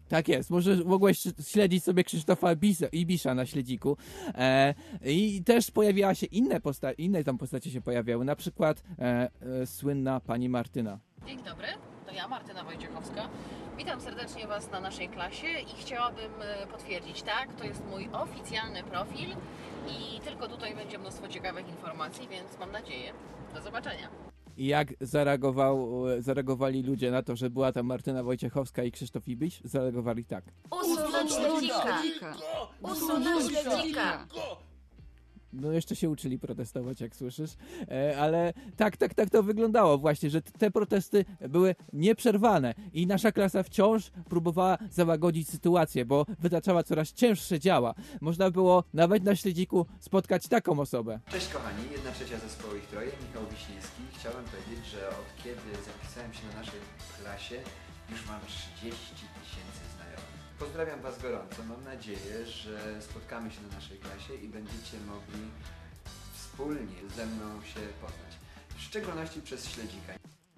Tak 0.08 0.28
jest, 0.28 0.50
może 0.50 0.76
mogłeś 0.76 1.22
śledzić 1.46 1.84
sobie 1.84 2.04
Krzysztofa 2.04 2.52
Ibisa, 2.52 2.86
Ibisza 2.86 3.34
na 3.34 3.46
śledziku. 3.46 3.96
E, 4.34 4.74
I 5.04 5.44
też 5.44 5.70
pojawiała 5.70 6.14
się 6.14 6.26
inne 6.26 6.60
postacie, 6.60 6.94
inne 7.02 7.24
tam 7.24 7.38
postacie 7.38 7.70
się 7.70 7.80
pojawiały, 7.80 8.24
na 8.24 8.36
przykład 8.36 8.82
e, 8.98 9.30
e, 9.62 9.66
słynna 9.66 10.20
pani 10.20 10.48
Martyna. 10.48 10.98
Dzień 11.26 11.42
dobry, 11.42 11.66
to 12.06 12.12
ja, 12.12 12.28
Martyna 12.28 12.64
Wojciechowska. 12.64 13.28
Witam 13.78 14.00
serdecznie 14.00 14.46
Was 14.46 14.70
na 14.70 14.80
naszej 14.80 15.08
klasie 15.08 15.46
i 15.46 15.80
chciałabym 15.80 16.32
e, 16.42 16.66
potwierdzić, 16.66 17.22
tak, 17.22 17.54
to 17.54 17.64
jest 17.64 17.82
mój 17.90 18.08
oficjalny 18.12 18.82
profil 18.82 19.28
i 19.88 20.20
tylko 20.20 20.48
tutaj 20.48 20.74
będzie 20.74 20.98
mnóstwo 20.98 21.28
ciekawych 21.28 21.68
informacji, 21.68 22.28
więc 22.28 22.58
mam 22.58 22.72
nadzieję. 22.72 23.12
Do 23.54 23.62
zobaczenia. 23.62 24.08
I 24.56 24.66
jak 24.66 24.94
zareagował, 25.00 26.02
zareagowali 26.18 26.82
ludzie 26.82 27.10
na 27.10 27.22
to, 27.22 27.36
że 27.36 27.50
była 27.50 27.72
tam 27.72 27.86
Martyna 27.86 28.22
Wojciechowska 28.22 28.84
i 28.84 28.92
Krzysztof 28.92 29.28
Ibisz? 29.28 29.60
Zareagowali 29.64 30.24
tak. 30.24 30.44
Usunąć 30.82 31.32
śledzika! 31.32 32.34
Usunąć 32.82 33.50
śledzika! 33.50 34.26
No 35.52 35.72
jeszcze 35.72 35.96
się 35.96 36.10
uczyli 36.10 36.38
protestować, 36.38 37.00
jak 37.00 37.16
słyszysz, 37.16 37.50
e, 37.90 38.18
ale 38.18 38.52
tak, 38.76 38.96
tak, 38.96 39.14
tak 39.14 39.30
to 39.30 39.42
wyglądało 39.42 39.98
właśnie, 39.98 40.30
że 40.30 40.42
te 40.42 40.70
protesty 40.70 41.24
były 41.48 41.74
nieprzerwane 41.92 42.74
i 42.92 43.06
nasza 43.06 43.32
klasa 43.32 43.62
wciąż 43.62 44.10
próbowała 44.28 44.78
załagodzić 44.90 45.48
sytuację, 45.48 46.04
bo 46.04 46.26
wytaczała 46.40 46.82
coraz 46.82 47.12
cięższe 47.12 47.60
działa. 47.60 47.94
Można 48.20 48.50
było 48.50 48.84
nawet 48.94 49.24
na 49.24 49.36
śledziku 49.36 49.86
spotkać 50.00 50.48
taką 50.48 50.80
osobę. 50.80 51.20
Cześć 51.30 51.48
kochani, 51.48 51.82
jedna 51.92 52.12
trzecia 52.12 52.38
zespołu 52.38 52.76
ich 52.76 52.86
troje, 52.86 53.10
Michał 53.28 53.42
Wiśniewski. 53.50 54.02
Chciałem 54.20 54.44
powiedzieć, 54.44 54.86
że 54.86 55.08
od 55.08 55.28
kiedy 55.44 55.70
zapisałem 55.90 56.32
się 56.34 56.46
na 56.46 56.54
naszej 56.60 56.80
klasie, 57.22 57.56
już 58.10 58.26
mam 58.26 58.40
30 58.40 58.98
tysięcy 59.38 59.82
znajomych. 59.94 60.40
Pozdrawiam 60.58 61.00
Was 61.00 61.22
gorąco, 61.22 61.62
mam 61.68 61.84
nadzieję, 61.84 62.46
że 62.46 63.02
spotkamy 63.02 63.50
się 63.50 63.62
na 63.62 63.74
naszej 63.74 63.98
klasie 63.98 64.34
i 64.34 64.48
będziecie 64.48 64.96
mogli 65.06 65.44
wspólnie 66.34 67.00
ze 67.16 67.26
mną 67.26 67.62
się 67.62 67.80
poznać. 68.00 68.32
W 68.76 68.82
szczególności 68.82 69.42
przez 69.42 69.68
śledzika. 69.68 70.12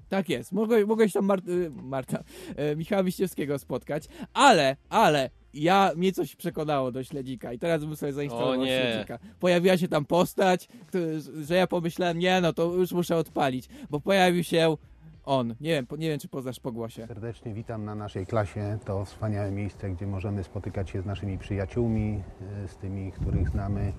Tak 0.09 0.29
jest, 0.29 0.53
mogłeś, 0.53 0.85
mogłeś 0.85 1.13
tam 1.13 1.31
y, 1.31 1.71
Marta, 1.71 2.25
e, 2.57 2.77
Michała 2.77 3.03
Wiściewskiego 3.03 3.59
spotkać, 3.59 4.09
ale, 4.35 4.77
ale 4.89 5.31
ja, 5.55 5.93
mnie 5.97 6.13
coś 6.13 6.37
przekonało 6.37 6.93
do 6.93 7.05
śledzika 7.05 7.53
i 7.53 7.59
teraz 7.59 7.85
bym 7.85 7.97
sobie 7.97 8.13
zainstalował 8.13 8.67
śledzika. 8.67 9.19
Pojawiła 9.41 9.77
się 9.77 9.89
tam 9.89 10.05
postać, 10.05 10.69
który, 10.87 11.21
że 11.21 11.55
ja 11.55 11.67
pomyślałem, 11.67 12.19
nie 12.19 12.41
no, 12.41 12.53
to 12.53 12.75
już 12.75 12.93
muszę 12.93 13.17
odpalić, 13.17 13.69
bo 13.91 14.01
pojawił 14.01 14.45
się 14.45 14.77
on. 15.25 15.49
Nie 15.61 15.71
wiem, 15.71 15.87
po- 15.87 15.97
nie 15.97 16.09
wiem 16.09 16.19
czy 16.19 16.29
poznasz 16.29 16.61
po 16.61 16.73
głosie. 16.73 17.07
Serdecznie 17.07 17.55
witam 17.55 17.85
na 17.85 17.95
naszej 17.95 18.27
klasie. 18.27 18.79
To 18.85 19.05
wspaniałe 19.05 19.51
miejsce, 19.51 19.91
gdzie 19.91 20.07
możemy 20.07 20.45
spotykać 20.45 20.91
się 20.91 21.03
z 21.03 21.07
naszymi 21.07 21.39
przyjaciółmi, 21.39 22.23
e, 22.65 22.69
z 22.69 22.77
tymi, 22.77 23.13
których 23.13 23.49
znamy 23.49 23.93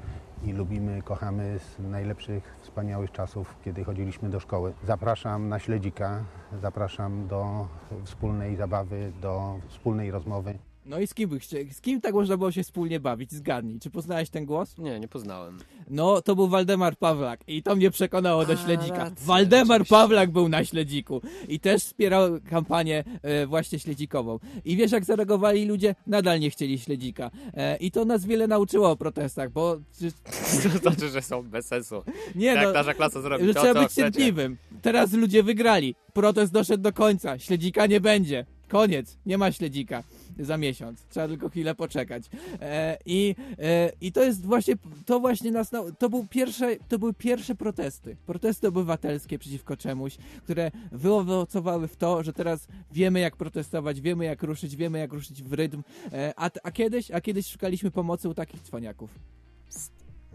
i 0.46 0.52
lubimy, 0.54 1.02
kochamy 1.02 1.60
z 1.60 1.80
najlepszych, 1.80 2.56
wspaniałych 2.62 3.12
czasów, 3.12 3.56
kiedy 3.66 3.84
chodziliśmy 3.84 4.30
do 4.30 4.40
szkoły. 4.40 4.74
Zapraszam 4.84 5.50
na 5.50 5.60
śledzika, 5.60 6.24
zapraszam 6.62 7.28
do 7.28 7.68
wspólnej 8.04 8.56
zabawy, 8.56 9.12
do 9.22 9.60
wspólnej 9.68 10.12
rozmowy. 10.12 10.58
No 10.86 11.00
i 11.00 11.08
z 11.08 11.14
kim, 11.14 11.30
chcie- 11.30 11.74
z 11.74 11.82
kim 11.82 12.02
tak 12.02 12.14
można 12.14 12.38
było 12.38 12.52
się 12.52 12.64
wspólnie 12.64 13.00
bawić? 13.00 13.32
Zgadnij, 13.32 13.80
czy 13.80 13.90
poznałeś 13.90 14.30
ten 14.30 14.46
głos? 14.46 14.78
Nie, 14.78 15.00
nie 15.00 15.08
poznałem. 15.08 15.58
No, 15.90 16.22
to 16.22 16.36
był 16.36 16.48
Waldemar 16.48 16.98
Pawlak 16.98 17.40
i 17.48 17.64
to 17.64 17.76
mnie 17.76 17.92
przekonało 17.92 18.46
do 18.46 18.54
A, 18.54 18.58
śledzika. 18.58 18.98
racja, 18.98 19.26
Waldemar 19.26 19.86
Pawlak 19.88 20.32
był 20.32 20.50
na 20.50 20.66
śledziku 20.66 21.22
i 21.48 21.60
też 21.60 21.84
wspierał 21.84 22.30
kampanię 22.50 23.04
e, 23.22 23.48
właśnie 23.48 23.80
śledzikową. 23.80 24.40
I 24.66 24.76
wiesz, 24.78 24.92
jak 24.92 25.06
zareagowali 25.06 25.66
ludzie? 25.66 25.96
Nadal 26.08 26.40
nie 26.40 26.50
chcieli 26.50 26.80
śledzika. 26.80 27.32
E, 27.54 27.78
I 27.78 27.92
to 27.92 28.06
nas 28.06 28.26
wiele 28.26 28.48
nauczyło 28.48 28.92
o 28.92 28.96
protestach, 28.96 29.52
bo... 29.52 29.78
Czy... 30.00 30.12
To 30.74 30.78
znaczy, 30.80 31.10
że 31.10 31.22
są 31.22 31.44
bez 31.44 31.66
sensu. 31.68 32.04
Nie 32.36 32.46
Jak 32.46 32.64
no, 32.66 32.72
nasza 32.74 32.94
klasa 32.94 33.22
zrobi 33.22 33.46
że 33.46 33.54
to, 33.54 33.60
trzeba 33.60 33.74
co 33.74 33.80
być 33.82 33.92
chcecie. 33.92 34.02
cierpliwym. 34.12 34.58
Teraz 34.82 35.14
ludzie 35.14 35.44
wygrali. 35.44 35.96
Protest 36.14 36.54
doszedł 36.54 36.84
do 36.84 36.94
końca. 36.94 37.40
Śledzika 37.40 37.86
nie 37.86 38.02
będzie. 38.02 38.46
Koniec. 38.68 39.18
Nie 39.26 39.38
ma 39.38 39.52
śledzika. 39.52 40.04
Za 40.40 40.58
miesiąc. 40.58 41.06
Trzeba 41.10 41.28
tylko 41.28 41.50
chwilę 41.50 41.76
poczekać. 41.76 42.24
E, 42.62 42.98
i, 43.06 43.36
e, 43.60 43.92
I 44.02 44.12
to 44.12 44.24
jest 44.24 44.46
właśnie, 44.46 44.76
to 45.06 45.20
właśnie 45.20 45.52
nas, 45.52 45.72
to, 46.00 46.10
był 46.10 46.28
pierwsze, 46.28 46.76
to 46.88 47.00
były 47.00 47.14
pierwsze 47.14 47.56
protesty. 47.56 48.16
Protesty 48.26 48.68
obywatelskie 48.68 49.40
przeciwko 49.40 49.78
czemuś, 49.78 50.18
które 50.44 50.72
wyowocowały 50.92 51.88
w 51.88 51.96
to, 51.96 52.24
że 52.24 52.34
teraz 52.34 52.68
wiemy 52.92 53.20
jak 53.20 53.36
protestować, 53.36 54.02
wiemy 54.02 54.26
jak 54.26 54.44
ruszyć, 54.44 54.76
wiemy 54.76 55.00
jak 55.00 55.14
ruszyć 55.14 55.44
w 55.44 55.54
rytm. 55.54 55.84
E, 56.12 56.34
a, 56.36 56.50
a 56.64 56.72
kiedyś, 56.72 57.12
a 57.12 57.22
kiedyś 57.22 57.48
szukaliśmy 57.48 57.92
pomocy 57.92 58.30
u 58.30 58.34
takich 58.34 58.62
cwaniaków. 58.62 59.20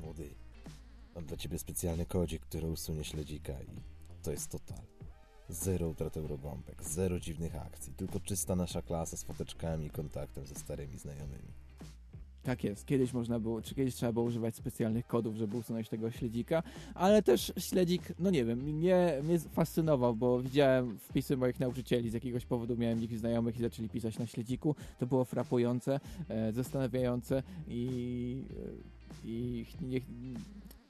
Młody, 0.02 0.28
mam 1.14 1.24
dla 1.24 1.36
ciebie 1.36 1.58
specjalny 1.58 2.06
kodzik, 2.06 2.42
który 2.42 2.66
usunie 2.66 3.04
śledzika 3.04 3.52
i 3.52 3.80
to 4.22 4.30
jest 4.30 4.50
total. 4.50 4.97
Zero 5.48 5.88
utrat 5.88 6.16
eurogąbek, 6.16 6.82
zero 6.82 7.20
dziwnych 7.20 7.56
akcji, 7.56 7.92
tylko 7.96 8.20
czysta 8.20 8.56
nasza 8.56 8.82
klasa 8.82 9.16
z 9.16 9.24
foteczkami 9.24 9.86
i 9.86 9.90
kontaktem 9.90 10.46
ze 10.46 10.54
starymi 10.54 10.98
znajomymi. 10.98 11.48
Tak 12.42 12.64
jest. 12.64 12.86
Kiedyś 12.86 13.12
można 13.12 13.40
było, 13.40 13.62
czy 13.62 13.74
kiedyś 13.74 13.94
trzeba 13.94 14.12
było 14.12 14.24
używać 14.24 14.54
specjalnych 14.56 15.06
kodów, 15.06 15.36
żeby 15.36 15.56
usunąć 15.56 15.88
tego 15.88 16.10
śledzika, 16.10 16.62
ale 16.94 17.22
też 17.22 17.52
śledzik, 17.58 18.02
no 18.18 18.30
nie 18.30 18.44
wiem, 18.44 18.58
mnie, 18.58 19.18
mnie 19.22 19.38
fascynował, 19.38 20.16
bo 20.16 20.42
widziałem 20.42 20.98
wpisy 20.98 21.36
moich 21.36 21.60
nauczycieli, 21.60 22.10
z 22.10 22.14
jakiegoś 22.14 22.46
powodu 22.46 22.76
miałem 22.76 23.02
ich 23.02 23.18
znajomych 23.18 23.56
i 23.56 23.62
zaczęli 23.62 23.88
pisać 23.88 24.18
na 24.18 24.26
śledziku. 24.26 24.74
To 24.98 25.06
było 25.06 25.24
frapujące, 25.24 26.00
e, 26.28 26.52
zastanawiające 26.52 27.42
i, 27.68 28.42
e, 29.24 29.28
i 29.28 29.66
nie, 29.80 30.00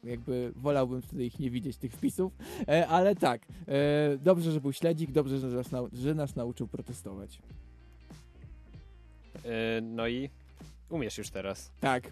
jakby 0.05 0.53
wolałbym 0.57 1.03
wtedy 1.03 1.25
ich 1.25 1.39
nie 1.39 1.51
widzieć, 1.51 1.77
tych 1.77 1.93
wpisów, 1.93 2.33
e, 2.69 2.89
ale 2.89 3.17
tak, 3.17 3.43
e, 3.69 4.19
dobrze, 4.19 4.53
że 4.53 4.61
był 4.61 4.73
śledzik, 4.73 5.13
dobrze, 5.13 5.39
że 5.39 5.49
nas, 5.49 5.93
że 5.93 6.15
nas 6.15 6.37
nauczył 6.37 6.69
protestować. 6.69 7.39
E, 9.45 9.81
No 9.81 10.09
i 10.09 10.31
umiesz 10.89 11.19
już 11.19 11.31
teraz. 11.31 11.73
Tak. 11.81 12.11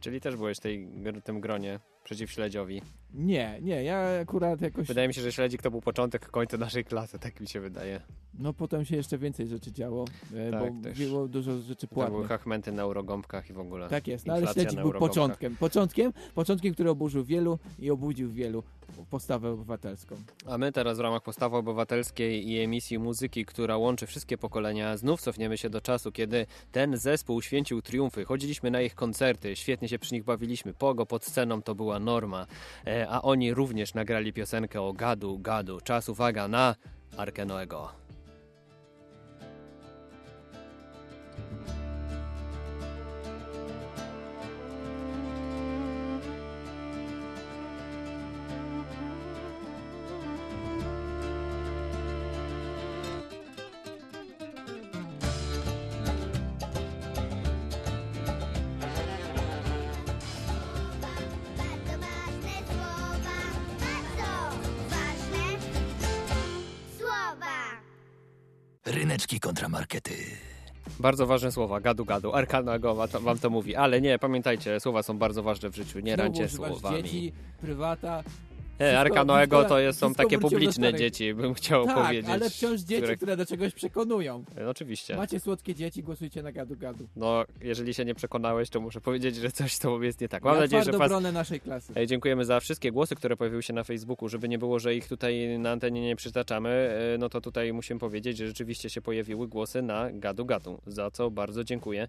Czyli 0.00 0.20
też 0.20 0.36
byłeś 0.36 0.58
w 0.58 0.60
tej, 0.60 0.88
tym 1.24 1.40
gronie 1.40 1.80
przeciw 2.04 2.30
śledziowi. 2.32 2.82
Nie, 3.14 3.58
nie, 3.62 3.84
ja 3.84 4.20
akurat 4.22 4.60
jakoś... 4.60 4.86
Wydaje 4.86 5.08
mi 5.08 5.14
się, 5.14 5.22
że 5.22 5.32
śledzik 5.32 5.62
to 5.62 5.70
był 5.70 5.80
początek 5.80 6.30
końca 6.30 6.56
naszej 6.56 6.84
klasy, 6.84 7.18
tak 7.18 7.40
mi 7.40 7.46
się 7.48 7.60
wydaje. 7.60 8.00
No 8.38 8.52
potem 8.52 8.84
się 8.84 8.96
jeszcze 8.96 9.18
więcej 9.18 9.46
rzeczy 9.46 9.72
działo, 9.72 10.04
e, 10.34 10.50
Tak, 10.50 10.72
bo 10.74 10.82
też. 10.82 10.98
było 10.98 11.28
dużo 11.28 11.58
rzeczy 11.58 11.86
To 11.86 11.94
były 11.94 12.06
płatnych. 12.06 12.28
hachmenty 12.28 12.72
na 12.72 12.82
eurogąbkach 12.82 13.50
i 13.50 13.52
w 13.52 13.58
ogóle. 13.58 13.88
Tak 13.88 14.06
jest, 14.06 14.26
no 14.26 14.34
ale 14.34 14.46
śledzik 14.46 14.80
był 14.80 14.92
początkiem. 14.92 15.56
Początkiem, 15.56 16.12
początkiem, 16.34 16.74
który 16.74 16.90
oburzył 16.90 17.24
wielu 17.24 17.58
i 17.78 17.90
obudził 17.90 18.30
wielu 18.30 18.62
postawę 19.10 19.50
obywatelską. 19.50 20.16
A 20.46 20.58
my 20.58 20.72
teraz 20.72 20.98
w 20.98 21.00
ramach 21.00 21.22
postawy 21.22 21.56
obywatelskiej 21.56 22.48
i 22.50 22.60
emisji 22.60 22.98
muzyki, 22.98 23.44
która 23.44 23.76
łączy 23.76 24.06
wszystkie 24.06 24.38
pokolenia, 24.38 24.96
znów 24.96 25.20
cofniemy 25.20 25.58
się 25.58 25.70
do 25.70 25.80
czasu, 25.80 26.12
kiedy 26.12 26.46
ten 26.72 26.96
zespół 26.96 27.42
święcił 27.42 27.82
triumfy. 27.82 28.24
Chodziliśmy 28.24 28.70
na 28.70 28.80
ich 28.80 28.94
koncerty, 28.94 29.56
świetnie 29.56 29.88
się 29.88 29.98
przy 29.98 30.14
nich 30.14 30.24
bawiliśmy. 30.24 30.74
Pogo 30.74 31.06
pod 31.06 31.24
sceną 31.24 31.62
to 31.62 31.74
była 31.74 31.98
norma. 31.98 32.46
E, 32.86 33.03
a 33.08 33.22
oni 33.22 33.54
również 33.54 33.94
nagrali 33.94 34.32
piosenkę 34.32 34.82
o 34.82 34.92
gadu, 34.92 35.38
gadu. 35.38 35.80
Czas, 35.80 36.08
uwaga, 36.08 36.48
na 36.48 36.74
Arkę 37.16 37.44
Noego. 37.44 38.03
Ryneczki 69.14 69.40
kontramarkety. 69.40 70.12
Bardzo 71.00 71.26
ważne 71.26 71.52
słowa, 71.52 71.80
gadu, 71.80 72.04
gadu. 72.04 72.34
Arka 72.34 72.62
Noego 72.62 73.08
to, 73.08 73.20
wam 73.20 73.38
to 73.38 73.50
mówi. 73.50 73.76
Ale 73.76 74.00
nie, 74.00 74.18
pamiętajcie, 74.18 74.80
słowa 74.80 75.02
są 75.02 75.18
bardzo 75.18 75.42
ważne 75.42 75.70
w 75.70 75.76
życiu. 75.76 76.00
Nie 76.00 76.16
rańcie 76.16 76.44
używasz 76.44 76.70
słowami. 76.70 77.02
dzieci, 77.02 77.32
prywata. 77.60 78.22
E, 78.74 78.76
Wszystko- 78.76 79.00
Arka 79.00 79.24
Noego 79.24 79.64
to 79.64 79.78
jest, 79.78 79.98
są 79.98 80.14
takie 80.14 80.38
publiczne 80.38 80.94
dzieci, 80.94 81.34
bym 81.34 81.54
chciał 81.54 81.86
tak, 81.86 81.96
powiedzieć. 81.96 82.30
ale 82.30 82.50
wciąż 82.50 82.80
dzieci, 82.80 83.02
które- 83.02 83.16
które 83.16 83.36
do 83.36 83.46
czegoś 83.46 83.74
przekonują. 83.74 84.44
E, 84.58 84.68
Oczywiście. 84.68 85.16
Macie 85.16 85.40
słodkie 85.40 85.74
dzieci, 85.74 86.02
głosujcie 86.02 86.42
na 86.42 86.52
gadu 86.52 86.76
gadu. 86.76 87.08
No, 87.16 87.44
jeżeli 87.60 87.94
się 87.94 88.04
nie 88.04 88.14
przekonałeś, 88.14 88.70
to 88.70 88.80
muszę 88.80 89.00
powiedzieć, 89.00 89.36
że 89.36 89.50
coś 89.52 89.72
z 89.72 89.78
tobą 89.78 90.00
jest 90.02 90.20
nie 90.20 90.28
tak. 90.28 90.42
Mam 90.42 90.54
Ja 90.54 90.60
nadzieję, 90.60 90.84
że 90.84 90.92
bronę 90.92 91.32
naszej 91.32 91.60
klasy. 91.60 91.92
E, 91.96 92.06
Dziękujemy 92.06 92.44
za 92.44 92.60
wszystkie 92.60 92.92
głosy, 92.92 93.14
które 93.16 93.36
pojawiły 93.36 93.62
się 93.62 93.72
na 93.72 93.84
Facebooku, 93.84 94.28
żeby 94.28 94.48
nie 94.48 94.58
było, 94.58 94.78
że 94.78 94.94
ich 94.94 95.08
tutaj 95.08 95.58
na 95.58 95.70
antenie 95.70 96.00
nie 96.02 96.16
przytaczamy, 96.16 96.68
e, 97.14 97.18
no 97.18 97.28
to 97.28 97.40
tutaj 97.40 97.72
musimy 97.72 98.00
powiedzieć, 98.00 98.36
że 98.36 98.46
rzeczywiście 98.46 98.90
się 98.90 99.02
pojawiły 99.02 99.48
głosy 99.48 99.82
na 99.82 100.08
Gadu 100.12 100.44
Gadu, 100.44 100.80
za 100.86 101.10
co 101.10 101.30
bardzo 101.30 101.64
dziękuję. 101.64 102.08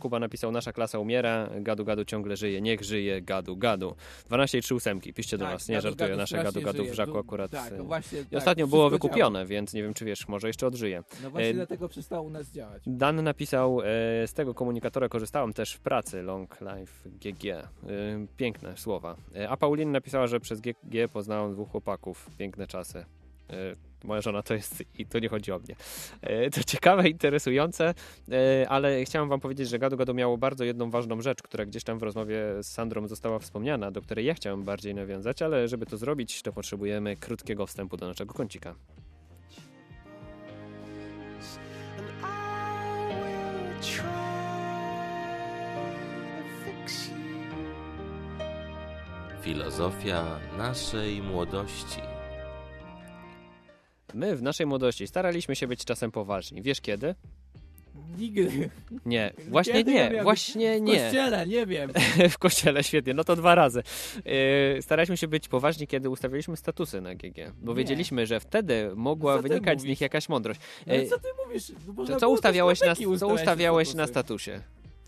Kuba 0.00 0.18
napisał, 0.18 0.52
nasza 0.52 0.72
klasa 0.72 0.98
umiera, 0.98 1.50
Gadu 1.60 1.84
Gadu 1.84 2.04
ciągle 2.04 2.36
żyje, 2.36 2.60
niech 2.60 2.82
żyje 2.84 3.22
Gadu 3.22 3.56
Gadu. 3.56 3.94
12 4.26 4.58
i 4.58 4.62
3 4.62 4.74
ósemki, 4.74 5.12
piszcie 5.14 5.38
do 5.38 5.44
Tak, 5.44 5.54
nas, 5.54 5.59
nie 5.68 5.80
żartuję, 5.80 6.08
Gadu 6.08 6.20
nasze 6.20 6.42
Gadu 6.42 6.60
Gadu 6.62 6.84
w. 6.84 6.94
Żaku 6.94 7.18
akurat. 7.18 7.50
tak, 7.50 7.72
e, 7.72 7.82
właśnie 7.82 8.20
I 8.20 8.24
tak, 8.24 8.38
ostatnio 8.38 8.66
było 8.66 8.90
wykupione, 8.90 9.46
więc 9.46 9.74
nie 9.74 9.82
wiem, 9.82 9.94
czy 9.94 10.04
wiesz, 10.04 10.28
może 10.28 10.46
jeszcze 10.46 10.66
odżyje. 10.66 11.02
No 11.22 11.30
właśnie 11.30 11.48
E, 11.48 11.54
dlatego 11.54 11.88
przestało 11.88 12.22
u 12.22 12.30
nas 12.30 12.50
działać. 12.50 12.82
Dan 12.86 13.24
napisał, 13.24 13.80
e, 13.80 13.84
z 14.26 14.32
tego 14.32 14.54
komunikatora 14.54 15.08
korzystałem 15.08 15.52
też 15.52 15.72
w 15.72 15.80
pracy, 15.80 16.22
Long 16.22 16.58
Life 16.60 17.10
GG. 17.10 17.44
E, 17.46 17.66
piękne 18.36 18.76
słowa. 18.76 19.16
A 19.48 19.56
Paulina 19.56 19.90
napisała, 19.92 20.26
że 20.26 20.40
przez 20.40 20.60
GG 20.60 21.08
poznałem 21.12 21.52
dwóch 21.52 21.70
chłopaków. 21.70 22.30
Piękne 22.38 22.66
czasy. 22.66 23.04
E, 23.50 23.90
moja 24.04 24.20
żona 24.20 24.42
to 24.42 24.54
jest, 24.54 24.84
i 24.98 25.06
to 25.06 25.18
nie 25.18 25.28
chodzi 25.28 25.52
o 25.52 25.58
mnie. 25.58 25.76
E, 26.22 26.50
to 26.50 26.64
ciekawe, 26.64 27.08
interesujące, 27.08 27.94
e, 28.32 28.68
ale 28.68 29.04
chciałem 29.04 29.28
wam 29.28 29.40
powiedzieć, 29.40 29.68
że 29.68 29.78
Gadu 29.78 29.96
Gadu 29.96 30.14
miało 30.14 30.38
bardzo 30.38 30.64
jedną 30.64 30.90
ważną 30.90 31.20
rzecz, 31.20 31.42
która 31.42 31.66
gdzieś 31.66 31.84
tam 31.84 31.98
w 31.98 32.02
rozmowie 32.02 32.40
z 32.62 32.66
Sandrą 32.66 33.08
została 33.08 33.38
wspomniana, 33.38 33.90
do 33.90 34.02
której 34.02 34.26
ja 34.26 34.34
chciałem 34.34 34.62
bardziej 34.62 34.94
nawiązać, 34.94 35.42
ale 35.42 35.68
żeby 35.68 35.86
to 35.86 35.96
zrobić, 35.96 36.42
to 36.42 36.52
potrzebujemy 36.52 37.16
krótkiego 37.16 37.66
wstępu 37.66 37.96
do 37.96 38.06
naszego 38.06 38.34
kącika. 38.34 38.74
Filozofia 49.42 50.40
naszej 50.58 51.22
młodości. 51.22 52.19
My 54.14 54.36
w 54.36 54.42
naszej 54.42 54.66
młodości 54.66 55.06
staraliśmy 55.06 55.56
się 55.56 55.66
być 55.66 55.84
czasem 55.84 56.10
poważni. 56.10 56.62
Wiesz 56.62 56.80
kiedy? 56.80 57.14
Nigdy. 58.18 58.70
Nie, 59.06 59.32
właśnie 59.48 59.72
Kiedy 59.72 59.92
ja 59.92 60.04
nie, 60.04 60.10
miałem 60.10 60.24
właśnie 60.24 60.78
w 60.78 60.80
nie. 60.80 61.00
kościele, 61.00 61.46
nie 61.46 61.66
wiem. 61.66 61.90
w 62.30 62.38
kościele, 62.38 62.84
świetnie, 62.84 63.14
no 63.14 63.24
to 63.24 63.36
dwa 63.36 63.54
razy. 63.54 63.82
Yy, 64.24 64.82
staraliśmy 64.82 65.16
się 65.16 65.28
być 65.28 65.48
poważni, 65.48 65.86
kiedy 65.86 66.10
ustawiliśmy 66.10 66.56
statusy 66.56 67.00
na 67.00 67.14
GG, 67.14 67.52
bo 67.62 67.72
Nie. 67.72 67.78
wiedzieliśmy, 67.78 68.26
że 68.26 68.40
wtedy 68.40 68.90
mogła 68.94 69.38
wynikać 69.38 69.80
z 69.80 69.84
nich 69.84 70.00
jakaś 70.00 70.28
mądrość. 70.28 70.60
No 70.86 70.92
ale 70.92 71.02
Yy, 71.02 71.08
co 71.08 71.18
ty 71.18 71.28
mówisz? 71.46 71.72
No, 72.10 72.16
co 72.20 72.30
ustawiałeś, 72.30 72.80
na, 72.80 72.94
co 73.18 73.28
ustawiałeś 73.28 73.94
na 73.94 74.06
statusie? 74.06 74.60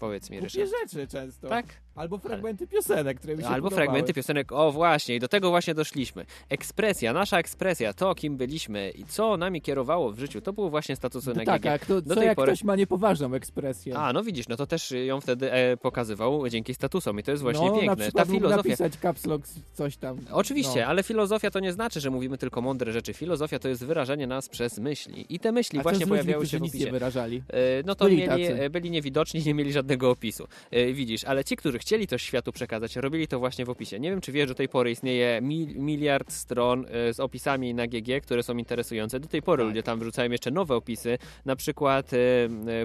Powiedz 0.02 0.30
mi, 0.30 0.38
Głupie 0.38 0.60
Ryszard. 0.64 0.92
rzeczy 0.92 1.06
często. 1.06 1.48
Tak? 1.48 1.66
Albo 1.94 2.18
fragmenty 2.18 2.66
piosenek, 2.66 3.18
które 3.18 3.36
mi 3.36 3.42
się 3.42 3.48
Albo 3.48 3.68
podobały. 3.68 3.86
fragmenty 3.86 4.14
piosenek. 4.14 4.52
O 4.52 4.72
właśnie, 4.72 5.16
i 5.16 5.20
do 5.20 5.28
tego 5.28 5.50
właśnie 5.50 5.74
doszliśmy. 5.74 6.24
Ekspresja, 6.48 7.12
nasza 7.12 7.38
ekspresja, 7.38 7.92
to 7.92 8.14
kim 8.14 8.36
byliśmy 8.36 8.90
i 8.90 9.04
co 9.04 9.36
nami 9.36 9.62
kierowało 9.62 10.12
w 10.12 10.18
życiu, 10.18 10.40
to 10.40 10.52
były 10.52 10.70
właśnie 10.70 10.96
statusy 10.96 11.28
No 11.28 11.34
na 11.34 11.44
tak, 11.44 11.62
GG. 11.62 11.66
a 11.66 11.78
kto, 11.78 12.00
do 12.02 12.08
co 12.14 12.20
tej 12.20 12.26
jak 12.26 12.36
pory... 12.36 12.52
ktoś 12.52 12.64
ma 12.64 12.76
niepoważną 12.76 13.34
ekspresję? 13.34 13.96
A, 13.98 14.12
no 14.12 14.22
widzisz, 14.22 14.48
no 14.48 14.56
to 14.56 14.66
też 14.66 14.90
ją 14.90 15.20
wtedy 15.20 15.52
e, 15.52 15.76
pokazywał 15.76 16.48
dzięki 16.48 16.74
statusom 16.74 17.18
i 17.20 17.22
to 17.22 17.30
jest 17.30 17.42
właśnie 17.42 17.66
no, 17.66 17.72
na 17.74 17.80
piękne. 17.80 17.96
Ta 17.96 18.02
przykład 18.02 18.28
mógł 18.28 18.38
filozofia... 18.40 18.68
napisać 18.68 18.96
caps 18.96 19.26
lock 19.26 19.46
coś 19.74 19.96
tam. 19.96 20.16
Oczywiście, 20.30 20.80
no. 20.80 20.86
ale 20.86 21.02
filozofia 21.02 21.50
to 21.50 21.60
nie 21.60 21.72
znaczy, 21.72 22.00
że 22.00 22.10
mówimy 22.10 22.38
tylko 22.38 22.60
mądre 22.60 22.92
rzeczy. 22.92 23.12
Filozofia 23.14 23.58
to 23.58 23.68
jest 23.68 23.84
wyrażenie 23.84 24.26
nas 24.26 24.48
przez 24.48 24.78
myśli. 24.78 25.26
I 25.34 25.38
te 25.40 25.52
myśli 25.52 25.78
A 25.78 25.82
właśnie 25.82 26.06
pojawiały 26.06 26.46
się 26.46 26.58
w 26.58 26.60
nic 26.62 26.74
nie 26.74 26.78
opisie. 26.80 26.92
wyrażali? 26.92 27.42
E, 27.48 27.82
No 27.86 27.94
to 27.94 28.04
Byli 28.04 28.16
mieli, 28.16 28.70
byli 28.70 28.90
niewidoczni, 28.90 29.42
nie 29.46 29.54
mieli 29.54 29.72
żadnego 29.72 29.91
opisu. 30.00 30.48
E, 30.70 30.92
Widzisz, 30.92 31.24
ale 31.24 31.44
ci, 31.44 31.56
którzy 31.56 31.78
chcieli 31.78 32.06
to 32.06 32.18
światu 32.18 32.52
przekazać, 32.52 32.96
robili 32.96 33.28
to 33.28 33.38
właśnie 33.38 33.64
w 33.64 33.70
opisie. 33.70 34.00
Nie 34.00 34.10
wiem, 34.10 34.20
czy 34.20 34.32
wiesz, 34.32 34.42
że 34.42 34.54
do 34.54 34.54
tej 34.54 34.68
pory 34.68 34.90
istnieje 34.90 35.40
mil, 35.42 35.76
miliard 35.76 36.32
stron 36.32 36.86
e, 36.88 37.14
z 37.14 37.20
opisami 37.20 37.74
na 37.74 37.86
GG, 37.86 38.20
które 38.22 38.42
są 38.42 38.56
interesujące. 38.56 39.20
Do 39.20 39.28
tej 39.28 39.40
Tak. 39.40 39.46
pory 39.46 39.64
ludzie 39.64 39.82
tam 39.82 39.98
wrzucają 40.00 40.30
jeszcze 40.30 40.50
nowe 40.50 40.74
opisy. 40.76 41.18
Na 41.44 41.56
przykład 41.56 42.10
e, 42.14 42.16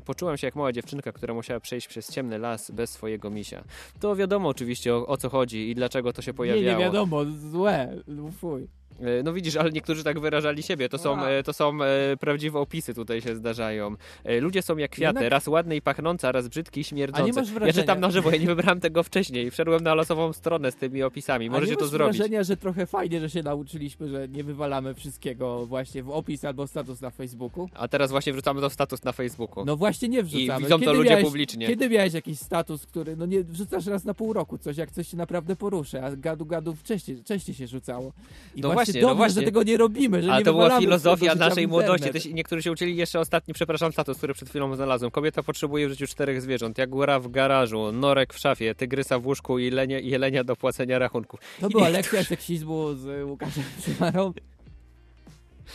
poczułam 0.05 0.38
się 0.38 0.47
jak 0.47 0.55
mała 0.55 0.72
dziewczynka, 0.72 1.12
która 1.12 1.34
musiała 1.34 1.60
przejść 1.60 1.88
przez 1.88 2.12
ciemny 2.12 2.38
las 2.38 2.72
bez 2.72 2.89
swojego 2.89 3.30
misia. 3.30 3.64
To 3.99 4.16
wiadomo 4.16 4.49
oczywiście 4.49 4.95
o, 4.95 5.08
o 5.08 5.18
co 5.18 5.30
chodzi 5.30 5.70
i 5.70 5.76
dlaczego 5.76 6.14
to 6.14 6.22
się 6.22 6.32
Nie, 6.32 6.36
pojawiało. 6.38 6.78
nie 6.80 6.86
wiadomo, 6.86 7.26
złe, 7.26 7.97
fuj. 8.39 8.68
E, 8.99 9.23
No 9.23 9.33
widzisz, 9.33 9.55
ale 9.55 9.71
niektórzy 9.71 10.03
tak 10.03 10.19
wyrażali 10.19 10.63
siebie. 10.63 10.89
To 10.89 10.97
są, 10.97 11.17
A. 11.19 11.27
e, 11.29 11.43
to 11.43 11.53
są 11.53 11.83
e, 11.83 12.17
prawdziwe 12.19 12.59
opisy 12.59 12.93
tutaj 12.93 13.21
się 13.21 13.35
zdarzają. 13.35 13.95
Ludzie 14.41 14.61
są 14.61 14.77
jak 14.77 14.91
kwiaty, 14.91 15.15
Jednak- 15.19 15.31
raz 15.31 15.47
ładny 15.47 15.75
i 15.75 15.81
pachnący, 15.81 16.27
a 16.27 16.31
raz 16.31 16.47
brzydki 16.47 16.81
i 16.81 16.83
śmierdzący. 16.83 17.33
masz 17.33 17.47
Ja 17.51 17.53
wrażenia- 17.59 17.73
czytam 17.81 17.99
na 17.99 18.11
żywo, 18.11 18.31
ja 18.31 18.37
nie 18.37 18.45
wybrałem 18.55 18.79
tego 18.79 19.03
wcześniej. 19.03 19.51
Wszedłem 19.51 19.83
na 19.83 19.93
losową 19.93 20.33
stronę 20.33 20.71
z 20.71 20.75
tymi 20.75 21.03
opisami. 21.03 21.47
A 21.47 21.51
Możecie 21.51 21.71
nie 21.71 21.75
to 21.77 21.81
masz 21.83 21.89
zrobić. 21.91 22.17
wrażenia, 22.17 22.43
że 22.43 22.57
trochę 22.57 22.85
fajnie, 22.85 23.19
że 23.19 23.29
się 23.29 23.43
nauczyliśmy, 23.43 24.07
że 24.09 24.27
nie 24.27 24.43
wywalamy 24.43 24.93
wszystkiego 24.93 25.65
właśnie 25.65 26.03
w 26.03 26.09
opis 26.09 26.45
albo 26.45 26.67
status 26.67 27.01
na 27.01 27.09
Facebooku? 27.09 27.69
A 27.73 27.87
teraz 27.87 28.11
właśnie 28.11 28.33
wrzucamy 28.33 28.61
to 28.61 28.69
w 28.69 28.73
status 28.73 29.03
na 29.03 29.11
Facebooku. 29.11 29.65
No 29.65 29.75
właśnie 29.75 30.09
nie 30.09 30.23
wrzucamy. 30.23 30.59
I 30.59 30.63
widzą 30.63 30.75
to 30.75 30.85
Kiedy 30.85 30.97
ludzie 30.97 31.09
miałeś, 31.09 31.25
publicznie. 31.25 31.67
Kiedy 31.67 31.89
miałeś 31.89 32.13
jakiś 32.13 32.39
status, 32.39 32.85
który, 32.85 33.15
no 33.15 33.25
nie 33.25 33.43
wrzucasz 33.43 33.85
raz 33.85 34.03
na 34.05 34.13
pół 34.13 34.33
roku 34.33 34.57
coś, 34.57 34.77
jak 34.77 34.91
coś 34.91 35.07
się 35.07 35.17
naprawdę 35.17 35.55
poruszy, 35.55 36.01
a 36.03 36.15
gadu 36.15 36.45
gadu 36.45 36.75
częściej, 36.83 37.23
częściej 37.23 37.55
się 37.55 37.67
rzucało. 37.67 38.11
I 38.55 38.61
No 38.61 38.71
właśnie, 38.71 38.86
właśnie, 38.91 39.01
dobrze, 39.01 39.13
no 39.13 39.15
właśnie. 39.15 39.41
że 39.41 39.45
tego 39.45 39.63
nie 39.63 39.77
robimy, 39.77 40.21
że 40.23 40.31
Ale 40.31 40.39
nie 40.39 40.45
to 40.45 40.53
była 40.53 40.79
filozofia 40.79 41.35
naszej 41.35 41.67
młodości. 41.67 42.09
Też 42.09 42.25
niektórzy 42.25 42.63
się 42.63 42.71
uczyli 42.71 42.95
jeszcze 42.95 43.19
ostatni, 43.19 43.53
przepraszam, 43.53 43.91
status, 43.91 44.17
który 44.17 44.33
przed 44.33 44.49
chwilą 44.49 44.75
znalazłem. 44.75 45.11
Kobieta 45.11 45.43
potrzebuje 45.43 45.88
w 45.88 45.89
życiu 45.89 46.07
czterech 46.07 46.41
zwierząt. 46.41 46.77
Jagura 46.77 47.19
w 47.19 47.27
garażu, 47.27 47.91
norek 47.91 48.33
w 48.33 48.39
szafie, 48.39 48.75
tygrysa 48.75 49.19
w 49.19 49.25
łóżku 49.25 49.59
i 49.59 49.69
lenie, 49.69 49.99
jelenia 49.99 50.43
do 50.43 50.55
płacenia 50.55 50.99
rachunków. 50.99 51.39
To 51.61 51.69
była 51.69 51.89
lekcja 51.89 52.23
seksizmu 52.23 52.93
z 52.93 53.23
Łukaszem 53.23 53.63
Przymarą. 53.81 54.33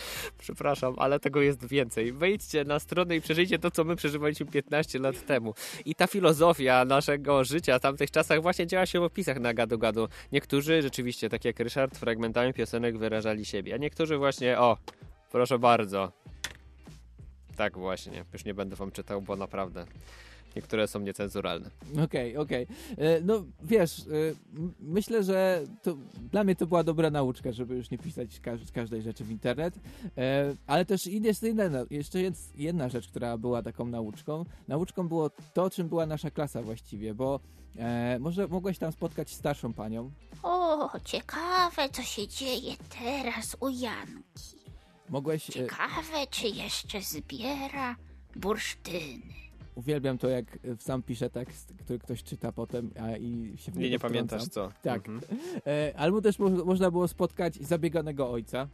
Przepraszam, 0.39 0.95
ale 0.99 1.21
tego 1.21 1.43
jest 1.43 1.69
więcej. 1.69 2.13
Wejdźcie 2.13 2.65
na 2.65 2.79
stronę 2.79 3.17
i 3.17 3.21
przeżyjcie 3.21 3.59
to, 3.59 3.71
co 3.71 3.85
my 3.85 3.97
przeżywaliśmy 3.97 4.47
15 4.47 4.99
lat 4.99 5.27
temu. 5.27 5.55
I 5.85 5.95
ta 5.95 6.07
filozofia 6.07 6.85
naszego 6.85 7.45
życia 7.45 7.79
w 7.79 7.83
tamtych 7.83 8.11
czasach 8.11 8.43
właśnie 8.43 8.67
działa 8.67 8.87
się 8.87 9.01
w 9.01 9.03
opisach 9.03 9.41
na 9.41 9.55
gadu 9.55 9.79
gadu. 9.79 10.09
Niektórzy 10.33 10.83
rzeczywiście, 10.83 11.29
tak 11.29 11.45
jak 11.45 11.61
Ryszard, 11.61 11.99
fragmentami 11.99 12.53
piosenek 12.53 12.99
wyrażali 12.99 13.45
siebie, 13.45 13.75
a 13.75 13.77
niektórzy 13.77 14.19
właśnie, 14.19 14.59
o, 14.59 14.77
proszę 15.31 15.59
bardzo. 15.59 16.13
Tak 17.57 17.79
właśnie, 17.79 18.25
już 18.33 18.45
nie 18.45 18.55
będę 18.55 18.77
wam 18.77 18.91
czytał, 18.91 19.23
bo 19.23 19.37
naprawdę 19.37 19.87
niektóre 20.57 20.89
są 20.89 21.01
niecenzuralne. 21.01 21.71
Okej, 22.05 22.37
okej. 22.37 22.67
E, 22.99 23.21
No 23.21 23.45
wiesz, 23.63 23.99
e, 24.01 24.03
myślę, 24.81 25.23
że 25.25 25.63
to, 25.83 25.97
dla 26.33 26.45
mnie 26.45 26.57
to 26.57 26.67
była 26.67 26.85
dobra 26.85 27.11
nauczka, 27.11 27.53
żeby 27.53 27.75
już 27.75 27.91
nie 27.91 27.99
pisać 27.99 28.41
każ 28.41 28.61
każdej 28.75 29.03
rzeczy 29.03 29.25
w 29.25 29.31
internet, 29.31 29.75
E, 30.19 30.55
ale 30.67 30.85
też 30.85 31.07
i 31.07 31.23
jest 31.23 31.43
inna, 31.43 31.65
jeszcze 31.91 32.23
jest 32.23 32.59
jedna 32.59 32.89
rzecz, 32.89 33.09
która 33.09 33.39
była 33.39 33.63
taką 33.63 33.85
nauczką. 33.87 34.45
Nauczką 34.69 35.09
było 35.09 35.31
to, 35.55 35.71
czym 35.71 35.89
była 35.89 36.07
nasza 36.07 36.31
klasa 36.31 36.63
właściwie, 36.63 37.15
bo 37.15 37.41
e, 37.79 38.19
może 38.21 38.49
mogłeś 38.49 38.79
tam 38.79 38.93
spotkać 38.93 39.31
starszą 39.31 39.73
panią, 39.73 40.11
O, 40.43 40.91
ciekawe, 41.05 41.89
co 41.93 42.03
się 42.03 42.29
dzieje 42.29 42.73
teraz 43.03 43.57
u 43.61 43.69
Janki. 43.69 44.57
mogłeś... 45.09 45.51
e, 45.51 45.53
Ciekawe, 45.53 46.27
czy 46.31 46.49
jeszcze 46.49 47.01
zbiera 47.03 47.97
bursztyny. 48.37 49.23
Uwielbiam 49.75 50.19
to, 50.19 50.29
jak 50.29 50.45
e, 50.57 50.77
sam 50.79 51.03
pisze 51.03 51.31
tekst, 51.31 51.75
który 51.85 51.99
ktoś 51.99 52.23
czyta 52.23 52.53
potem 52.53 52.91
a, 53.01 53.17
i 53.17 53.53
się 53.57 53.73
w 53.73 53.77
Nie, 53.77 53.83
niego 53.83 53.93
nie 53.93 53.99
pamiętasz 53.99 54.45
co. 54.45 54.73
Tak. 54.83 55.09
Mhm. 55.09 55.21
E, 55.67 55.95
albo 55.97 56.21
też 56.21 56.39
mo 56.39 56.49
można 56.49 56.91
było 56.91 57.09
spotkać 57.09 57.55
zabieganego 57.55 58.31
ojca. 58.31 58.69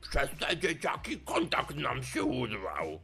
Przez 0.00 0.30
te 0.40 0.56
dzieciaki 0.56 1.18
kontakt 1.18 1.76
nam 1.76 2.02
się 2.02 2.22
urwał. 2.22 3.00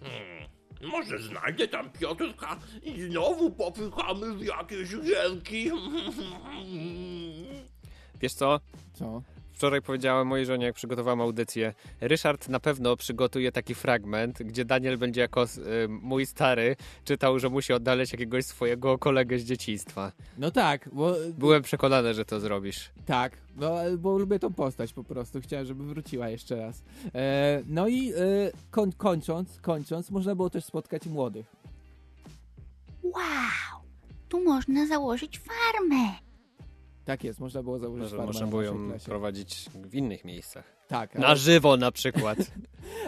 Hmm. 0.00 0.46
Może 0.82 1.18
znajdę 1.18 1.68
tam 1.68 1.90
Piotrka 1.90 2.58
i 2.82 3.02
znowu 3.02 3.50
popychamy 3.50 4.34
w 4.34 4.44
jakieś 4.44 4.96
gierki. 4.96 5.70
Wiesz 8.20 8.34
co? 8.34 8.60
Co? 8.92 9.22
Wczoraj 9.56 9.82
powiedziałem 9.82 10.26
mojej 10.26 10.46
żonie, 10.46 10.66
jak 10.66 10.74
przygotowałam 10.74 11.20
audycję, 11.20 11.74
Ryszard 12.00 12.48
na 12.48 12.60
pewno 12.60 12.96
przygotuje 12.96 13.52
taki 13.52 13.74
fragment, 13.74 14.42
gdzie 14.42 14.64
Daniel 14.64 14.98
będzie 14.98 15.20
jako 15.20 15.44
y, 15.44 15.88
mój 15.88 16.26
stary 16.26 16.76
czytał, 17.04 17.38
że 17.38 17.48
musi 17.48 17.72
odnaleźć 17.72 18.12
jakiegoś 18.12 18.44
swojego 18.44 18.98
kolegę 18.98 19.38
z 19.38 19.44
dzieciństwa. 19.44 20.12
No 20.38 20.50
tak, 20.50 20.88
bo... 20.92 21.14
Byłem 21.38 21.62
przekonany, 21.62 22.14
że 22.14 22.24
to 22.24 22.40
zrobisz. 22.40 22.90
Tak, 23.06 23.36
no 23.56 23.74
bo 23.98 24.18
lubię 24.18 24.38
tą 24.38 24.52
postać 24.52 24.92
po 24.92 25.04
prostu. 25.04 25.40
Chciałem, 25.40 25.66
żeby 25.66 25.84
wróciła 25.84 26.28
jeszcze 26.28 26.56
raz. 26.56 26.82
E, 27.14 27.62
no 27.66 27.88
i 27.88 28.12
e, 28.12 28.14
koń, 28.70 28.92
kończąc, 28.92 29.60
kończąc, 29.60 30.10
można 30.10 30.34
było 30.34 30.50
też 30.50 30.64
spotkać 30.64 31.06
młodych. 31.06 31.46
Wow, 33.02 33.82
tu 34.28 34.44
można 34.44 34.86
założyć 34.86 35.38
farmę. 35.38 36.25
Tak 37.06 37.24
jest, 37.24 37.40
można 37.40 37.62
było 37.62 37.78
założyć 37.78 38.12
Może 38.12 38.26
można 38.26 38.40
na 38.40 38.46
było 38.46 38.62
ją 38.62 38.92
prowadzić 39.04 39.70
w 39.74 39.94
innych 39.94 40.24
miejscach. 40.24 40.75
Tak. 40.88 41.14
Na 41.14 41.26
ale- 41.26 41.36
żywo 41.36 41.76
na 41.76 41.90
przykład. 41.92 42.38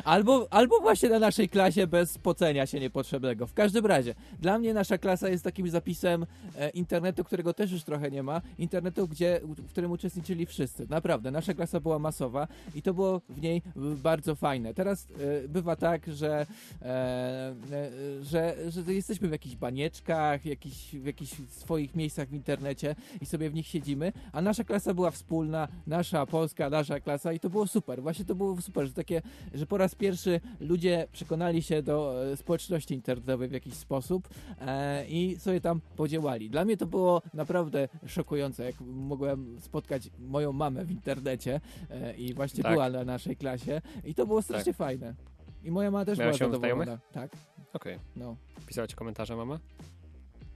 Albo, 0.05 0.47
albo 0.51 0.81
właśnie 0.81 1.09
na 1.09 1.19
naszej 1.19 1.49
klasie 1.49 1.87
bez 1.87 2.19
pocenia 2.19 2.67
się 2.67 2.81
niepotrzebnego. 2.81 3.47
W 3.47 3.55
każdym 3.55 3.87
razie, 3.87 4.15
dla 4.41 4.59
mnie 4.59 4.75
nasza 4.75 4.99
klasa 4.99 5.29
jest 5.29 5.45
takim 5.45 5.71
zapisem 5.71 6.27
e, 6.59 6.71
internetu, 6.71 7.25
którego 7.25 7.55
też 7.55 7.73
już 7.73 7.83
trochę 7.85 8.11
nie 8.11 8.23
ma. 8.23 8.43
Internetu, 8.59 9.09
gdzie, 9.09 9.41
w 9.45 9.69
którym 9.71 9.91
uczestniczyli 9.91 10.47
wszyscy. 10.47 10.87
Naprawdę, 10.91 11.31
nasza 11.31 11.55
klasa 11.55 11.81
była 11.81 11.99
masowa 11.99 12.49
i 12.75 12.83
to 12.83 12.95
było 12.95 13.21
w 13.29 13.43
niej 13.43 13.63
bardzo 13.77 14.35
fajne. 14.35 14.75
Teraz 14.75 15.07
e, 15.45 15.49
bywa 15.49 15.77
tak, 15.77 16.07
że, 16.07 16.47
e, 16.83 16.87
e, 16.87 17.91
że, 18.23 18.57
że 18.69 18.95
jesteśmy 18.95 19.29
w 19.29 19.33
jakichś 19.33 19.57
banieczkach, 19.57 20.41
w 20.41 21.05
jakichś 21.05 21.35
swoich 21.51 21.95
miejscach 21.97 22.29
w 22.29 22.35
internecie 22.35 22.95
i 23.21 23.27
sobie 23.27 23.51
w 23.51 23.55
nich 23.55 23.67
siedzimy, 23.67 24.13
a 24.33 24.43
nasza 24.43 24.65
klasa 24.65 24.95
była 24.95 25.11
wspólna, 25.11 25.69
nasza 25.87 26.27
polska, 26.27 26.71
nasza 26.71 27.01
klasa 27.01 27.33
i 27.33 27.41
to 27.41 27.51
było 27.51 27.67
super. 27.69 28.03
Właśnie 28.03 28.25
to 28.25 28.35
było 28.35 28.61
super, 28.61 28.87
że 28.87 28.93
takie, 28.93 29.23
że 29.55 29.67
po 29.67 29.77
raz 29.79 29.95
pierwszy 29.95 30.41
ludzie 30.61 31.07
przekonali 31.13 31.63
się 31.63 31.83
do 31.83 32.25
e, 32.33 32.37
społeczności 32.37 32.95
internetowej 32.95 33.49
w 33.49 33.53
jakiś 33.53 33.75
sposób 33.75 34.29
e, 34.61 35.07
i 35.09 35.37
sobie 35.39 35.61
tam 35.61 35.81
podziałali. 35.97 36.51
Dla 36.51 36.65
mnie 36.65 36.77
to 36.77 36.87
było 36.87 37.23
naprawdę 37.35 37.89
szokujące, 38.07 38.65
jak 38.65 38.75
mogłem 38.81 39.61
spotkać 39.61 40.11
moją 40.19 40.53
mamę 40.53 40.85
w 40.85 40.91
internecie 40.91 41.61
e, 41.91 42.15
i 42.17 42.35
właśnie 42.35 42.63
Tak. 42.63 42.73
była 42.73 42.91
na 42.91 43.05
naszej 43.05 43.37
klasie 43.37 43.81
i 44.05 44.15
to 44.15 44.27
było 44.27 44.43
strasznie 44.43 44.73
Tak. 44.73 44.79
fajne. 44.79 45.15
I 45.65 45.71
moja 45.71 45.91
mama 45.91 46.05
też 46.05 46.19
Miałeś 46.19 46.39
była 46.39 46.51
zadowolona. 46.51 46.85
znajomych? 46.85 47.09
Tak. 47.13 47.31
Okej. 47.73 47.99
No. 48.17 48.37
Pisała 48.67 48.87
ci 48.87 48.97
komentarze, 48.97 49.37
mama? 49.37 49.59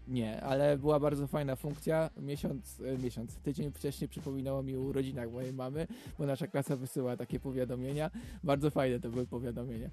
Nie, 0.08 0.40
ale 0.42 0.78
była 0.78 1.00
bardzo 1.00 1.26
fajna 1.26 1.56
funkcja. 1.56 2.10
Miesiąc, 2.16 2.80
e, 2.80 2.98
miesiąc, 2.98 3.36
tydzień 3.36 3.72
wcześniej 3.72 4.08
przypominało 4.08 4.62
mi 4.62 4.76
o 4.76 4.80
urodzinach 4.80 5.30
mojej 5.30 5.52
mamy, 5.52 5.86
bo 6.18 6.26
nasza 6.26 6.46
klasa 6.46 6.76
wysyła 6.76 7.16
takie 7.16 7.40
powiadomienia. 7.40 8.10
Bardzo 8.44 8.70
fajne 8.70 9.00
to 9.00 9.10
były 9.10 9.26
powiadomienia. 9.26 9.90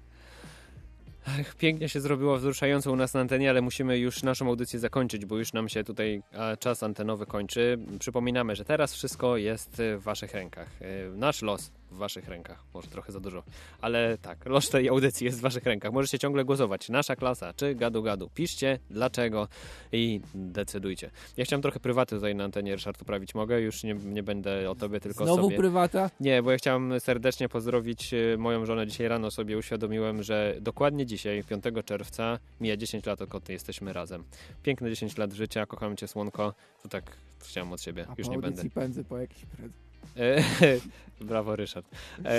Pięknie 1.58 1.88
się 1.88 2.00
zrobiło, 2.00 2.36
wzruszająco 2.36 2.92
u 2.92 2.96
nas 2.96 3.14
na 3.14 3.20
antenie, 3.20 3.50
ale 3.50 3.60
musimy 3.60 3.98
już 3.98 4.22
naszą 4.22 4.46
audycję 4.48 4.78
zakończyć, 4.78 5.26
bo 5.26 5.38
już 5.38 5.52
nam 5.52 5.68
się 5.68 5.84
tutaj 5.84 6.22
czas 6.58 6.82
antenowy 6.82 7.26
kończy. 7.26 7.78
Przypominamy, 7.98 8.56
że 8.56 8.64
teraz 8.64 8.94
wszystko 8.94 9.36
jest 9.36 9.82
w 9.98 10.02
waszych 10.02 10.34
rękach. 10.34 10.68
E, 10.82 11.10
Nasz 11.16 11.42
los 11.42 11.72
w 11.90 11.96
waszych 11.96 12.28
rękach. 12.28 12.64
Może 12.74 12.88
trochę 12.88 13.12
za 13.12 13.20
dużo, 13.20 13.42
ale 13.80 14.18
tak, 14.22 14.46
los 14.46 14.68
tej 14.70 14.88
audycji 14.88 15.24
jest 15.24 15.38
w 15.38 15.40
waszych 15.40 15.64
rękach. 15.64 15.92
Możecie 15.92 16.18
ciągle 16.18 16.44
głosować. 16.44 16.88
Nasza 16.88 17.16
klasa, 17.16 17.52
czy 17.54 17.74
gadu 17.74 18.02
gadu. 18.02 18.30
Piszcie, 18.34 18.78
dlaczego 18.90 19.48
i 19.92 20.20
decydujcie. 20.34 21.10
Ja 21.36 21.44
chciałem 21.44 21.62
trochę 21.62 21.80
prywaty 21.80 22.16
tutaj 22.16 22.34
na 22.34 22.44
antenie, 22.44 22.74
Ryszard, 22.74 22.98
poprawić 22.98 23.34
mogę? 23.34 23.60
Już 23.60 23.82
nie, 23.84 23.94
nie 23.94 24.22
będę 24.22 24.70
o 24.70 24.74
tobie, 24.74 25.00
tylko 25.00 25.24
Znowu 25.24 25.42
sobie. 25.42 25.56
prywata? 25.56 26.10
Nie, 26.20 26.42
bo 26.42 26.50
ja 26.50 26.56
chciałem 26.58 27.00
serdecznie 27.00 27.48
pozdrowić 27.48 28.14
e, 28.14 28.36
moją 28.38 28.66
żonę. 28.66 28.86
Dzisiaj 28.86 29.08
rano 29.08 29.30
sobie 29.30 29.58
uświadomiłem, 29.58 30.22
że 30.22 30.54
dokładnie 30.60 31.06
dzisiaj, 31.06 31.44
5 31.44 31.64
czerwca, 31.84 32.38
mija 32.60 32.76
10 32.76 33.06
lat, 33.06 33.22
odkąd 33.22 33.48
jesteśmy 33.48 33.92
razem. 33.92 34.24
Piękne 34.62 34.90
10 34.90 35.16
lat 35.18 35.32
życia, 35.32 35.66
kocham 35.66 35.96
cię, 35.96 36.08
słonko. 36.08 36.54
To 36.82 36.88
tak 36.88 37.04
chciałem 37.44 37.72
od 37.72 37.82
siebie, 37.82 38.06
A 38.08 38.14
już 38.18 38.28
nie 38.28 38.38
będę. 38.38 38.70
pędzę 38.70 39.04
po 39.04 39.18
jakiś 39.18 39.44
prezent. 39.44 39.89
Brawo, 41.20 41.56
Ryszard. 41.56 41.86
E, 42.24 42.34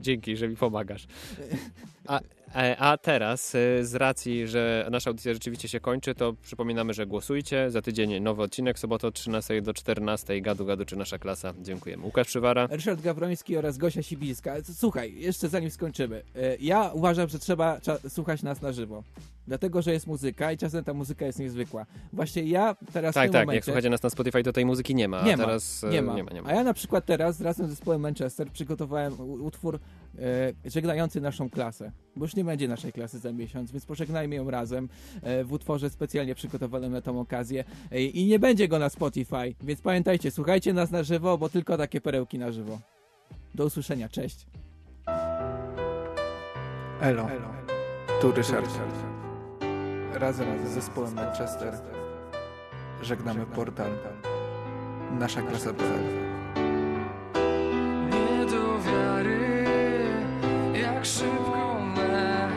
dzięki, 0.00 0.36
że 0.36 0.48
mi 0.48 0.56
pomagasz. 0.56 1.06
A, 2.06 2.20
a 2.78 2.96
teraz, 2.98 3.54
e, 3.54 3.84
z 3.84 3.94
racji, 3.94 4.48
że 4.48 4.86
nasza 4.90 5.10
audycja 5.10 5.32
rzeczywiście 5.34 5.68
się 5.68 5.80
kończy, 5.80 6.14
to 6.14 6.32
przypominamy, 6.42 6.94
że 6.94 7.06
głosujcie. 7.06 7.70
Za 7.70 7.82
tydzień 7.82 8.20
nowy 8.20 8.42
odcinek, 8.42 8.78
sobota 8.78 9.08
od 9.08 9.14
13 9.14 9.62
do 9.62 9.74
14. 9.74 10.40
Gadu, 10.40 10.64
gadu, 10.66 10.84
czy 10.84 10.96
nasza 10.96 11.18
klasa. 11.18 11.54
Dziękujemy. 11.62 12.04
Łukasz 12.04 12.26
Przywara. 12.26 12.66
Ryszard 12.70 13.00
Gawroński 13.00 13.56
oraz 13.56 13.78
Gosia 13.78 14.02
Sibilska. 14.02 14.54
Słuchaj, 14.74 15.14
jeszcze 15.16 15.48
zanim 15.48 15.70
skończymy. 15.70 16.22
e, 16.36 16.56
Ja 16.60 16.90
uważam, 16.92 17.28
że 17.28 17.38
trzeba 17.38 17.80
słuchać 18.08 18.42
nas 18.42 18.62
na 18.62 18.72
żywo. 18.72 19.02
Dlatego, 19.46 19.82
że 19.82 19.92
jest 19.92 20.06
muzyka 20.06 20.52
i 20.52 20.58
czasem 20.58 20.84
ta 20.84 20.94
muzyka 20.94 21.26
jest 21.26 21.38
niezwykła. 21.38 21.86
Właśnie 22.12 22.42
ja 22.42 22.76
teraz 22.92 23.12
w 23.12 23.14
Tak, 23.14 23.24
tym 23.24 23.32
tak, 23.32 23.42
momencie... 23.42 23.56
jak 23.56 23.64
słuchacie 23.64 23.90
nas 23.90 24.02
na 24.02 24.10
Spotify, 24.10 24.42
to 24.42 24.52
tej 24.52 24.64
muzyki 24.66 24.94
nie 24.94 25.08
ma. 25.08 25.22
Nie 25.22 25.34
a 25.34 25.36
ma, 25.36 25.44
teraz 25.44 25.84
e, 25.84 25.88
nie 25.90 26.02
ma. 26.02 26.14
nie 26.14 26.24
ma, 26.24 26.30
nie 26.32 26.42
ma. 26.42 26.48
A 26.50 26.54
ja 26.54 26.64
na 26.64 26.74
przykład 26.74 27.06
teraz 27.06 27.40
razem 27.40 27.66
z 27.66 27.70
zespołem 27.70 28.00
Manchester 28.00 28.48
przygotowałem 28.50 29.20
utwór 29.20 29.74
e, 29.74 29.78
żegnający 30.64 31.20
naszą 31.20 31.50
klasę. 31.50 31.92
Bo 32.16 32.24
już 32.24 32.36
nie 32.36 32.44
będzie 32.44 32.68
naszej 32.68 32.92
klasy 32.92 33.18
za 33.18 33.32
miesiąc, 33.32 33.72
więc 33.72 33.86
pożegnajmy 33.86 34.34
ją 34.34 34.50
razem 34.50 34.88
e, 35.22 35.44
w 35.44 35.52
utworze 35.52 35.90
specjalnie 35.90 36.34
przygotowanym 36.34 36.92
na 36.92 37.00
tą 37.00 37.20
okazję. 37.20 37.64
E, 37.92 38.02
I 38.02 38.26
nie 38.26 38.38
będzie 38.38 38.68
go 38.68 38.78
na 38.78 38.88
Spotify, 38.88 39.54
więc 39.60 39.80
pamiętajcie, 39.80 40.30
słuchajcie 40.30 40.72
nas 40.72 40.90
na 40.90 41.02
żywo, 41.02 41.38
bo 41.38 41.48
tylko 41.48 41.76
takie 41.76 42.00
perełki 42.00 42.38
na 42.38 42.52
żywo. 42.52 42.78
Do 43.54 43.64
usłyszenia, 43.64 44.08
cześć. 44.08 44.46
Elo, 47.00 47.28
tu 48.20 48.32
Ryszard. 48.32 48.70
Razem 50.14 50.68
z 50.68 50.70
zespołem 50.70 51.14
Manchester 51.14 51.74
żegnamy 53.02 53.46
portal 53.46 53.90
Nasza 55.18 55.42
Klasa.pl 55.42 56.04
Nie 56.04 56.23
szybko 61.04 61.80
me 61.96 62.48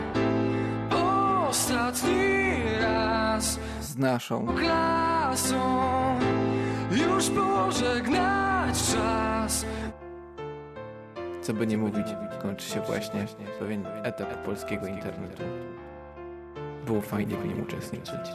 ostatni 1.50 2.64
raz 2.82 3.60
z 3.82 3.98
naszą 3.98 4.48
klasą 4.48 5.60
już 6.92 7.30
pożegnać 7.30 8.76
czas. 8.94 9.66
Co 11.42 11.54
by 11.54 11.68
nie 11.68 11.78
mówić, 11.78 12.08
kończy 12.42 12.70
się 12.70 12.82
właśnie 12.82 13.26
pewien 13.60 13.88
etap 14.04 14.44
polskiego 14.44 14.88
internetu. 14.88 15.44
Było 16.86 17.02
fajnie 17.02 17.36
w 17.36 17.46
nim 17.46 17.64
uczestniczyć. 17.64 18.32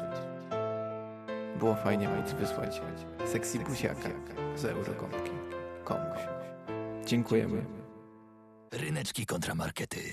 Było 1.59 1.75
fajnie 1.75 2.09
móc 2.09 2.33
wysłać 2.33 2.83
sexy 3.27 3.59
buziaka 3.59 4.09
z 4.57 4.65
Eurogąbki 4.65 5.31
komuś. 5.85 6.21
Dziękujemy. 7.07 7.82
Ryneczki 8.73 9.27
kontramarkety. 9.27 10.13